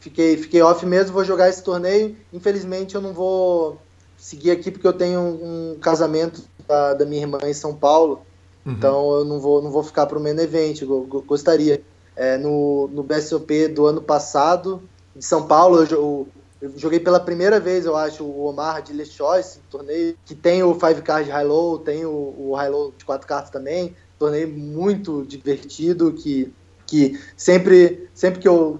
[0.00, 2.16] fiquei, fiquei off mesmo, vou jogar esse torneio.
[2.32, 3.80] Infelizmente eu não vou
[4.16, 8.22] seguir aqui porque eu tenho um, casamento da, da, minha irmã em São Paulo.
[8.64, 8.72] Uhum.
[8.72, 10.82] Então eu não vou, não vou ficar para o main event,
[11.26, 11.82] gostaria.
[12.14, 14.82] É, no, no BSOP do ano passado,
[15.16, 16.28] de São Paulo, eu,
[16.60, 20.62] eu, joguei pela primeira vez, eu acho, o Omar de Le Choice, torneio que tem
[20.62, 23.96] o 5 card high low, tem o, o high low de 4 cartas também.
[24.18, 26.52] Torneio muito divertido, que,
[26.86, 28.78] que sempre, sempre que eu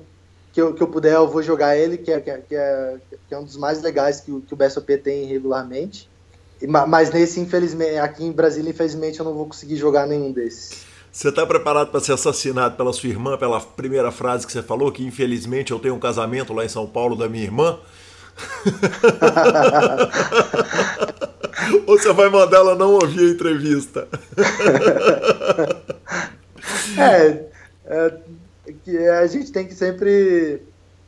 [0.53, 2.97] que eu, que eu puder, eu vou jogar ele, que é, que é, que é,
[3.29, 6.09] que é um dos mais legais que o, que o BSOP tem regularmente.
[6.69, 10.85] Mas nesse, infelizmente, aqui em Brasília, infelizmente, eu não vou conseguir jogar nenhum desses.
[11.11, 14.93] Você está preparado para ser assassinado pela sua irmã pela primeira frase que você falou,
[14.93, 17.79] que infelizmente eu tenho um casamento lá em São Paulo da minha irmã?
[21.87, 24.09] Ou você vai mandar ela não ouvir a entrevista?
[26.97, 27.45] é,
[27.85, 28.15] é,
[28.91, 30.63] a gente tem que sempre.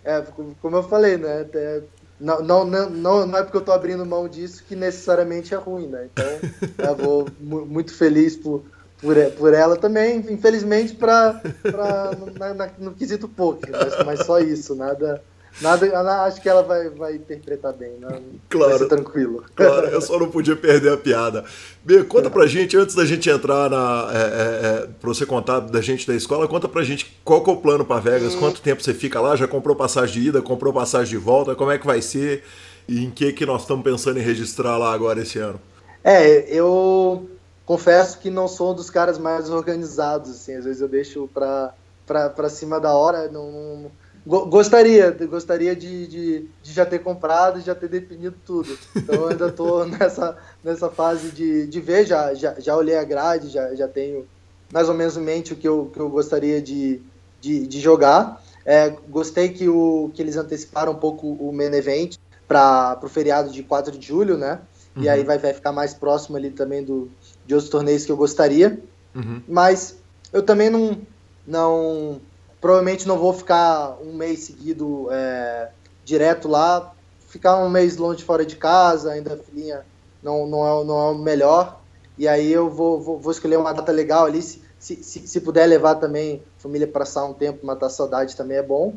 [0.05, 0.23] É,
[0.61, 1.47] como eu falei, né?
[1.55, 1.83] É,
[2.21, 5.89] não, não, não, não é porque eu estou abrindo mão disso que necessariamente é ruim,
[5.89, 6.09] né?
[6.13, 6.27] Então,
[6.89, 8.63] eu vou muito feliz por,
[8.99, 14.39] por, por ela também, infelizmente, pra, pra, na, na, no quesito poker, mas, mas só
[14.39, 15.23] isso, nada
[15.61, 18.21] Nada, acho que ela vai, vai interpretar bem, né?
[18.49, 19.45] claro, vai ser tranquilo.
[19.55, 21.45] Claro, eu só não podia perder a piada.
[21.85, 24.11] Bia, conta pra gente, antes da gente entrar na.
[24.13, 27.51] É, é, é, pra você contar da gente da escola, conta pra gente qual que
[27.51, 30.43] é o plano para Vegas, quanto tempo você fica lá, já comprou passagem de ida,
[30.43, 32.43] comprou passagem de volta, como é que vai ser
[32.89, 35.61] e em que, que nós estamos pensando em registrar lá agora esse ano?
[36.03, 37.29] É, eu
[37.65, 41.73] confesso que não sou um dos caras mais organizados, assim, às vezes eu deixo pra,
[42.07, 43.91] pra, pra cima da hora, não, não
[44.27, 48.79] Gostaria, gostaria de, de, de, já ter comprado e já ter definido tudo.
[48.97, 53.05] Então eu ainda estou nessa, nessa fase de, de ver, já, já, já olhei a
[53.05, 54.27] grade, já, já tenho
[54.73, 57.03] mais ou menos em mente o que eu, que eu gostaria de,
[57.39, 58.43] de, de jogar.
[58.65, 62.17] É, gostei que, o, que eles anteciparam um pouco o main event
[62.49, 64.59] para o feriado de 4 de julho, né?
[64.97, 65.03] Uhum.
[65.03, 67.11] E aí vai, vai ficar mais próximo ali também do,
[67.47, 68.81] de outros torneios que eu gostaria.
[69.15, 69.43] Uhum.
[69.47, 69.97] Mas
[70.33, 70.99] eu também não,
[71.47, 72.21] não
[72.65, 75.69] Provavelmente não vou ficar um mês seguido é,
[76.03, 76.95] direto lá.
[77.29, 79.85] Ficar um mês longe fora de casa, ainda a filhinha
[80.23, 81.79] não, não, é, não é o melhor.
[82.17, 84.41] E aí eu vou, vou, vou escolher uma data legal ali.
[84.41, 88.63] Se, se, se puder levar também família para passar um tempo, matar saudade também é
[88.63, 88.95] bom.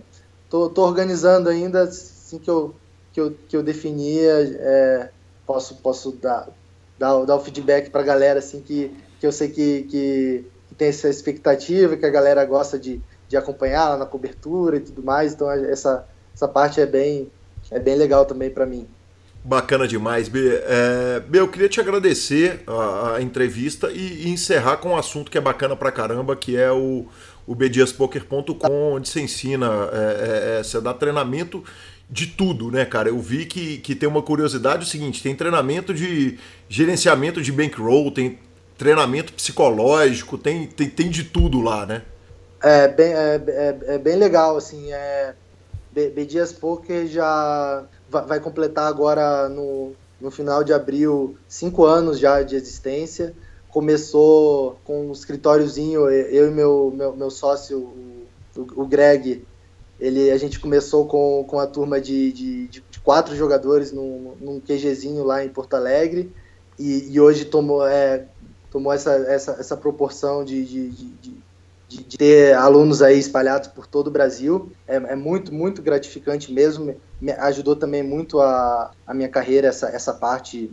[0.50, 2.74] Tô, tô organizando ainda, assim que eu,
[3.12, 4.30] que eu, que eu definir,
[4.62, 5.10] é,
[5.46, 6.48] posso, posso dar,
[6.98, 10.76] dar, dar o feedback para a galera, assim, que, que eu sei que, que, que,
[10.76, 15.34] tem essa expectativa, que a galera gosta de, de acompanhar na cobertura e tudo mais.
[15.34, 17.32] Então essa, essa parte é bem,
[17.72, 18.88] é bem legal também para mim.
[19.44, 20.62] Bacana demais, B.
[20.66, 25.32] É, B, eu queria te agradecer a, a entrevista e, e, encerrar com um assunto
[25.32, 27.06] que é bacana pra caramba, que é o,
[27.46, 31.64] o bdiaspoker.com, onde você ensina, é, é, é, você dá treinamento
[32.10, 33.08] de tudo, né, cara?
[33.08, 36.38] Eu vi que, que tem uma curiosidade o seguinte: tem treinamento de
[36.68, 38.40] gerenciamento de bankroll, tem
[38.78, 42.02] treinamento psicológico, tem, tem, tem de tudo lá, né?
[42.62, 45.36] É bem, é, é, é bem legal, assim, é,
[45.92, 52.42] B, Dias Poker já vai completar agora no, no final de abril cinco anos já
[52.42, 53.34] de existência.
[53.70, 57.80] Começou com um escritóriozinho, eu e meu, meu, meu sócio,
[58.56, 59.46] o, o Greg,
[60.00, 64.60] ele, a gente começou com, com a turma de, de, de quatro jogadores num, num
[64.60, 66.32] QGzinho lá em Porto Alegre
[66.78, 68.28] e, e hoje tomou, é,
[68.70, 71.38] tomou essa, essa, essa proporção de, de, de,
[71.88, 74.72] de, de, ter alunos aí espalhados por todo o Brasil.
[74.88, 76.96] É, é, muito, muito gratificante mesmo.
[77.20, 80.72] Me ajudou também muito a, a minha carreira, essa, essa parte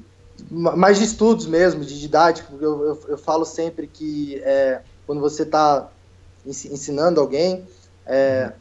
[0.50, 2.52] mais de estudos mesmo, de didática.
[2.60, 5.88] Eu, eu, eu falo sempre que é, quando você está
[6.44, 7.66] ensinando alguém,
[8.06, 8.52] é,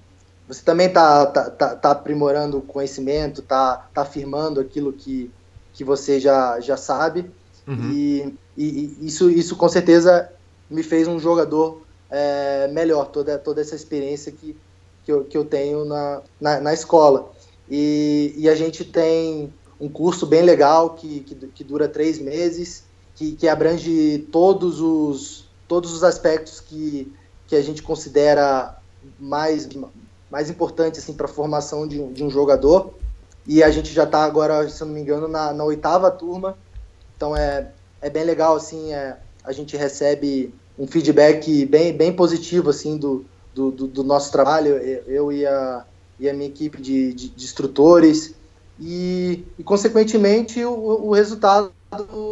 [0.47, 5.31] você também está tá, tá, tá, aprimorando o conhecimento, está tá afirmando aquilo que,
[5.73, 7.29] que você já, já sabe.
[7.67, 7.91] Uhum.
[7.91, 10.29] E, e, e, isso, isso com certeza
[10.69, 11.81] me fez um jogador
[12.13, 14.55] é, melhor toda, toda essa experiência que,
[15.03, 17.31] que, eu, que eu tenho na, na, na escola.
[17.67, 22.83] E, e, a gente tem um curso bem legal que, que, que dura três meses,
[23.15, 27.11] que, que abrange todos os, todos os aspectos que,
[27.47, 28.77] que a gente considera
[29.19, 29.67] mais,
[30.29, 32.93] mais importantes assim, para a formação de um, de um jogador.
[33.47, 36.55] E a gente já está agora, se não me engano, na, na oitava turma.
[37.17, 42.69] Então é, é bem legal, assim, é, a gente recebe um feedback bem, bem positivo
[42.69, 44.75] assim do, do, do, do nosso trabalho,
[45.07, 45.85] eu e a,
[46.19, 48.35] e a minha equipe de, de, de instrutores,
[48.79, 51.71] e, e consequentemente o, o resultado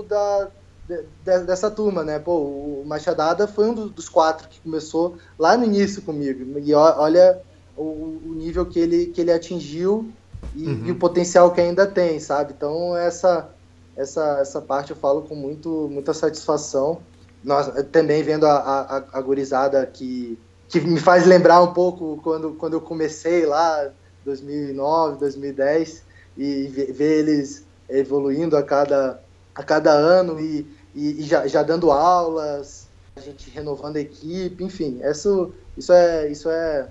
[0.08, 0.48] da,
[0.88, 1.04] de,
[1.46, 2.18] dessa turma, né?
[2.18, 7.40] Pô, o Machadada foi um dos quatro que começou lá no início comigo, e olha
[7.78, 10.12] o, o nível que ele, que ele atingiu
[10.56, 10.86] e, uhum.
[10.88, 12.54] e, o potencial que ainda tem, sabe?
[12.58, 13.50] Então essa,
[13.96, 17.00] essa, essa parte eu falo com muito, muita satisfação
[17.44, 20.38] nós também vendo a, a, a gurizada que,
[20.70, 23.92] que me faz lembrar um pouco quando, quando eu comecei lá,
[24.24, 26.04] 2009, 2010,
[26.38, 29.22] e ver, eles evoluindo a cada,
[29.54, 30.66] a cada ano e,
[30.96, 36.30] e, e, já, já dando aulas, a gente renovando a equipe, enfim, isso, isso, é,
[36.30, 36.88] isso é,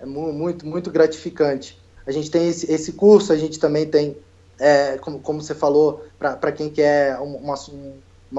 [0.00, 1.80] é muito, muito gratificante.
[2.06, 4.16] A gente tem esse, esse curso, a gente também tem
[4.58, 7.56] é, como, como você falou, para quem quer uma, uma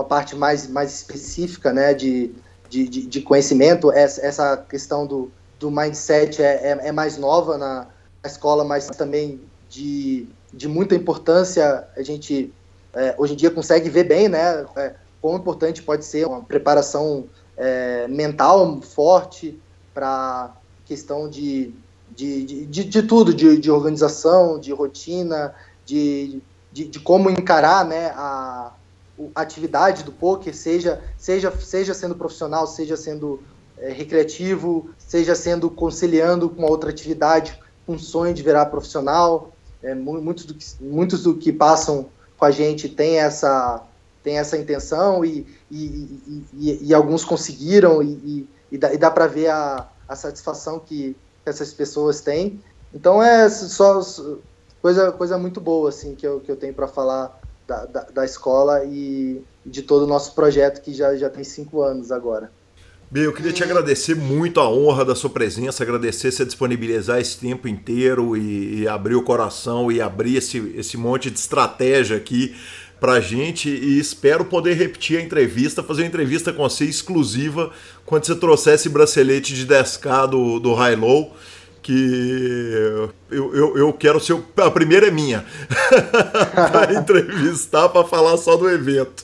[0.03, 2.34] parte mais, mais específica né, de,
[2.69, 7.88] de, de conhecimento, essa, essa questão do, do mindset é, é, é mais nova na,
[8.27, 9.39] escola, mas também
[9.69, 11.88] de, de muita importância.
[11.95, 12.53] A gente
[12.93, 17.26] é, hoje em dia consegue ver bem né, é, quão importante pode ser uma preparação
[17.55, 19.59] é, mental forte
[19.93, 20.55] para
[20.85, 21.73] questão de,
[22.15, 25.53] de, de, de, tudo, de, de organização, de rotina,
[25.85, 26.41] de,
[26.72, 28.72] de, de como encarar né, a,
[29.34, 33.41] a atividade do poker, seja, seja, seja sendo profissional, seja sendo
[33.77, 39.52] é, recreativo, seja sendo conciliando com outra atividade, com um sonho de virar profissional.
[39.81, 43.84] É, muitos, do que, muitos do que passam com a gente tem essa,
[44.23, 48.02] tem essa intenção e, e, e, e alguns conseguiram
[48.72, 51.15] e dá, dá para ver a, a satisfação que
[51.45, 52.61] essas pessoas têm.
[52.94, 54.02] Então é só
[54.81, 57.36] coisa, coisa muito boa assim que eu, que eu tenho para falar
[57.68, 61.81] da, da, da, escola e de todo o nosso projeto que já, já tem cinco
[61.81, 62.49] anos agora.
[63.10, 67.38] Bem, eu queria te agradecer muito a honra da sua presença, agradecer você disponibilizar esse
[67.38, 72.56] tempo inteiro e, e abrir o coração e abrir esse, esse monte de estratégia aqui
[72.99, 77.72] pra gente e espero poder repetir a entrevista, fazer uma entrevista com você exclusiva
[78.06, 81.35] quando você trouxer esse bracelete de 10K do, do High Low
[81.88, 84.38] que eu, eu, eu quero ser.
[84.57, 85.45] A primeira é minha.
[86.69, 89.23] para entrevistar, para falar só do evento.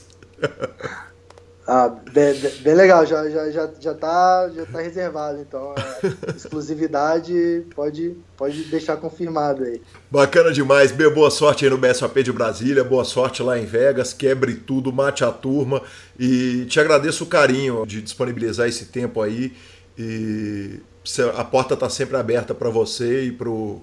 [1.66, 7.66] Ah, bem, bem, legal, já, já, já, já, tá, já tá reservado, então a exclusividade
[7.74, 9.80] pode, pode deixar confirmado aí.
[10.10, 14.12] Bacana demais, Bê, boa sorte aí no BSAP de Brasília, boa sorte lá em Vegas,
[14.12, 15.82] quebre tudo, mate a turma
[16.18, 19.54] e te agradeço o carinho de disponibilizar esse tempo aí
[19.98, 20.80] e
[21.36, 23.82] a porta está sempre aberta para você e para o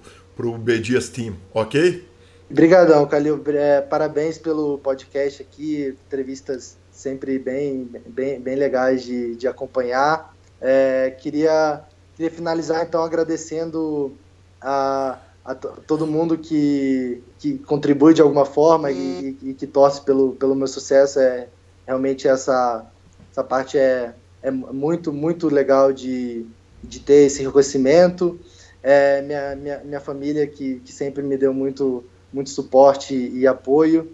[0.58, 0.80] B
[1.14, 2.08] Team, ok?
[2.50, 3.42] Obrigadão, Calil.
[3.46, 10.34] É, parabéns pelo podcast aqui, entrevistas sempre bem, bem, bem legais de, de acompanhar.
[10.60, 11.82] É, queria,
[12.14, 14.12] queria finalizar então agradecendo
[14.60, 20.32] a, a todo mundo que, que contribui de alguma forma e, e, que torce pelo,
[20.34, 21.18] pelo meu sucesso.
[21.20, 21.48] É,
[21.86, 22.84] realmente essa,
[23.30, 26.46] essa parte é, é muito, muito legal de,
[26.82, 28.38] de ter esse reconhecimento.
[28.82, 34.12] É, minha, minha, minha família, que, que sempre me deu muito, muito suporte e apoio.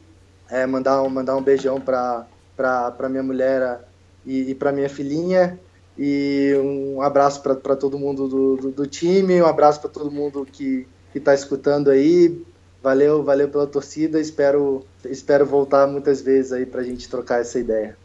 [0.50, 3.80] É, mandar, um, mandar um beijão para minha mulher
[4.24, 5.58] e, e para minha filhinha.
[5.98, 10.46] E um abraço para todo mundo do, do, do, time, um abraço para todo mundo
[10.50, 12.40] que está escutando aí.
[12.80, 14.20] Valeu, valeu pela torcida.
[14.20, 17.96] Espero, espero voltar muitas vezes aí para a gente trocar essa ideia.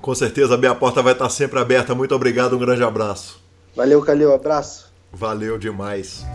[0.00, 1.94] Com certeza, a minha porta vai estar sempre aberta.
[1.94, 3.49] Muito obrigado, um grande abraço.
[3.80, 4.92] Valeu, Calil, abraço.
[5.10, 6.26] Valeu demais.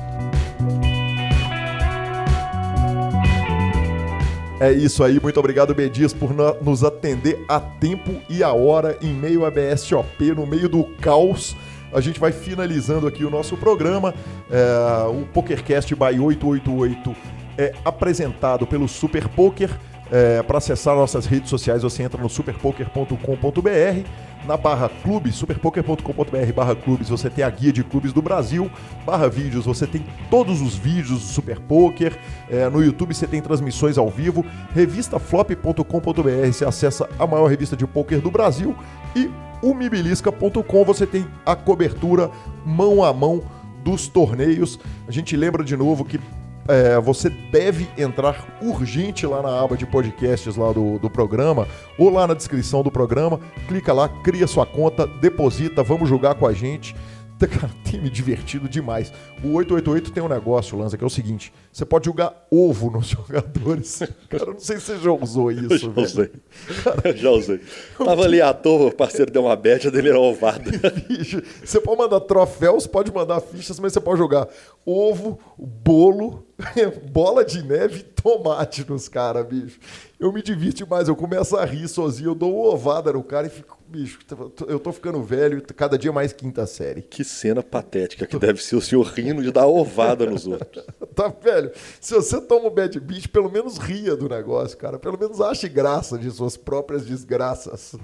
[4.59, 9.13] É isso aí, muito obrigado, Bedias, por nos atender a tempo e a hora em
[9.13, 11.55] meio a BSOP, no meio do caos.
[11.93, 14.11] A gente vai finalizando aqui o nosso programa.
[14.49, 17.15] É, o PokerCast by 888
[17.59, 19.69] é apresentado pelo Super Poker.
[20.11, 24.07] É, Para acessar nossas redes sociais, você entra no superpoker.com.br.
[24.45, 28.69] Na barra clubes, superpoker.com.br barra clubes, você tem a guia de clubes do Brasil.
[29.03, 32.15] Barra vídeos, você tem todos os vídeos do Super Poker.
[32.47, 34.45] É, no YouTube você tem transmissões ao vivo.
[34.75, 38.75] Revistaflop.com.br, você acessa a maior revista de poker do Brasil.
[39.15, 39.31] E
[39.63, 42.29] o mibilisca.com, você tem a cobertura
[42.63, 43.41] mão a mão
[43.83, 44.79] dos torneios.
[45.07, 46.19] A gente lembra de novo que
[46.67, 51.67] é, você deve entrar urgente lá na aba de podcasts lá do, do programa
[51.97, 53.39] ou lá na descrição do programa.
[53.67, 56.95] Clica lá, cria sua conta, deposita, vamos jogar com a gente.
[57.59, 59.11] Cara, tem me divertido demais.
[59.43, 63.07] O 888 tem um negócio, Lanza, que é o seguinte: você pode jogar ovo nos
[63.11, 63.99] jogadores.
[64.29, 65.87] Cara, eu não sei se você já usou isso.
[65.87, 66.31] Eu já usei.
[66.83, 67.59] Cara, já usei.
[67.97, 70.71] Tava ali à toa, o parceiro deu uma beta dele era ovada.
[71.63, 74.47] Você pode mandar troféus, pode mandar fichas, mas você pode jogar
[74.85, 76.45] ovo, bolo,
[77.11, 79.79] bola de neve e tomate nos caras, bicho.
[80.19, 83.47] Eu me divirto demais, eu começo a rir sozinho, eu dou uma ovada no cara
[83.47, 84.19] e fico, bicho,
[84.67, 87.01] eu tô ficando velho, cada dia mais quinta série.
[87.01, 90.85] Que cena patética que deve ser o senhor rindo de dar ovada nos outros.
[91.15, 91.71] tá, velho?
[91.99, 94.99] Se você toma o bad beat, pelo menos ria do negócio, cara.
[94.99, 97.95] Pelo menos ache graça de suas próprias desgraças.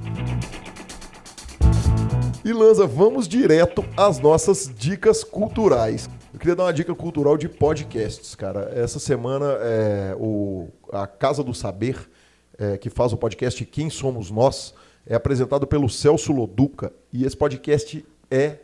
[2.44, 6.10] E Lanza, vamos direto às nossas dicas culturais.
[6.34, 8.72] Eu queria dar uma dica cultural de podcasts, cara.
[8.74, 12.10] Essa semana é, o, a Casa do Saber,
[12.58, 14.74] é, que faz o podcast Quem Somos Nós,
[15.06, 16.94] é apresentado pelo Celso Loduca.
[17.12, 18.60] E esse podcast é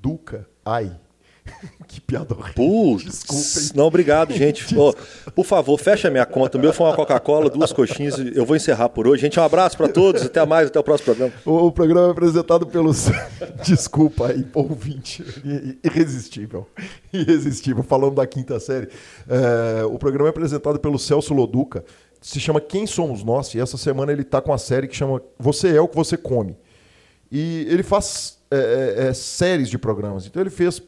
[0.00, 0.48] Duca.
[0.64, 0.98] Ai.
[1.86, 2.54] que piada horrível.
[2.54, 3.76] Putz, Desculpem.
[3.76, 4.66] não, obrigado, gente.
[4.76, 4.94] Ô,
[5.34, 6.58] por favor, fecha minha conta.
[6.58, 8.18] O meu foi uma Coca-Cola, duas coxinhas.
[8.18, 9.22] e Eu vou encerrar por hoje.
[9.22, 10.22] Gente, um abraço para todos.
[10.22, 11.32] Até mais, até o próximo programa.
[11.44, 13.06] O, o programa é apresentado pelos.
[13.64, 15.24] Desculpa aí, ouvinte.
[15.82, 16.66] Irresistível.
[17.12, 17.82] Irresistível.
[17.82, 18.88] Falando da quinta série.
[19.28, 21.84] É, o programa é apresentado pelo Celso Loduca.
[22.20, 23.54] Se chama Quem Somos Nós?
[23.54, 26.16] E essa semana ele tá com a série que chama Você é o que você
[26.16, 26.56] come.
[27.30, 28.56] E ele faz é,
[28.98, 30.26] é, é, séries de programas.
[30.26, 30.82] Então ele fez.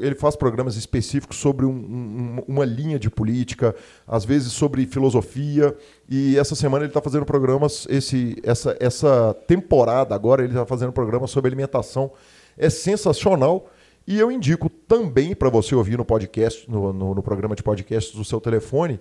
[0.00, 3.74] Ele faz programas específicos sobre um- um- uma linha de política,
[4.06, 5.76] às vezes sobre filosofia.
[6.08, 7.86] E essa semana ele está fazendo programas.
[7.90, 12.12] Esse, essa, essa temporada agora ele está fazendo programas sobre alimentação.
[12.56, 13.70] É sensacional.
[14.06, 18.14] E eu indico também para você ouvir no podcast, no, no- no programa de podcasts
[18.14, 18.98] do seu telefone.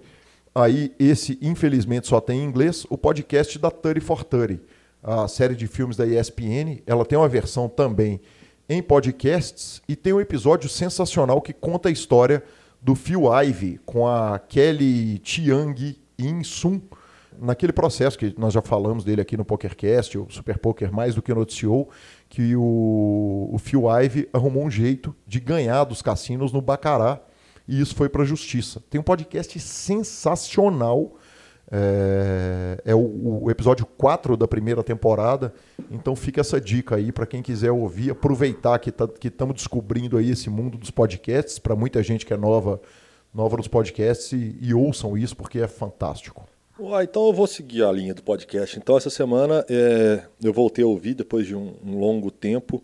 [0.54, 4.60] Aí, esse, infelizmente, só tem em inglês, o podcast da 30 for 30
[5.04, 6.84] a série de filmes da ESPN.
[6.86, 8.22] Ela tem uma versão também
[8.72, 12.42] em podcasts e tem um episódio sensacional que conta a história
[12.82, 16.80] do Phil Ivey com a Kelly Chiang In-sun
[17.38, 21.22] naquele processo que nós já falamos dele aqui no PokerCast, o Super Poker mais do
[21.22, 21.90] que noticiou,
[22.30, 27.20] que o, o Phil Ivey arrumou um jeito de ganhar dos cassinos no Bacará
[27.68, 28.82] e isso foi para a justiça.
[28.90, 31.18] Tem um podcast sensacional
[31.72, 35.54] é, é o, o episódio 4 da primeira temporada.
[35.90, 40.32] Então fica essa dica aí para quem quiser ouvir, aproveitar que tá, estamos descobrindo aí
[40.32, 42.82] esse mundo dos podcasts, para muita gente que é nova,
[43.34, 46.46] nova nos podcasts, e, e ouçam isso porque é fantástico.
[47.04, 48.78] Então eu vou seguir a linha do podcast.
[48.78, 52.84] Então, essa semana é, eu voltei a ouvir, depois de um, um longo tempo,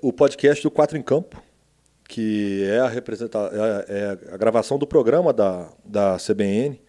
[0.00, 1.42] o podcast do Quatro em Campo,
[2.08, 3.38] que é a, representa
[3.88, 6.80] é, é a gravação do programa da, da CBN.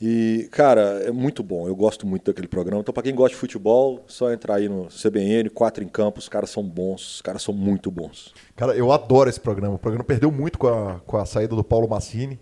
[0.00, 1.68] E, cara, é muito bom.
[1.68, 2.80] Eu gosto muito daquele programa.
[2.80, 6.18] Então, para quem gosta de futebol, só entrar aí no CBN, Quatro em Campo.
[6.18, 8.32] Os caras são bons, os caras são muito bons.
[8.56, 9.74] Cara, eu adoro esse programa.
[9.74, 12.40] O programa perdeu muito com a, com a saída do Paulo Massini,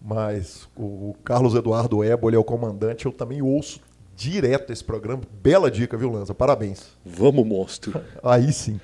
[0.00, 3.06] mas o Carlos Eduardo Ebo, ele é o comandante.
[3.06, 3.80] Eu também ouço
[4.14, 5.22] direto esse programa.
[5.42, 6.32] Bela dica, viu, Lanza?
[6.32, 6.96] Parabéns.
[7.04, 8.00] Vamos, monstro.
[8.22, 8.78] Aí sim.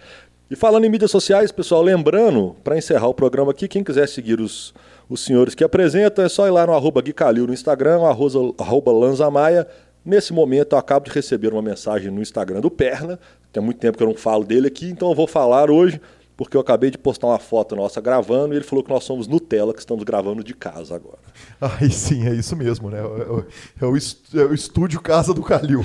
[0.51, 4.41] E falando em mídias sociais, pessoal, lembrando, para encerrar o programa aqui, quem quiser seguir
[4.41, 4.73] os,
[5.09, 8.55] os senhores que apresentam, é só ir lá no arroba Gui Calil no Instagram, arroba,
[8.59, 9.67] arroba Lanzamaia.
[10.05, 13.19] Nesse momento, eu acabo de receber uma mensagem no Instagram do Perna.
[13.53, 16.01] Tem muito tempo que eu não falo dele aqui, então eu vou falar hoje,
[16.37, 19.27] porque eu acabei de postar uma foto nossa gravando e ele falou que nós somos
[19.27, 21.19] Nutella, que estamos gravando de casa agora.
[21.81, 22.99] Aí sim, é isso mesmo, né?
[22.99, 23.45] É o,
[23.81, 25.83] é o é estúdio Casa do Calil.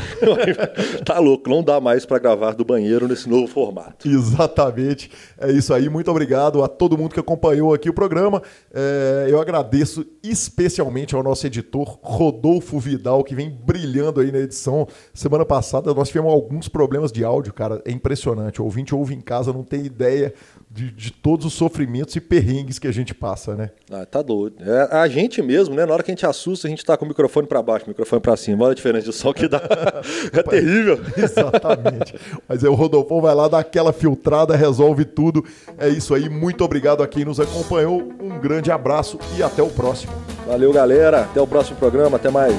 [1.06, 4.08] tá louco, não dá mais para gravar do banheiro nesse novo formato.
[4.08, 5.10] Exatamente.
[5.38, 5.88] É isso aí.
[5.88, 8.42] Muito obrigado a todo mundo que acompanhou aqui o programa.
[8.74, 14.88] É, eu agradeço especialmente ao nosso editor, Rodolfo Vidal, que vem brilhando aí na edição.
[15.14, 17.82] Semana passada nós tivemos alguns problemas de áudio, cara.
[17.86, 18.62] É impressionante.
[18.62, 20.34] O ouvinte ouve em casa, não tem ideia
[20.74, 23.72] de, de todos os sofrimentos e perrengues que a gente passa, né?
[23.92, 24.56] Ah, tá doido.
[24.62, 25.86] É a gente mesmo, né?
[25.86, 27.90] Na hora que a gente assusta, a gente tá com o microfone para baixo, o
[27.90, 28.64] microfone para cima.
[28.64, 29.62] Olha a diferença de som que dá.
[30.32, 30.98] é terrível.
[31.18, 32.16] Exatamente.
[32.48, 35.44] Mas aí o Rodolfo vai lá, dá aquela filtrada, resolve tudo.
[35.78, 36.30] É isso aí.
[36.30, 38.10] Muito obrigado a quem nos acompanhou.
[38.22, 40.14] Um grande abraço e até o próximo.
[40.48, 41.24] Valeu, galera.
[41.24, 42.16] Até o próximo programa.
[42.16, 42.56] Até mais.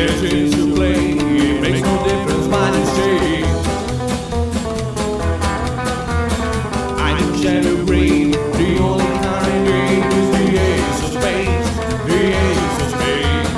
[0.00, 3.42] It makes no difference what you say.
[6.96, 11.68] I know shadow green, the only kind game is the ace of spades,
[12.06, 13.50] the ace of spades.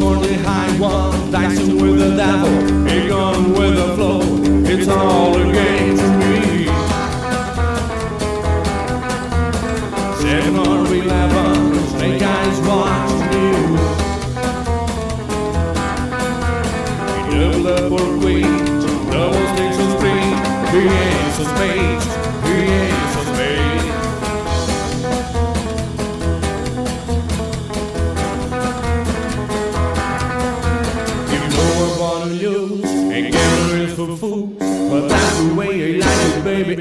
[0.00, 2.54] For the high one, dicing with the devil,
[2.88, 4.22] a gun with the flow.
[4.64, 5.71] It's all a game